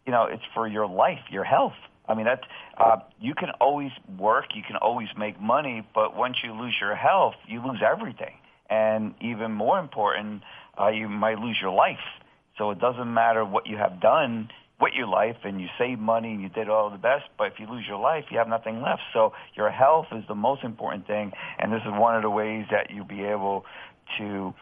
you 0.05 0.11
know, 0.11 0.27
it's 0.29 0.43
for 0.53 0.67
your 0.67 0.87
life, 0.87 1.19
your 1.31 1.45
health. 1.45 1.73
I 2.07 2.15
mean, 2.15 2.25
that 2.25 2.41
uh, 2.77 2.97
you 3.19 3.33
can 3.33 3.49
always 3.61 3.91
work, 4.17 4.55
you 4.55 4.63
can 4.65 4.75
always 4.75 5.07
make 5.17 5.39
money, 5.39 5.87
but 5.95 6.15
once 6.15 6.37
you 6.43 6.53
lose 6.53 6.75
your 6.79 6.95
health, 6.95 7.35
you 7.47 7.65
lose 7.65 7.81
everything. 7.81 8.35
And 8.69 9.13
even 9.21 9.51
more 9.51 9.79
important, 9.79 10.43
uh, 10.79 10.89
you 10.89 11.07
might 11.07 11.39
lose 11.39 11.57
your 11.61 11.71
life. 11.71 12.03
So 12.57 12.71
it 12.71 12.79
doesn't 12.79 13.11
matter 13.13 13.45
what 13.45 13.67
you 13.67 13.77
have 13.77 14.01
done 14.01 14.49
with 14.81 14.93
your 14.93 15.07
life 15.07 15.37
and 15.43 15.61
you 15.61 15.67
save 15.77 15.97
money 15.97 16.31
and 16.31 16.41
you 16.41 16.49
did 16.49 16.67
all 16.67 16.89
the 16.89 16.97
best, 16.97 17.23
but 17.37 17.47
if 17.47 17.53
you 17.59 17.67
lose 17.67 17.85
your 17.87 17.99
life, 17.99 18.25
you 18.29 18.37
have 18.37 18.47
nothing 18.47 18.81
left. 18.81 19.01
So 19.13 19.33
your 19.55 19.69
health 19.71 20.07
is 20.11 20.23
the 20.27 20.35
most 20.35 20.63
important 20.63 21.07
thing, 21.07 21.31
and 21.57 21.71
this 21.71 21.81
is 21.85 21.91
one 21.91 22.15
of 22.15 22.21
the 22.21 22.29
ways 22.29 22.65
that 22.71 22.91
you'll 22.91 23.05
be 23.05 23.23
able 23.23 23.65
to, 24.17 24.53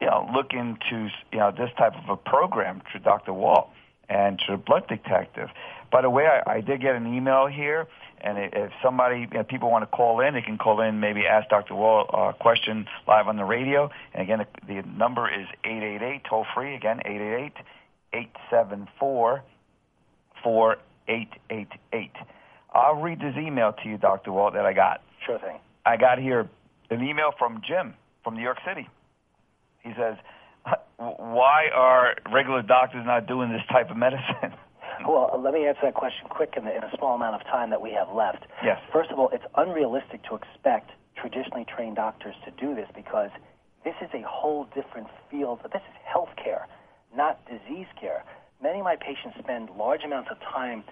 you 0.00 0.06
know, 0.06 0.28
look 0.34 0.52
into, 0.52 1.08
you 1.32 1.38
know, 1.38 1.52
this 1.52 1.70
type 1.78 1.92
of 1.94 2.08
a 2.08 2.16
program 2.16 2.82
through 2.90 3.02
Dr. 3.02 3.32
Wald 3.32 3.68
and 4.08 4.42
the 4.48 4.56
blood 4.56 4.88
detective. 4.88 5.48
By 5.94 6.02
the 6.02 6.10
way, 6.10 6.26
I, 6.26 6.54
I 6.54 6.60
did 6.60 6.80
get 6.80 6.96
an 6.96 7.06
email 7.06 7.46
here, 7.46 7.86
and 8.20 8.36
if 8.36 8.72
somebody, 8.82 9.28
if 9.30 9.46
people 9.46 9.70
want 9.70 9.88
to 9.88 9.96
call 9.96 10.18
in, 10.22 10.34
they 10.34 10.42
can 10.42 10.58
call 10.58 10.80
in, 10.80 10.98
maybe 10.98 11.20
ask 11.24 11.48
Dr. 11.48 11.76
Wald 11.76 12.10
a 12.12 12.32
question 12.32 12.86
live 13.06 13.28
on 13.28 13.36
the 13.36 13.44
radio. 13.44 13.88
And 14.12 14.20
again, 14.24 14.44
the, 14.66 14.74
the 14.74 14.82
number 14.88 15.32
is 15.32 15.46
888, 15.62 16.22
toll 16.28 16.46
free, 16.52 16.74
again, 16.74 16.98
888 17.04 17.52
874 18.12 19.44
4888. 20.42 22.10
I'll 22.74 23.00
read 23.00 23.20
this 23.20 23.36
email 23.38 23.72
to 23.84 23.88
you, 23.88 23.96
Dr. 23.96 24.32
Wald, 24.32 24.56
that 24.56 24.66
I 24.66 24.72
got. 24.72 25.00
Sure 25.24 25.38
thing. 25.38 25.58
I 25.86 25.96
got 25.96 26.18
here 26.18 26.50
an 26.90 27.04
email 27.04 27.30
from 27.38 27.62
Jim 27.64 27.94
from 28.24 28.34
New 28.34 28.42
York 28.42 28.58
City. 28.66 28.88
He 29.84 29.92
says, 29.96 30.16
why 30.96 31.68
are 31.72 32.16
regular 32.32 32.62
doctors 32.62 33.06
not 33.06 33.28
doing 33.28 33.52
this 33.52 33.62
type 33.70 33.92
of 33.92 33.96
medicine? 33.96 34.58
Well, 35.06 35.40
let 35.42 35.54
me 35.54 35.66
answer 35.66 35.80
that 35.84 35.94
question 35.94 36.28
quick 36.28 36.54
in, 36.56 36.64
the, 36.64 36.76
in 36.76 36.82
a 36.82 36.90
small 36.96 37.14
amount 37.14 37.34
of 37.34 37.42
time 37.46 37.70
that 37.70 37.80
we 37.80 37.90
have 37.92 38.08
left. 38.14 38.46
Yes. 38.62 38.80
First 38.92 39.10
of 39.10 39.18
all, 39.18 39.30
it's 39.32 39.44
unrealistic 39.56 40.22
to 40.28 40.36
expect 40.36 40.90
traditionally 41.16 41.64
trained 41.64 41.96
doctors 41.96 42.34
to 42.44 42.50
do 42.52 42.74
this 42.74 42.88
because 42.94 43.30
this 43.84 43.94
is 44.00 44.08
a 44.14 44.22
whole 44.26 44.64
different 44.74 45.08
field. 45.30 45.60
This 45.72 45.82
is 45.82 45.96
healthcare 46.06 46.66
not 47.16 47.38
disease 47.46 47.86
care. 48.00 48.24
Many 48.62 48.80
of 48.80 48.84
my 48.84 48.96
patients 48.96 49.36
spend 49.38 49.70
large 49.76 50.02
amounts 50.04 50.30
of 50.30 50.38
time 50.40 50.84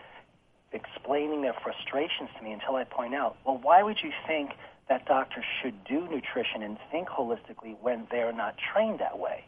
explaining 0.73 1.43
their 1.43 1.55
frustrations 1.63 2.31
to 2.39 2.45
me 2.45 2.53
until 2.53 2.77
I 2.77 2.85
point 2.85 3.15
out, 3.15 3.37
well, 3.45 3.59
why 3.61 3.83
would 3.83 3.99
you 4.03 4.11
think 4.27 4.53
that 4.89 5.07
doctors 5.07 5.45
should 5.63 5.85
do 5.85 6.09
nutrition 6.09 6.63
and 6.63 6.79
think 6.91 7.09
holistically 7.09 7.77
when 7.81 8.07
they're 8.11 8.33
not 8.33 8.57
trained 8.73 9.01
that 9.01 9.19
way? 9.19 9.45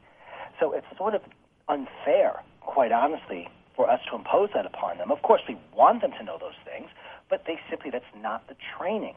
So 0.61 0.73
it's 0.73 0.87
sort 0.97 1.15
of 1.15 1.23
unfair, 1.69 2.43
quite 2.61 2.93
honestly, 2.93 3.49
for 3.77 3.91
us 3.91 4.01
to 4.11 4.17
impose 4.17 4.51
that 4.55 4.67
upon 4.67 4.99
them. 4.99 5.11
Of 5.11 5.23
course, 5.23 5.43
we 5.49 5.57
want 5.75 6.03
them 6.03 6.13
to 6.19 6.25
know 6.25 6.39
those 6.39 6.59
things, 6.65 6.89
but 7.29 7.45
they 7.47 7.59
simply, 7.69 7.91
that's 7.91 8.05
not 8.21 8.47
the 8.49 8.57
training. 8.79 9.15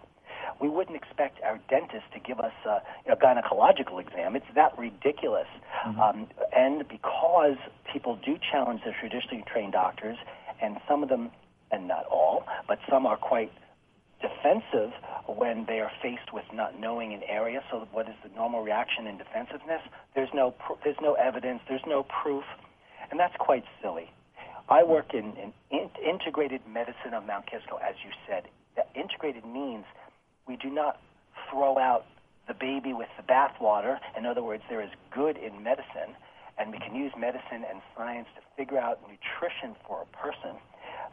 We 0.62 0.70
wouldn't 0.70 0.96
expect 0.96 1.42
our 1.44 1.60
dentist 1.70 2.06
to 2.14 2.20
give 2.20 2.40
us 2.40 2.54
a, 2.66 2.82
gynecological 3.16 4.00
exam. 4.00 4.36
It's 4.36 4.46
that 4.56 4.78
ridiculous. 4.78 5.48
Mm-hmm. 5.86 6.00
Um, 6.00 6.28
and 6.56 6.88
because 6.88 7.58
people 7.92 8.18
do 8.24 8.38
challenge 8.52 8.82
the 8.86 8.92
traditionally 9.00 9.44
trained 9.52 9.74
doctors, 9.74 10.18
and 10.62 10.78
some 10.88 11.04
of 11.04 11.10
them, 11.10 11.32
and 11.72 11.88
not 11.88 12.06
all, 12.06 12.46
but 12.68 12.80
some 12.90 13.06
are 13.06 13.18
quite 13.18 13.52
defensive 14.22 14.92
when 15.28 15.66
they 15.68 15.80
are 15.80 15.92
faced 16.02 16.34
with 16.34 16.46
not 16.54 16.80
knowing 16.80 17.14
an 17.14 17.22
area. 17.28 17.62
So, 17.70 17.88
what 17.92 18.08
is 18.08 18.16
the 18.24 18.34
normal 18.36 18.64
reaction 18.64 19.06
in 19.06 19.18
defensiveness? 19.18 19.82
There's 20.16 20.30
no 20.34 20.52
pr- 20.52 20.80
there's 20.84 20.98
no 21.02 21.14
evidence. 21.14 21.62
There's 21.68 21.86
no 21.86 22.04
proof, 22.04 22.44
and 23.12 23.20
that's 23.20 23.36
quite 23.38 23.64
silly. 23.82 24.10
I 24.70 24.84
work 24.84 25.14
in, 25.14 25.34
in, 25.38 25.54
in 25.72 25.90
integrated 26.04 26.62
medicine 26.68 27.14
of 27.14 27.26
Mount 27.26 27.46
Kisco, 27.48 27.78
as 27.78 27.96
you 28.04 28.12
said. 28.28 28.44
That 28.76 28.90
integrated 28.96 29.46
means 29.46 29.86
we 30.48 30.58
do 30.58 30.70
not 30.70 31.00
throw 31.50 31.78
out 31.78 32.06
the 32.48 32.54
baby 32.54 32.94
with 32.94 33.08
the 33.18 33.24
bathwater. 33.24 33.98
In 34.18 34.26
other 34.26 34.44
words, 34.44 34.64
there 34.70 34.82
is 34.82 34.90
good 35.12 35.38
in 35.38 35.64
medicine, 35.64 36.16
and 36.58 36.72
we 36.72 36.80
can 36.80 36.96
use 36.96 37.12
medicine 37.18 37.64
and 37.70 37.82
science 37.96 38.28
to 38.36 38.42
figure 38.56 38.78
out 38.78 39.00
nutrition 39.04 39.76
for 39.88 40.04
a 40.04 40.18
person. 40.18 40.60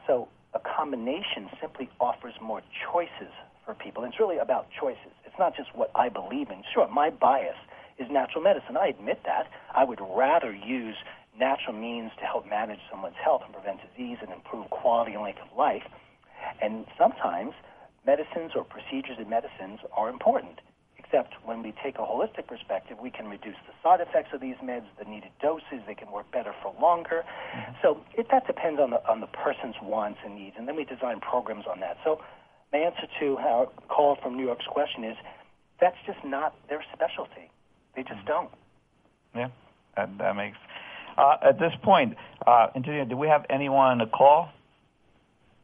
So 0.07 0.29
a 0.55 0.61
combination 0.61 1.49
simply 1.61 1.89
offers 2.01 2.35
more 2.43 2.63
choices 2.93 3.33
for 3.65 3.75
people. 3.75 4.05
It's 4.05 4.19
really 4.19 4.39
about 4.39 4.67
choices. 4.79 5.15
It's 5.25 5.39
not 5.39 5.57
just 5.57 5.75
what 5.75 5.91
I 5.95 6.09
believe 6.09 6.51
in. 6.51 6.63
Sure, 6.73 6.89
my 6.89 7.11
bias 7.11 7.57
is 7.99 8.09
natural 8.11 8.43
medicine. 8.43 8.77
I 8.77 8.89
admit 8.89 9.21
that. 9.25 9.47
I 9.75 9.85
would 9.85 10.01
rather 10.01 10.53
use 10.53 10.97
natural 11.39 11.76
means 11.76 12.11
to 12.20 12.24
help 12.24 12.49
manage 12.49 12.80
someone's 12.91 13.16
health 13.22 13.43
and 13.45 13.53
prevent 13.53 13.80
disease 13.82 14.18
and 14.22 14.30
improve 14.30 14.70
quality 14.70 15.12
and 15.12 15.22
length 15.22 15.41
of 15.41 15.57
life. 15.57 15.82
And 16.62 16.87
sometimes 16.99 17.53
medicines 18.07 18.53
or 18.55 18.64
procedures 18.64 19.18
in 19.18 19.28
medicines 19.28 19.80
are 19.97 20.09
important. 20.09 20.61
Except 20.99 21.35
when 21.45 21.62
we 21.62 21.72
take 21.82 21.97
a 21.97 22.03
holistic 22.03 22.47
perspective, 22.47 22.99
we 23.01 23.11
can 23.11 23.28
reduce 23.28 23.57
the 23.66 23.74
side 23.82 24.01
effects 24.01 24.30
of 24.32 24.41
these 24.41 24.57
meds, 24.57 24.87
the 24.99 25.05
needed 25.05 25.30
doses, 25.41 25.85
they 25.87 25.95
can 25.95 26.11
work 26.11 26.30
better 26.32 26.55
for 26.62 26.74
longer. 26.80 27.24
Mm-hmm. 27.55 27.72
So 27.82 28.01
it, 28.16 28.26
that 28.30 28.47
depends 28.47 28.80
on 28.80 28.91
the, 28.91 29.07
on 29.09 29.20
the 29.20 29.26
person's 29.26 29.76
wants 29.82 30.20
and 30.24 30.35
needs, 30.35 30.57
and 30.59 30.66
then 30.66 30.76
we 30.76 30.85
design 30.85 31.20
programs 31.20 31.66
on 31.70 31.80
that. 31.80 31.99
So 32.05 32.20
my 32.72 32.80
answer 32.80 33.07
to 33.20 33.37
our 33.39 33.66
call 33.89 34.16
from 34.22 34.37
New 34.37 34.47
York's 34.47 34.66
question 34.66 35.05
is 35.05 35.16
that's 35.80 35.97
just 36.07 36.24
not 36.24 36.55
their 36.68 36.82
specialty. 36.93 37.51
They 37.95 38.03
just 38.03 38.24
mm-hmm. 38.24 38.26
don't. 38.26 38.51
Yeah, 39.37 39.49
that, 39.97 40.16
that 40.18 40.37
makes. 40.37 40.57
Uh, 41.17 41.37
at 41.43 41.59
this 41.59 41.73
point, 41.83 42.17
uh, 42.47 42.69
do 43.09 43.17
we 43.17 43.29
have 43.29 43.47
anyone 43.49 43.93
on 43.93 43.99
the 43.99 44.07
call 44.07 44.49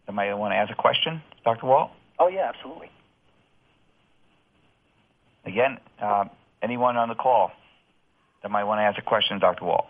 that 0.06 0.12
might 0.12 0.32
want 0.34 0.52
to 0.52 0.56
ask 0.56 0.70
a 0.70 0.76
question, 0.76 1.22
Dr. 1.44 1.66
Wald? 1.66 1.90
Oh, 2.18 2.28
yeah, 2.28 2.50
absolutely. 2.54 2.90
Again, 5.44 5.78
uh, 6.00 6.24
anyone 6.62 6.96
on 6.96 7.08
the 7.08 7.14
call 7.14 7.50
that 8.42 8.50
might 8.50 8.64
want 8.64 8.78
to 8.78 8.82
ask 8.82 8.98
a 8.98 9.02
question, 9.02 9.38
Dr. 9.38 9.64
Wald? 9.64 9.86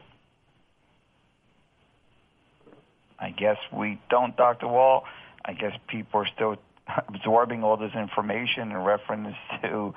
I 3.18 3.30
guess 3.30 3.58
we 3.72 4.00
don't, 4.08 4.36
Dr. 4.36 4.66
Wald. 4.66 5.02
I 5.44 5.52
guess 5.52 5.72
people 5.88 6.20
are 6.20 6.28
still 6.34 6.56
absorbing 7.08 7.62
all 7.62 7.76
this 7.76 7.92
information 7.94 8.70
in 8.70 8.76
reference 8.78 9.36
to 9.62 9.94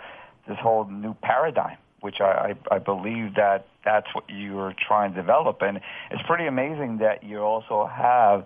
this 0.48 0.58
whole 0.60 0.86
new 0.86 1.14
paradigm, 1.14 1.78
which 2.04 2.22
I, 2.22 2.56
I, 2.70 2.76
I 2.76 2.80
believe 2.80 3.36
that 3.36 3.68
that's 3.84 4.08
what 4.14 4.26
you're 4.28 4.74
trying 4.88 5.14
to 5.14 5.22
develop. 5.22 5.62
And 5.62 5.80
it's 6.12 6.24
pretty 6.28 6.46
amazing 6.46 7.00
that 7.00 7.24
you 7.24 7.40
also 7.40 7.86
have 7.86 8.46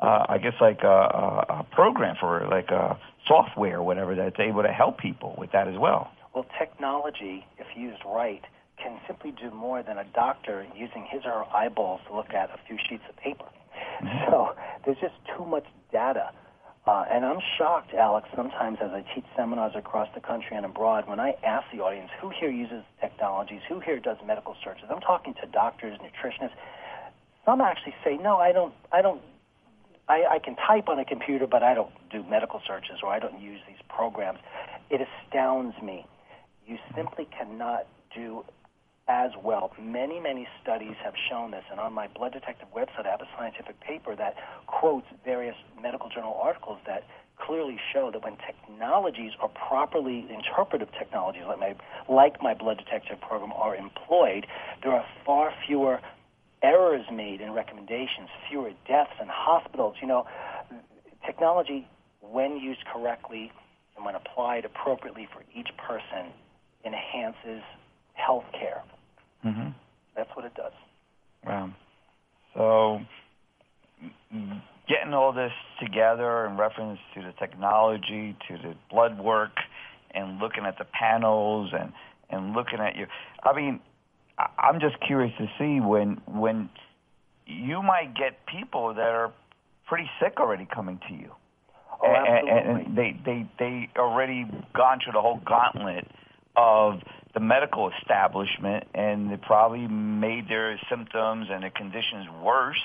uh, 0.00 0.26
I 0.28 0.38
guess 0.38 0.54
like 0.60 0.82
a, 0.82 0.86
a, 0.86 1.46
a 1.60 1.66
program 1.72 2.16
for 2.20 2.46
like 2.50 2.70
a 2.70 2.98
software 3.26 3.78
or 3.78 3.82
whatever 3.82 4.14
that's 4.14 4.38
able 4.38 4.62
to 4.62 4.72
help 4.72 4.98
people 4.98 5.34
with 5.38 5.52
that 5.52 5.68
as 5.68 5.78
well. 5.78 6.10
Well, 6.34 6.46
technology, 6.58 7.46
if 7.58 7.66
used 7.76 8.02
right, 8.04 8.42
can 8.76 9.00
simply 9.06 9.32
do 9.32 9.50
more 9.50 9.82
than 9.82 9.96
a 9.96 10.04
doctor 10.04 10.66
using 10.76 11.06
his 11.10 11.22
or 11.24 11.44
her 11.44 11.56
eyeballs 11.56 12.00
to 12.08 12.14
look 12.14 12.34
at 12.34 12.50
a 12.50 12.58
few 12.68 12.76
sheets 12.88 13.04
of 13.08 13.16
paper. 13.16 13.46
Mm-hmm. 14.02 14.30
So 14.30 14.54
there's 14.84 14.98
just 15.00 15.14
too 15.36 15.46
much 15.46 15.64
data. 15.90 16.30
Uh, 16.86 17.04
and 17.10 17.24
I'm 17.24 17.40
shocked, 17.58 17.94
Alex, 17.94 18.28
sometimes 18.36 18.78
as 18.80 18.90
I 18.92 19.04
teach 19.12 19.24
seminars 19.36 19.72
across 19.74 20.08
the 20.14 20.20
country 20.20 20.56
and 20.56 20.64
abroad, 20.64 21.08
when 21.08 21.18
I 21.18 21.34
ask 21.44 21.66
the 21.74 21.82
audience 21.82 22.10
who 22.20 22.30
here 22.30 22.50
uses 22.50 22.84
technologies, 23.00 23.60
who 23.68 23.80
here 23.80 23.98
does 23.98 24.18
medical 24.24 24.54
searches. 24.62 24.84
I'm 24.88 25.00
talking 25.00 25.34
to 25.42 25.46
doctors, 25.46 25.98
nutritionists. 25.98 26.54
Some 27.44 27.60
actually 27.60 27.94
say, 28.04 28.16
no, 28.18 28.36
I 28.36 28.52
don't, 28.52 28.72
I 28.92 29.02
don't 29.02 29.20
I, 30.08 30.24
I 30.34 30.38
can 30.38 30.56
type 30.56 30.88
on 30.88 30.98
a 30.98 31.04
computer, 31.04 31.46
but 31.46 31.62
I 31.62 31.74
don't 31.74 31.90
do 32.10 32.22
medical 32.24 32.60
searches 32.66 32.98
or 33.02 33.10
I 33.10 33.18
don't 33.18 33.40
use 33.40 33.60
these 33.66 33.80
programs. 33.88 34.38
It 34.90 35.00
astounds 35.00 35.74
me. 35.82 36.06
You 36.66 36.78
simply 36.94 37.26
cannot 37.36 37.86
do 38.14 38.44
as 39.08 39.30
well. 39.42 39.72
Many, 39.80 40.18
many 40.18 40.48
studies 40.62 40.96
have 41.04 41.14
shown 41.30 41.52
this, 41.52 41.64
and 41.70 41.78
on 41.78 41.92
my 41.92 42.08
Blood 42.08 42.32
Detective 42.32 42.68
website, 42.74 43.06
I 43.06 43.10
have 43.10 43.20
a 43.20 43.28
scientific 43.38 43.80
paper 43.80 44.16
that 44.16 44.34
quotes 44.66 45.06
various 45.24 45.54
medical 45.80 46.08
journal 46.08 46.38
articles 46.42 46.78
that 46.86 47.04
clearly 47.38 47.78
show 47.92 48.10
that 48.10 48.24
when 48.24 48.36
technologies 48.46 49.32
are 49.40 49.48
properly 49.48 50.26
interpretive 50.30 50.88
technologies, 50.98 51.42
like 51.46 51.58
my, 51.58 51.74
like 52.08 52.42
my 52.42 52.54
Blood 52.54 52.78
Detective 52.78 53.20
program, 53.20 53.52
are 53.52 53.76
employed, 53.76 54.46
there 54.82 54.92
are 54.92 55.04
far 55.24 55.52
fewer 55.66 56.00
errors 56.62 57.04
made 57.12 57.40
in 57.40 57.52
recommendations, 57.52 58.28
fewer 58.48 58.70
deaths 58.88 59.12
in 59.20 59.28
hospitals. 59.28 59.96
You 60.00 60.08
know, 60.08 60.26
technology, 61.24 61.86
when 62.20 62.56
used 62.56 62.84
correctly 62.92 63.52
and 63.94 64.04
when 64.04 64.14
applied 64.14 64.64
appropriately 64.64 65.28
for 65.32 65.44
each 65.54 65.68
person, 65.76 66.32
enhances 66.84 67.62
health 68.14 68.44
care. 68.52 68.82
Mm-hmm. 69.46 69.68
That's 70.16 70.30
what 70.34 70.44
it 70.44 70.54
does. 70.54 70.72
Wow. 71.46 71.70
So, 72.54 73.00
getting 74.88 75.14
all 75.14 75.32
this 75.32 75.52
together 75.80 76.46
in 76.46 76.56
reference 76.56 76.98
to 77.14 77.22
the 77.22 77.32
technology, 77.38 78.36
to 78.48 78.56
the 78.56 78.74
blood 78.90 79.20
work, 79.20 79.52
and 80.14 80.38
looking 80.38 80.64
at 80.64 80.78
the 80.78 80.84
panels 80.84 81.70
and 81.78 81.92
and 82.30 82.54
looking 82.54 82.80
at 82.80 82.96
you. 82.96 83.06
I 83.44 83.54
mean, 83.54 83.80
I'm 84.58 84.80
just 84.80 84.96
curious 85.06 85.32
to 85.38 85.46
see 85.58 85.80
when 85.80 86.20
when 86.26 86.68
you 87.46 87.82
might 87.82 88.14
get 88.16 88.46
people 88.46 88.94
that 88.94 89.00
are 89.00 89.32
pretty 89.86 90.10
sick 90.20 90.40
already 90.40 90.66
coming 90.74 90.98
to 91.08 91.14
you. 91.14 91.30
Oh, 92.02 92.12
absolutely. 92.12 92.50
And, 92.50 92.86
and 92.86 92.96
they 92.96 93.20
they 93.24 93.50
they 93.58 93.88
already 93.96 94.46
gone 94.74 94.98
through 95.04 95.12
the 95.12 95.20
whole 95.20 95.40
gauntlet 95.46 96.06
of 96.56 97.00
the 97.34 97.40
medical 97.40 97.90
establishment, 98.00 98.84
and 98.94 99.30
they 99.30 99.36
probably 99.36 99.86
made 99.86 100.48
their 100.48 100.80
symptoms 100.88 101.48
and 101.50 101.62
their 101.62 101.70
conditions 101.70 102.26
worse. 102.42 102.82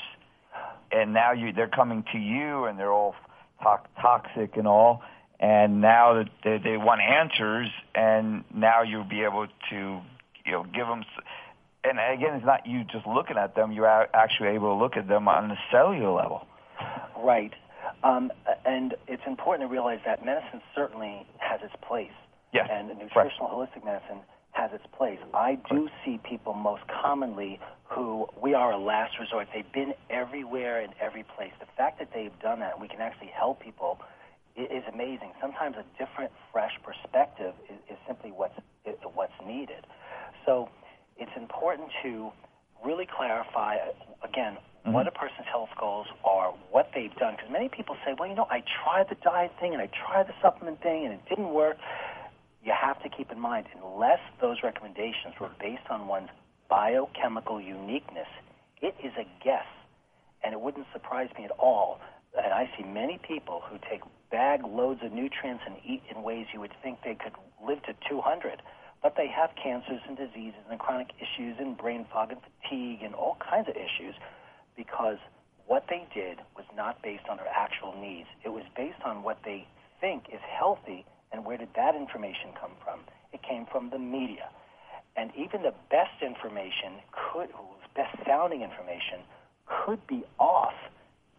And 0.92 1.14
now 1.14 1.32
you 1.32 1.54
they're 1.54 1.70
coming 1.70 2.04
to 2.12 2.18
you, 2.18 2.66
and 2.66 2.78
they're 2.78 2.92
all 2.92 3.16
to- 3.62 4.02
toxic 4.02 4.58
and 4.58 4.68
all. 4.68 5.02
And 5.40 5.82
now 5.82 6.16
that 6.16 6.30
they, 6.44 6.58
they 6.58 6.78
want 6.78 7.02
answers, 7.02 7.70
and 7.96 8.44
now 8.54 8.84
you'll 8.84 9.06
be 9.06 9.24
able 9.24 9.48
to 9.70 10.02
you 10.46 10.52
know 10.52 10.64
give 10.64 10.86
them 10.88 11.04
and 11.84 11.98
again, 11.98 12.36
it's 12.36 12.46
not 12.46 12.68
you 12.68 12.84
just 12.84 13.08
looking 13.08 13.38
at 13.38 13.56
them. 13.56 13.72
You're 13.72 13.88
actually 13.88 14.50
able 14.50 14.76
to 14.76 14.82
look 14.82 14.98
at 14.98 15.08
them 15.08 15.28
on 15.28 15.50
the 15.50 15.58
cellular 15.72 16.12
level. 16.12 16.48
Right. 17.18 17.54
Um, 18.04 18.32
and 18.66 18.96
it's 19.08 19.24
important 19.26 19.68
to 19.68 19.72
realize 19.72 20.00
that 20.06 20.24
medicine 20.24 20.62
certainly 20.76 21.26
has 21.38 21.62
its 21.64 21.74
place. 21.88 22.12
Yes. 22.54 22.68
And 22.72 22.88
nutritional 22.90 23.48
right. 23.48 23.70
holistic 23.70 23.86
medicine 23.86 24.20
has 24.52 24.72
its 24.74 24.84
place. 24.98 25.20
I 25.34 25.58
do 25.72 25.90
see 26.04 26.20
people 26.28 26.54
most 26.54 26.84
commonly 26.88 27.60
who 27.86 28.28
we 28.42 28.54
are 28.54 28.72
a 28.72 28.78
last 28.78 29.14
resort. 29.20 29.48
They've 29.54 29.72
been 29.72 29.94
everywhere 30.10 30.82
and 30.82 30.94
every 31.00 31.24
place. 31.24 31.52
The 31.60 31.68
fact 31.78 32.00
that 32.00 32.10
they've 32.14 32.38
done 32.42 32.60
that, 32.60 32.80
we 32.80 32.88
can 32.88 33.02
actually 33.02 33.32
help 33.34 33.62
people, 33.62 34.00
is 34.58 34.84
amazing. 34.92 35.32
Sometimes 35.40 35.78
a 35.78 35.86
different, 35.98 36.32
fresh 36.52 36.74
perspective 36.84 37.54
is, 37.70 37.78
is 37.92 37.98
simply 38.08 38.32
what's 38.32 38.60
what's 39.14 39.34
needed. 39.46 39.86
So 40.46 40.70
it's 41.18 41.32
important 41.38 41.90
to 42.04 42.32
really 42.84 43.06
clarify, 43.06 43.78
again, 44.24 44.58
mm-hmm. 44.58 44.92
what 44.92 45.08
a 45.08 45.12
person's 45.12 45.48
health 45.50 45.70
goals 45.80 46.08
are, 46.26 46.54
what 46.72 46.90
they've 46.96 47.16
done. 47.16 47.36
Because 47.36 47.52
many 47.52 47.70
people 47.70 47.96
say, 48.06 48.16
well, 48.18 48.28
you 48.28 48.36
know, 48.36 48.48
I 48.50 48.64
tried 48.84 49.08
the 49.10 49.16
diet 49.24 49.52
thing 49.60 49.74
and 49.74 49.82
I 49.82 49.90
tried 50.08 50.28
the 50.28 50.34
supplement 50.42 50.82
thing 50.82 51.06
and 51.06 51.14
it 51.14 51.22
didn't 51.30 51.54
work. 51.54 51.78
You 52.64 52.74
have 52.80 53.02
to 53.04 53.10
keep 53.10 53.32
in 53.32 53.40
mind, 53.40 53.68
unless 53.82 54.20
those 54.40 54.58
recommendations 54.64 55.36
were 55.40 55.52
based 55.60 55.90
on 55.90 56.08
one's 56.08 56.30
biochemical 56.70 57.60
uniqueness, 57.60 58.28
it 58.82 58.96
is 59.04 59.14
a 59.18 59.26
guess. 59.44 59.66
And 60.44 60.54
it 60.54 60.62
wouldn't 60.62 60.88
surprise 60.94 61.30
me 61.38 61.46
at 61.46 61.52
all. 61.52 62.00
And 62.38 62.54
I 62.54 62.70
see 62.78 62.84
many 62.84 63.20
people 63.28 63.62
who 63.70 63.78
take 63.90 64.02
bag 64.32 64.62
loads 64.64 65.02
of 65.04 65.12
nutrients 65.12 65.64
and 65.66 65.76
eat 65.86 66.04
in 66.10 66.24
ways 66.24 66.48
you 66.54 66.60
would 66.60 66.74
think 66.82 67.00
they 67.04 67.16
could 67.16 67.34
live 67.66 67.84
to 67.84 67.94
200 68.10 68.62
but 69.02 69.16
they 69.18 69.28
have 69.28 69.50
cancers 69.62 70.02
and 70.08 70.16
diseases 70.16 70.62
and 70.70 70.80
chronic 70.80 71.10
issues 71.18 71.58
and 71.60 71.78
brain 71.78 72.06
fog 72.12 72.32
and 72.32 72.42
fatigue 72.42 73.02
and 73.02 73.16
all 73.16 73.36
kinds 73.42 73.68
of 73.68 73.76
issues 73.76 74.16
because 74.78 75.18
what 75.66 75.86
they 75.90 76.08
did 76.14 76.38
was 76.56 76.66
not 76.76 77.02
based 77.02 77.26
on 77.30 77.38
their 77.38 77.48
actual 77.48 78.00
needs. 78.00 78.28
It 78.44 78.50
was 78.50 78.64
based 78.76 79.02
on 79.04 79.24
what 79.24 79.40
they 79.44 79.68
think 80.00 80.26
is 80.32 80.40
healthy 80.42 81.06
and 81.32 81.46
where 81.46 81.58
did 81.58 81.70
that 81.76 81.96
information 81.96 82.52
come 82.60 82.72
from? 82.84 83.00
It 83.34 83.42
came 83.44 83.66
from 83.72 83.90
the 83.90 84.00
media. 84.00 84.50
And 85.16 85.32
even 85.36 85.64
the 85.64 85.74
best 85.90 86.22
information 86.22 87.04
could, 87.12 87.50
best 87.96 88.16
sounding 88.26 88.62
information, 88.62 89.20
could 89.66 90.06
be 90.08 90.24
off 90.40 90.74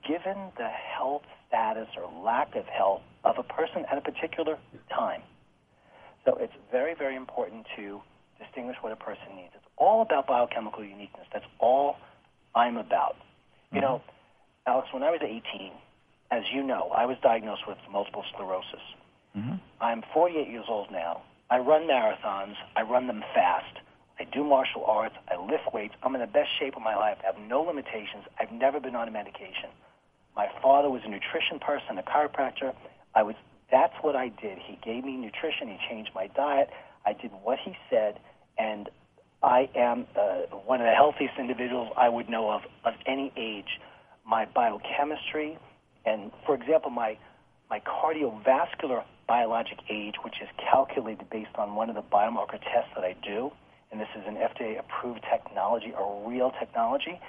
given 0.07 0.53
the 0.57 0.69
health 0.69 1.23
status 1.49 1.89
or 1.97 2.11
lack 2.23 2.55
of 2.57 2.67
health 2.67 3.03
of 3.25 3.37
a 3.39 3.43
person 3.43 3.85
at 3.91 3.99
a 3.99 4.01
particular 4.01 4.59
time. 4.91 5.23
So 6.25 6.37
it's 6.41 6.53
very, 6.71 6.95
very 6.95 7.17
important 7.17 7.67
to 7.77 8.01
distinguish 8.39 8.77
what 8.81 8.93
a 8.93 8.97
person 8.97 9.37
needs. 9.37 9.53
It's 9.55 9.67
all 9.77 10.03
about 10.03 10.27
biochemical 10.27 10.85
uniqueness. 10.85 11.27
That's 11.33 11.45
all 11.59 11.97
I'm 12.55 12.77
about. 12.77 13.17
Mm-hmm. 13.17 13.77
You 13.77 13.81
know, 13.83 14.03
Alex, 14.67 14.89
when 14.93 15.03
I 15.03 15.11
was 15.11 15.21
18, 15.23 15.41
as 16.31 16.43
you 16.53 16.63
know, 16.63 16.91
I 16.97 17.07
was 17.07 17.17
diagnosed 17.23 17.63
with 17.67 17.79
multiple 17.91 18.25
sclerosis. 18.33 18.85
Mm-hmm. 19.37 19.57
I'm 19.83 20.03
48 20.15 20.49
years 20.49 20.67
old 20.69 20.93
now. 20.93 21.23
I 21.51 21.59
run 21.59 21.83
marathons. 21.89 22.55
I 22.77 22.83
run 22.83 23.09
them 23.09 23.23
fast. 23.35 23.79
I 24.19 24.25
do 24.25 24.45
martial 24.45 24.85
arts. 24.87 25.17
I 25.29 25.37
lift 25.37 25.75
weights. 25.75 25.95
I'm 26.05 26.15
in 26.15 26.21
the 26.21 26.27
best 26.29 26.51
shape 26.61 26.77
of 26.77 26.83
my 26.83 26.95
life. 26.95 27.19
I 27.23 27.27
have 27.27 27.49
no 27.49 27.63
limitations. 27.63 28.25
I've 28.39 28.53
never 28.53 28.79
been 28.79 28.95
on 28.95 29.09
a 29.09 29.11
medication. 29.11 29.71
My 30.37 30.47
father 30.63 30.89
was 30.89 31.03
a 31.05 31.09
nutrition 31.09 31.59
person, 31.61 31.99
a 31.99 32.03
chiropractor. 32.03 32.73
I 33.15 33.25
was 33.25 33.35
that's 33.73 33.95
what 34.03 34.15
I 34.15 34.29
did. 34.29 34.59
He 34.59 34.79
gave 34.85 35.05
me 35.05 35.17
nutrition. 35.17 35.67
He 35.67 35.79
changed 35.91 36.11
my 36.15 36.29
diet. 36.29 36.69
I 37.05 37.15
did 37.15 37.33
what 37.43 37.59
he 37.59 37.75
said, 37.91 38.21
and 38.59 38.89
I 39.43 39.69
am 39.75 40.07
uh, 40.15 40.57
one 40.65 40.81
of 40.81 40.87
the 40.87 40.93
healthiest 40.93 41.35
individuals 41.39 41.89
I 41.97 42.09
would 42.09 42.29
know 42.29 42.51
of 42.51 42.63
of 42.85 42.95
any 43.07 43.33
age. 43.37 43.81
My 44.25 44.45
biochemistry, 44.45 45.59
and 46.07 46.31
for 46.47 46.55
example, 46.55 46.91
my 46.91 47.19
my 47.69 47.81
cardiovascular 47.81 49.05
biologic 49.27 49.79
age, 49.91 50.15
which 50.25 50.37
is 50.43 50.49
calculated 50.59 51.29
based 51.31 51.55
on 51.57 51.75
one 51.75 51.89
of 51.89 51.95
the 51.95 52.03
biomarker 52.03 52.61
tests 52.61 52.91
that 52.95 53.05
I 53.05 53.15
do, 53.25 53.51
and 53.91 54.01
this 54.01 54.09
is 54.17 54.25
an 54.27 54.37
FDA 54.37 54.79
approved 54.79 55.21
technology, 55.31 55.93
a 55.97 56.29
real 56.29 56.53
technology, 56.59 57.21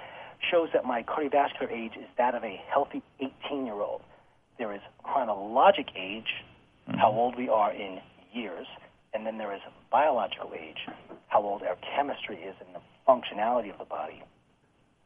shows 0.50 0.68
that 0.72 0.84
my 0.84 1.02
cardiovascular 1.02 1.70
age 1.70 1.92
is 1.96 2.08
that 2.18 2.34
of 2.34 2.42
a 2.42 2.60
healthy 2.72 3.02
18 3.20 3.66
year 3.66 3.80
old. 3.80 4.02
There 4.58 4.74
is 4.74 4.80
chronologic 5.02 5.88
age, 5.96 6.44
mm-hmm. 6.88 6.98
how 6.98 7.10
old 7.10 7.36
we 7.36 7.48
are 7.48 7.72
in 7.72 8.00
years, 8.32 8.66
and 9.12 9.26
then 9.26 9.38
there 9.38 9.54
is 9.54 9.60
biological 9.90 10.52
age, 10.58 10.88
how 11.28 11.42
old 11.42 11.62
our 11.62 11.76
chemistry 11.94 12.36
is 12.36 12.54
and 12.64 12.74
the 12.74 12.80
functionality 13.06 13.70
of 13.70 13.78
the 13.78 13.84
body. 13.84 14.22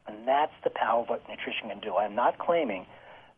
And 0.07 0.27
that's 0.27 0.53
the 0.63 0.71
power 0.71 1.03
of 1.03 1.09
what 1.09 1.27
nutrition 1.29 1.69
can 1.69 1.79
do. 1.79 1.95
I'm 1.95 2.15
not 2.15 2.39
claiming 2.39 2.85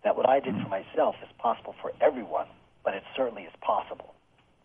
that 0.04 0.16
what 0.16 0.30
I 0.30 0.40
did 0.40 0.54
for 0.56 0.62
mm-hmm. 0.62 0.70
myself 0.70 1.16
is 1.22 1.30
possible 1.38 1.76
for 1.82 1.92
everyone, 2.02 2.48
but 2.84 2.94
it 2.94 3.04
certainly 3.16 3.44
is 3.44 3.54
possible. 3.62 4.14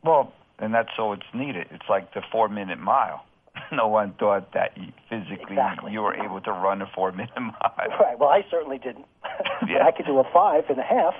Well, 0.04 0.32
and 0.58 0.72
that's 0.74 0.88
so 0.96 1.12
it's 1.12 1.26
needed. 1.34 1.66
It's 1.70 1.88
like 1.88 2.14
the 2.14 2.22
four 2.32 2.48
minute 2.48 2.78
mile. 2.78 3.24
no 3.72 3.88
one 3.88 4.14
thought 4.18 4.52
that 4.52 4.76
physically 5.08 5.56
exactly. 5.56 5.92
you 5.92 6.02
were 6.02 6.14
able 6.14 6.40
to 6.40 6.50
run 6.50 6.82
a 6.82 6.86
four 6.94 7.12
minute 7.12 7.30
mile. 7.40 7.72
Right. 8.00 8.18
Well, 8.18 8.28
I 8.28 8.44
certainly 8.50 8.78
didn't. 8.78 9.06
yeah. 9.68 9.86
I 9.86 9.92
could 9.92 10.06
do 10.06 10.18
a 10.18 10.24
five 10.32 10.64
and 10.68 10.78
a 10.78 10.82
half. 10.82 11.14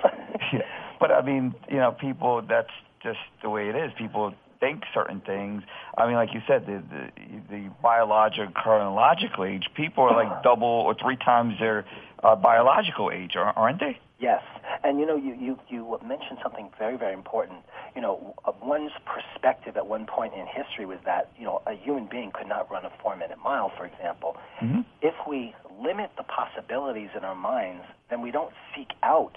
yeah. 0.53 0.61
But 0.99 1.11
I 1.11 1.21
mean, 1.21 1.53
you 1.69 1.77
know, 1.77 1.91
people. 1.91 2.41
That's 2.47 2.69
just 3.03 3.19
the 3.41 3.49
way 3.49 3.69
it 3.69 3.75
is. 3.75 3.91
People 3.97 4.33
think 4.59 4.83
certain 4.93 5.21
things. 5.21 5.63
I 5.97 6.07
mean, 6.07 6.15
like 6.15 6.33
you 6.33 6.41
said, 6.47 6.65
the 6.65 6.83
the, 6.89 7.39
the 7.49 7.69
biological 7.81 8.51
chronological 8.53 9.45
age, 9.45 9.63
people 9.75 10.03
are 10.05 10.15
like 10.15 10.43
double 10.43 10.67
or 10.67 10.95
three 10.95 11.17
times 11.17 11.55
their 11.59 11.85
uh, 12.23 12.35
biological 12.35 13.11
age, 13.11 13.35
aren't 13.35 13.79
they? 13.79 13.99
Yes, 14.19 14.41
and 14.83 14.99
you 14.99 15.05
know, 15.05 15.15
you, 15.15 15.35
you 15.39 15.59
you 15.69 15.99
mentioned 16.03 16.39
something 16.41 16.69
very 16.79 16.97
very 16.97 17.13
important. 17.13 17.59
You 17.95 18.01
know, 18.01 18.33
one's 18.63 18.91
perspective 19.05 19.77
at 19.77 19.85
one 19.85 20.07
point 20.07 20.33
in 20.33 20.47
history 20.47 20.85
was 20.87 20.97
that 21.05 21.31
you 21.37 21.45
know 21.45 21.61
a 21.67 21.73
human 21.73 22.07
being 22.09 22.31
could 22.31 22.47
not 22.47 22.69
run 22.71 22.83
a 22.83 22.91
four 23.01 23.15
minute 23.15 23.37
mile, 23.43 23.71
for 23.77 23.85
example. 23.85 24.35
Mm-hmm. 24.61 24.81
If 25.01 25.13
we 25.27 25.53
limit 25.79 26.11
the 26.17 26.23
possibilities 26.23 27.09
in 27.15 27.23
our 27.23 27.35
minds, 27.35 27.83
then 28.09 28.21
we 28.21 28.31
don't 28.31 28.53
seek 28.75 28.89
out 29.03 29.35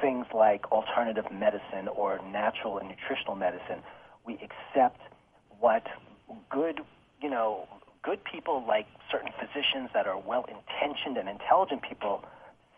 things 0.00 0.26
like 0.34 0.70
alternative 0.70 1.24
medicine 1.32 1.88
or 1.88 2.20
natural 2.30 2.78
and 2.78 2.88
nutritional 2.88 3.34
medicine. 3.34 3.82
We 4.26 4.34
accept 4.34 5.00
what 5.58 5.86
good, 6.50 6.80
you 7.20 7.30
know, 7.30 7.66
good 8.02 8.20
people 8.24 8.64
like 8.66 8.86
certain 9.10 9.30
physicians 9.40 9.90
that 9.94 10.06
are 10.06 10.18
well 10.18 10.44
intentioned 10.44 11.16
and 11.16 11.28
intelligent 11.28 11.82
people 11.82 12.24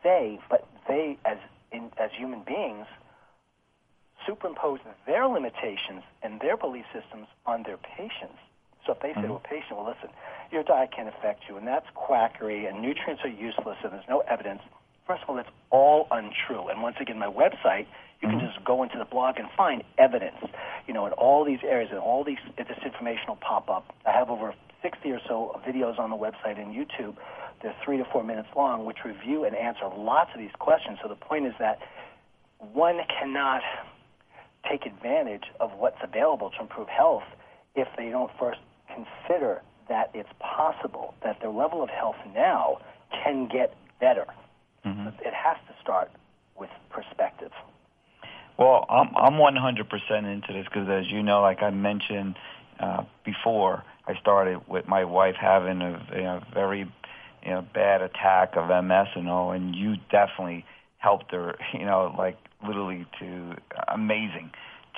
say, 0.07 0.39
but 0.49 0.67
they, 0.87 1.19
as 1.25 1.39
in, 1.73 1.91
as 1.99 2.11
human 2.17 2.43
beings, 2.47 2.87
superimpose 4.27 4.79
their 5.07 5.27
limitations 5.27 6.03
and 6.23 6.41
their 6.41 6.57
belief 6.57 6.85
systems 6.95 7.27
on 7.45 7.65
their 7.65 7.77
patients. 7.77 8.39
So 8.87 8.93
if 8.93 9.01
they 9.01 9.13
say 9.15 9.27
mm-hmm. 9.27 9.35
to 9.35 9.35
a 9.35 9.41
patient, 9.41 9.73
well, 9.73 9.87
listen, 9.87 10.15
your 10.53 10.63
diet 10.63 10.91
can't 10.95 11.09
affect 11.09 11.43
you, 11.49 11.57
and 11.57 11.67
that's 11.67 11.87
quackery, 11.95 12.67
and 12.67 12.81
nutrients 12.81 13.23
are 13.25 13.35
useless, 13.35 13.79
and 13.83 13.93
there's 13.93 14.09
no 14.09 14.21
evidence. 14.21 14.63
First 15.07 15.23
of 15.25 15.31
all, 15.31 15.37
that's 15.37 15.51
all 15.71 16.07
untrue. 16.11 16.69
And 16.69 16.83
once 16.83 16.97
again, 17.01 17.19
my 17.19 17.27
website, 17.27 17.87
you 18.23 18.29
can 18.29 18.39
mm-hmm. 18.39 18.47
just 18.47 18.65
go 18.65 18.83
into 18.83 18.99
the 18.99 19.05
blog 19.05 19.39
and 19.39 19.49
find 19.57 19.83
evidence, 19.99 20.39
you 20.87 20.95
know, 20.95 21.07
in 21.07 21.13
all 21.13 21.45
these 21.45 21.59
areas, 21.65 21.91
and 21.91 21.99
all 21.99 22.23
these, 22.23 22.39
this 22.57 22.67
information 22.85 23.25
will 23.29 23.43
pop 23.43 23.69
up. 23.69 23.93
I 24.07 24.13
have 24.13 24.31
over 24.31 24.55
60 24.83 25.11
or 25.11 25.21
so 25.27 25.61
videos 25.67 25.99
on 25.99 26.11
the 26.11 26.17
website 26.17 26.59
and 26.59 26.75
YouTube. 26.75 27.17
They're 27.63 27.77
three 27.85 27.97
to 27.97 28.05
four 28.13 28.23
minutes 28.23 28.49
long, 28.57 28.85
which 28.85 28.99
review 29.05 29.45
and 29.45 29.57
answer 29.57 29.89
lots 29.97 30.31
of 30.35 30.41
these 30.41 30.55
questions. 30.59 30.99
So 31.03 31.09
the 31.09 31.17
point 31.17 31.47
is 31.47 31.55
that 31.59 31.79
one 32.59 32.99
cannot 33.19 33.63
take 34.69 34.87
advantage 34.87 35.45
of 35.61 35.71
what's 35.79 35.99
available 36.03 36.51
to 36.51 36.61
improve 36.61 36.89
health 36.89 37.23
if 37.75 37.89
they 37.97 38.11
don't 38.11 38.31
first 38.39 38.59
consider 38.89 39.63
that 39.89 40.11
it's 40.15 40.29
possible 40.41 41.15
that 41.23 41.41
their 41.41 41.51
level 41.51 41.83
of 41.83 41.89
health 41.89 42.17
now 42.35 42.79
can 43.25 43.49
get 43.49 43.75
better. 44.01 44.27
Mm-hmm. 44.85 45.09
It 45.09 45.35
has 45.35 45.57
to 45.69 45.75
start 45.83 46.11
with 46.59 46.71
perspective. 46.91 47.53
Well, 48.59 48.87
I'm 48.89 49.15
I'm 49.17 49.35
100% 49.35 50.33
into 50.33 50.53
this 50.53 50.65
because, 50.65 50.89
as 50.89 51.11
you 51.11 51.23
know, 51.23 51.43
like 51.43 51.63
I 51.63 51.71
mentioned 51.71 52.37
uh, 52.81 53.05
before, 53.25 53.85
I 54.07 54.15
started 54.21 54.67
with 54.67 54.89
my 54.89 55.05
wife 55.05 55.35
having 55.39 55.83
a, 55.83 55.95
a 56.13 56.47
very 56.55 56.91
you 57.47 57.53
know 57.53 57.65
bad 57.73 58.03
attack 58.03 58.57
of 58.57 58.69
MS 58.85 59.09
and 59.15 59.29
all, 59.29 59.53
and 59.53 59.75
you 59.75 59.95
definitely 60.11 60.65
helped 60.99 61.31
her, 61.33 61.57
you 61.73 61.87
know, 61.87 62.15
like 62.19 62.37
literally 62.67 63.07
to 63.21 63.55
amazing 63.89 64.51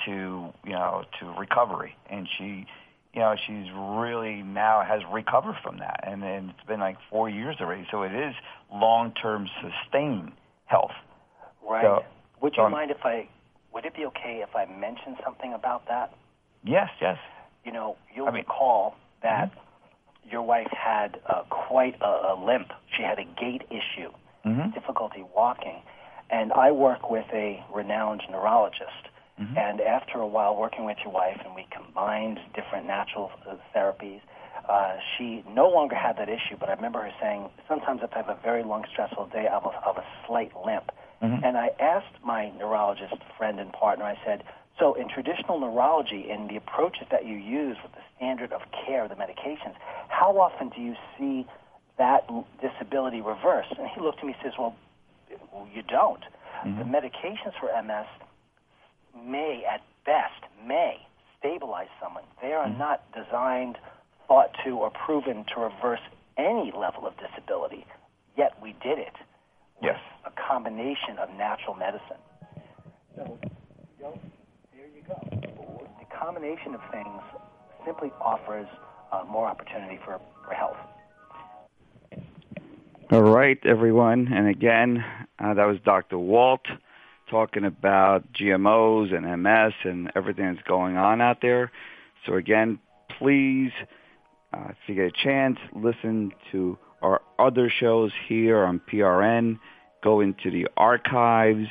to 0.05 0.51
you 0.65 0.71
know 0.71 1.03
to 1.19 1.27
recovery, 1.37 1.95
and 2.09 2.27
she 2.37 2.65
you 3.13 3.21
know, 3.21 3.35
she's 3.47 3.65
really 3.73 4.43
now 4.43 4.83
has 4.87 5.01
recovered 5.11 5.55
from 5.63 5.79
that, 5.79 6.01
and, 6.03 6.23
and 6.23 6.51
it's 6.51 6.67
been 6.67 6.79
like 6.79 6.97
four 7.09 7.27
years 7.27 7.55
already. 7.59 7.87
So 7.89 8.03
it 8.03 8.13
is 8.13 8.35
long-term 8.71 9.47
sustained 9.61 10.31
health. 10.65 10.91
Right. 11.67 11.83
So, 11.83 12.03
would 12.41 12.53
you 12.55 12.63
um, 12.63 12.71
mind 12.71 12.91
if 12.91 13.03
I? 13.03 13.27
Would 13.73 13.85
it 13.85 13.95
be 13.95 14.05
okay 14.05 14.43
if 14.47 14.55
I 14.55 14.65
mention 14.65 15.15
something 15.23 15.53
about 15.53 15.87
that? 15.87 16.15
Yes. 16.63 16.89
Yes. 17.01 17.17
You 17.65 17.71
know, 17.71 17.97
you'll 18.15 18.27
I 18.27 18.31
mean, 18.31 18.43
recall 18.47 18.95
that 19.21 19.51
mm-hmm. 19.51 19.59
Your 20.29 20.41
wife 20.41 20.71
had 20.71 21.19
uh, 21.27 21.43
quite 21.49 21.95
a, 22.01 22.05
a 22.05 22.35
limp. 22.45 22.71
She 22.95 23.03
had 23.03 23.19
a 23.19 23.25
gait 23.39 23.63
issue, 23.69 24.11
mm-hmm. 24.45 24.71
difficulty 24.71 25.23
walking, 25.35 25.81
and 26.29 26.51
I 26.53 26.71
work 26.71 27.09
with 27.09 27.25
a 27.33 27.63
renowned 27.73 28.23
neurologist 28.29 29.09
Mm-hmm. 29.39 29.57
And 29.57 29.81
after 29.81 30.19
a 30.19 30.27
while 30.27 30.55
working 30.55 30.85
with 30.85 30.97
your 31.03 31.13
wife, 31.13 31.39
and 31.45 31.55
we 31.55 31.65
combined 31.71 32.39
different 32.53 32.85
natural 32.85 33.31
uh, 33.47 33.55
therapies, 33.73 34.19
uh, 34.67 34.97
she 35.17 35.43
no 35.47 35.69
longer 35.69 35.95
had 35.95 36.17
that 36.17 36.27
issue. 36.27 36.57
But 36.59 36.69
I 36.69 36.73
remember 36.73 37.01
her 37.01 37.11
saying, 37.21 37.49
sometimes 37.67 38.01
if 38.03 38.11
I 38.13 38.17
have 38.17 38.29
a 38.29 38.37
very 38.43 38.63
long, 38.63 38.83
stressful 38.91 39.27
day, 39.27 39.47
I 39.47 39.53
have 39.53 39.63
have 39.63 39.97
a 39.97 40.05
slight 40.27 40.51
limp. 40.65 40.91
Mm-hmm. 41.23 41.43
And 41.43 41.57
I 41.57 41.69
asked 41.79 42.21
my 42.23 42.51
neurologist 42.57 43.15
friend 43.37 43.59
and 43.59 43.71
partner, 43.71 44.05
I 44.05 44.17
said, 44.25 44.43
so 44.79 44.93
in 44.93 45.09
traditional 45.09 45.59
neurology, 45.59 46.29
in 46.29 46.47
the 46.47 46.55
approaches 46.55 47.07
that 47.11 47.25
you 47.25 47.35
use 47.35 47.77
with 47.83 47.91
the 47.91 48.01
standard 48.15 48.53
of 48.53 48.61
care, 48.85 49.07
the 49.07 49.15
medications, 49.15 49.75
how 50.07 50.39
often 50.39 50.69
do 50.69 50.81
you 50.81 50.95
see 51.17 51.45
that 51.97 52.27
disability 52.61 53.21
reversed? 53.21 53.73
And 53.77 53.87
he 53.93 53.99
looked 53.99 54.19
at 54.19 54.25
me 54.25 54.33
and 54.33 54.41
says, 54.41 54.53
well, 54.57 54.75
you 55.73 55.83
don't. 55.83 56.23
Mm-hmm. 56.65 56.79
The 56.79 56.85
medications 56.85 57.53
for 57.59 57.69
MS 57.81 58.07
may, 59.27 59.63
at 59.69 59.81
best, 60.05 60.43
may 60.65 60.97
stabilize 61.37 61.87
someone. 62.01 62.23
They 62.41 62.53
are 62.53 62.67
mm-hmm. 62.67 62.79
not 62.79 63.03
designed, 63.13 63.77
thought 64.27 64.51
to, 64.63 64.71
or 64.71 64.91
proven 64.91 65.45
to 65.55 65.61
reverse 65.61 66.01
any 66.37 66.71
level 66.75 67.05
of 67.05 67.13
disability. 67.17 67.85
Yet 68.37 68.53
we 68.61 68.75
did 68.81 68.97
it. 68.97 69.13
Yes. 69.81 69.99
a 70.25 70.31
combination 70.31 71.17
of 71.19 71.29
natural 71.37 71.73
medicine. 71.73 72.19
So, 73.15 73.39
you 73.97 74.03
know, 74.03 74.11
there 74.11 74.11
you 74.11 74.19
go. 74.19 74.38
The 75.09 76.05
combination 76.17 76.75
of 76.75 76.81
things 76.91 77.21
simply 77.85 78.11
offers 78.21 78.67
uh, 79.11 79.23
more 79.29 79.47
opportunity 79.47 79.99
for, 80.05 80.19
for 80.45 80.53
health. 80.53 80.77
All 83.11 83.23
right, 83.23 83.57
everyone. 83.65 84.31
And 84.31 84.47
again, 84.47 85.03
uh, 85.39 85.55
that 85.55 85.65
was 85.65 85.77
Dr. 85.83 86.19
Wald 86.19 86.61
talking 87.29 87.65
about 87.65 88.31
GMOs 88.33 89.13
and 89.13 89.25
MS 89.43 89.73
and 89.83 90.11
everything 90.15 90.53
that's 90.53 90.67
going 90.67 90.95
on 90.97 91.21
out 91.21 91.37
there. 91.41 91.71
So 92.25 92.35
again, 92.35 92.79
please, 93.17 93.71
uh, 94.53 94.67
if 94.69 94.77
you 94.87 94.95
get 94.95 95.05
a 95.05 95.23
chance, 95.23 95.57
listen 95.73 96.31
to 96.51 96.77
our 97.01 97.21
other 97.37 97.71
shows 97.79 98.11
here 98.27 98.63
on 98.63 98.79
PRN. 98.91 99.59
Go 100.03 100.21
into 100.21 100.51
the 100.51 100.67
archives 100.77 101.67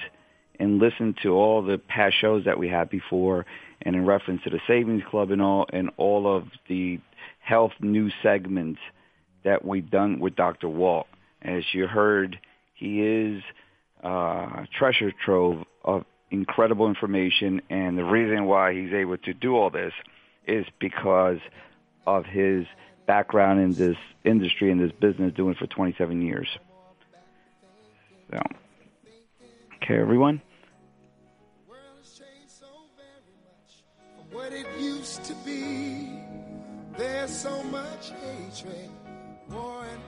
and 0.59 0.79
listen 0.79 1.15
to 1.23 1.35
all 1.35 1.63
the 1.63 1.79
past 1.79 2.17
shows 2.21 2.45
that 2.45 2.59
we 2.59 2.69
had 2.69 2.91
before 2.91 3.47
and 3.83 3.95
in 3.95 4.05
reference 4.05 4.43
to 4.45 4.51
the 4.51 4.61
Savings 4.67 5.03
Club 5.11 5.31
and 5.31 5.41
all 5.41 5.67
and 5.73 5.91
all 5.97 6.37
of 6.37 6.45
the 6.69 6.99
health 7.41 7.73
news 7.81 8.13
segments 8.23 8.81
that 9.45 9.65
we've 9.65 9.91
done 9.91 10.19
with 10.21 10.37
Dr. 10.37 10.69
Wald. 10.69 11.07
As 11.43 11.63
you 11.73 11.87
heard, 11.87 12.39
he 12.75 13.01
is 13.01 13.43
uh, 14.03 14.65
treasure 14.77 15.13
trove 15.25 15.65
of 15.85 16.05
incredible 16.31 16.89
information, 16.89 17.63
and 17.71 17.97
the 17.97 18.05
reason 18.05 18.45
why 18.45 18.75
he's 18.75 18.93
able 18.93 19.17
to 19.19 19.33
do 19.33 19.57
all 19.57 19.71
this 19.71 19.93
is 20.47 20.67
because 20.79 21.39
of 22.07 22.25
his 22.27 22.67
background 23.07 23.61
in 23.61 23.73
this 23.75 23.97
industry 24.25 24.71
and 24.71 24.81
this 24.81 24.93
business, 25.01 25.33
doing 25.35 25.55
for 25.55 25.67
27 25.67 26.21
years. 26.23 26.49
So, 28.31 28.41
okay, 29.83 29.99
everyone. 29.99 30.43
What 34.39 34.53
it 34.53 34.69
used 34.79 35.25
to 35.25 35.35
be, 35.45 36.23
there's 36.97 37.37
so 37.37 37.61
much 37.65 38.13
hatred, 38.23 38.89
war 39.51 39.85
and 39.85 40.01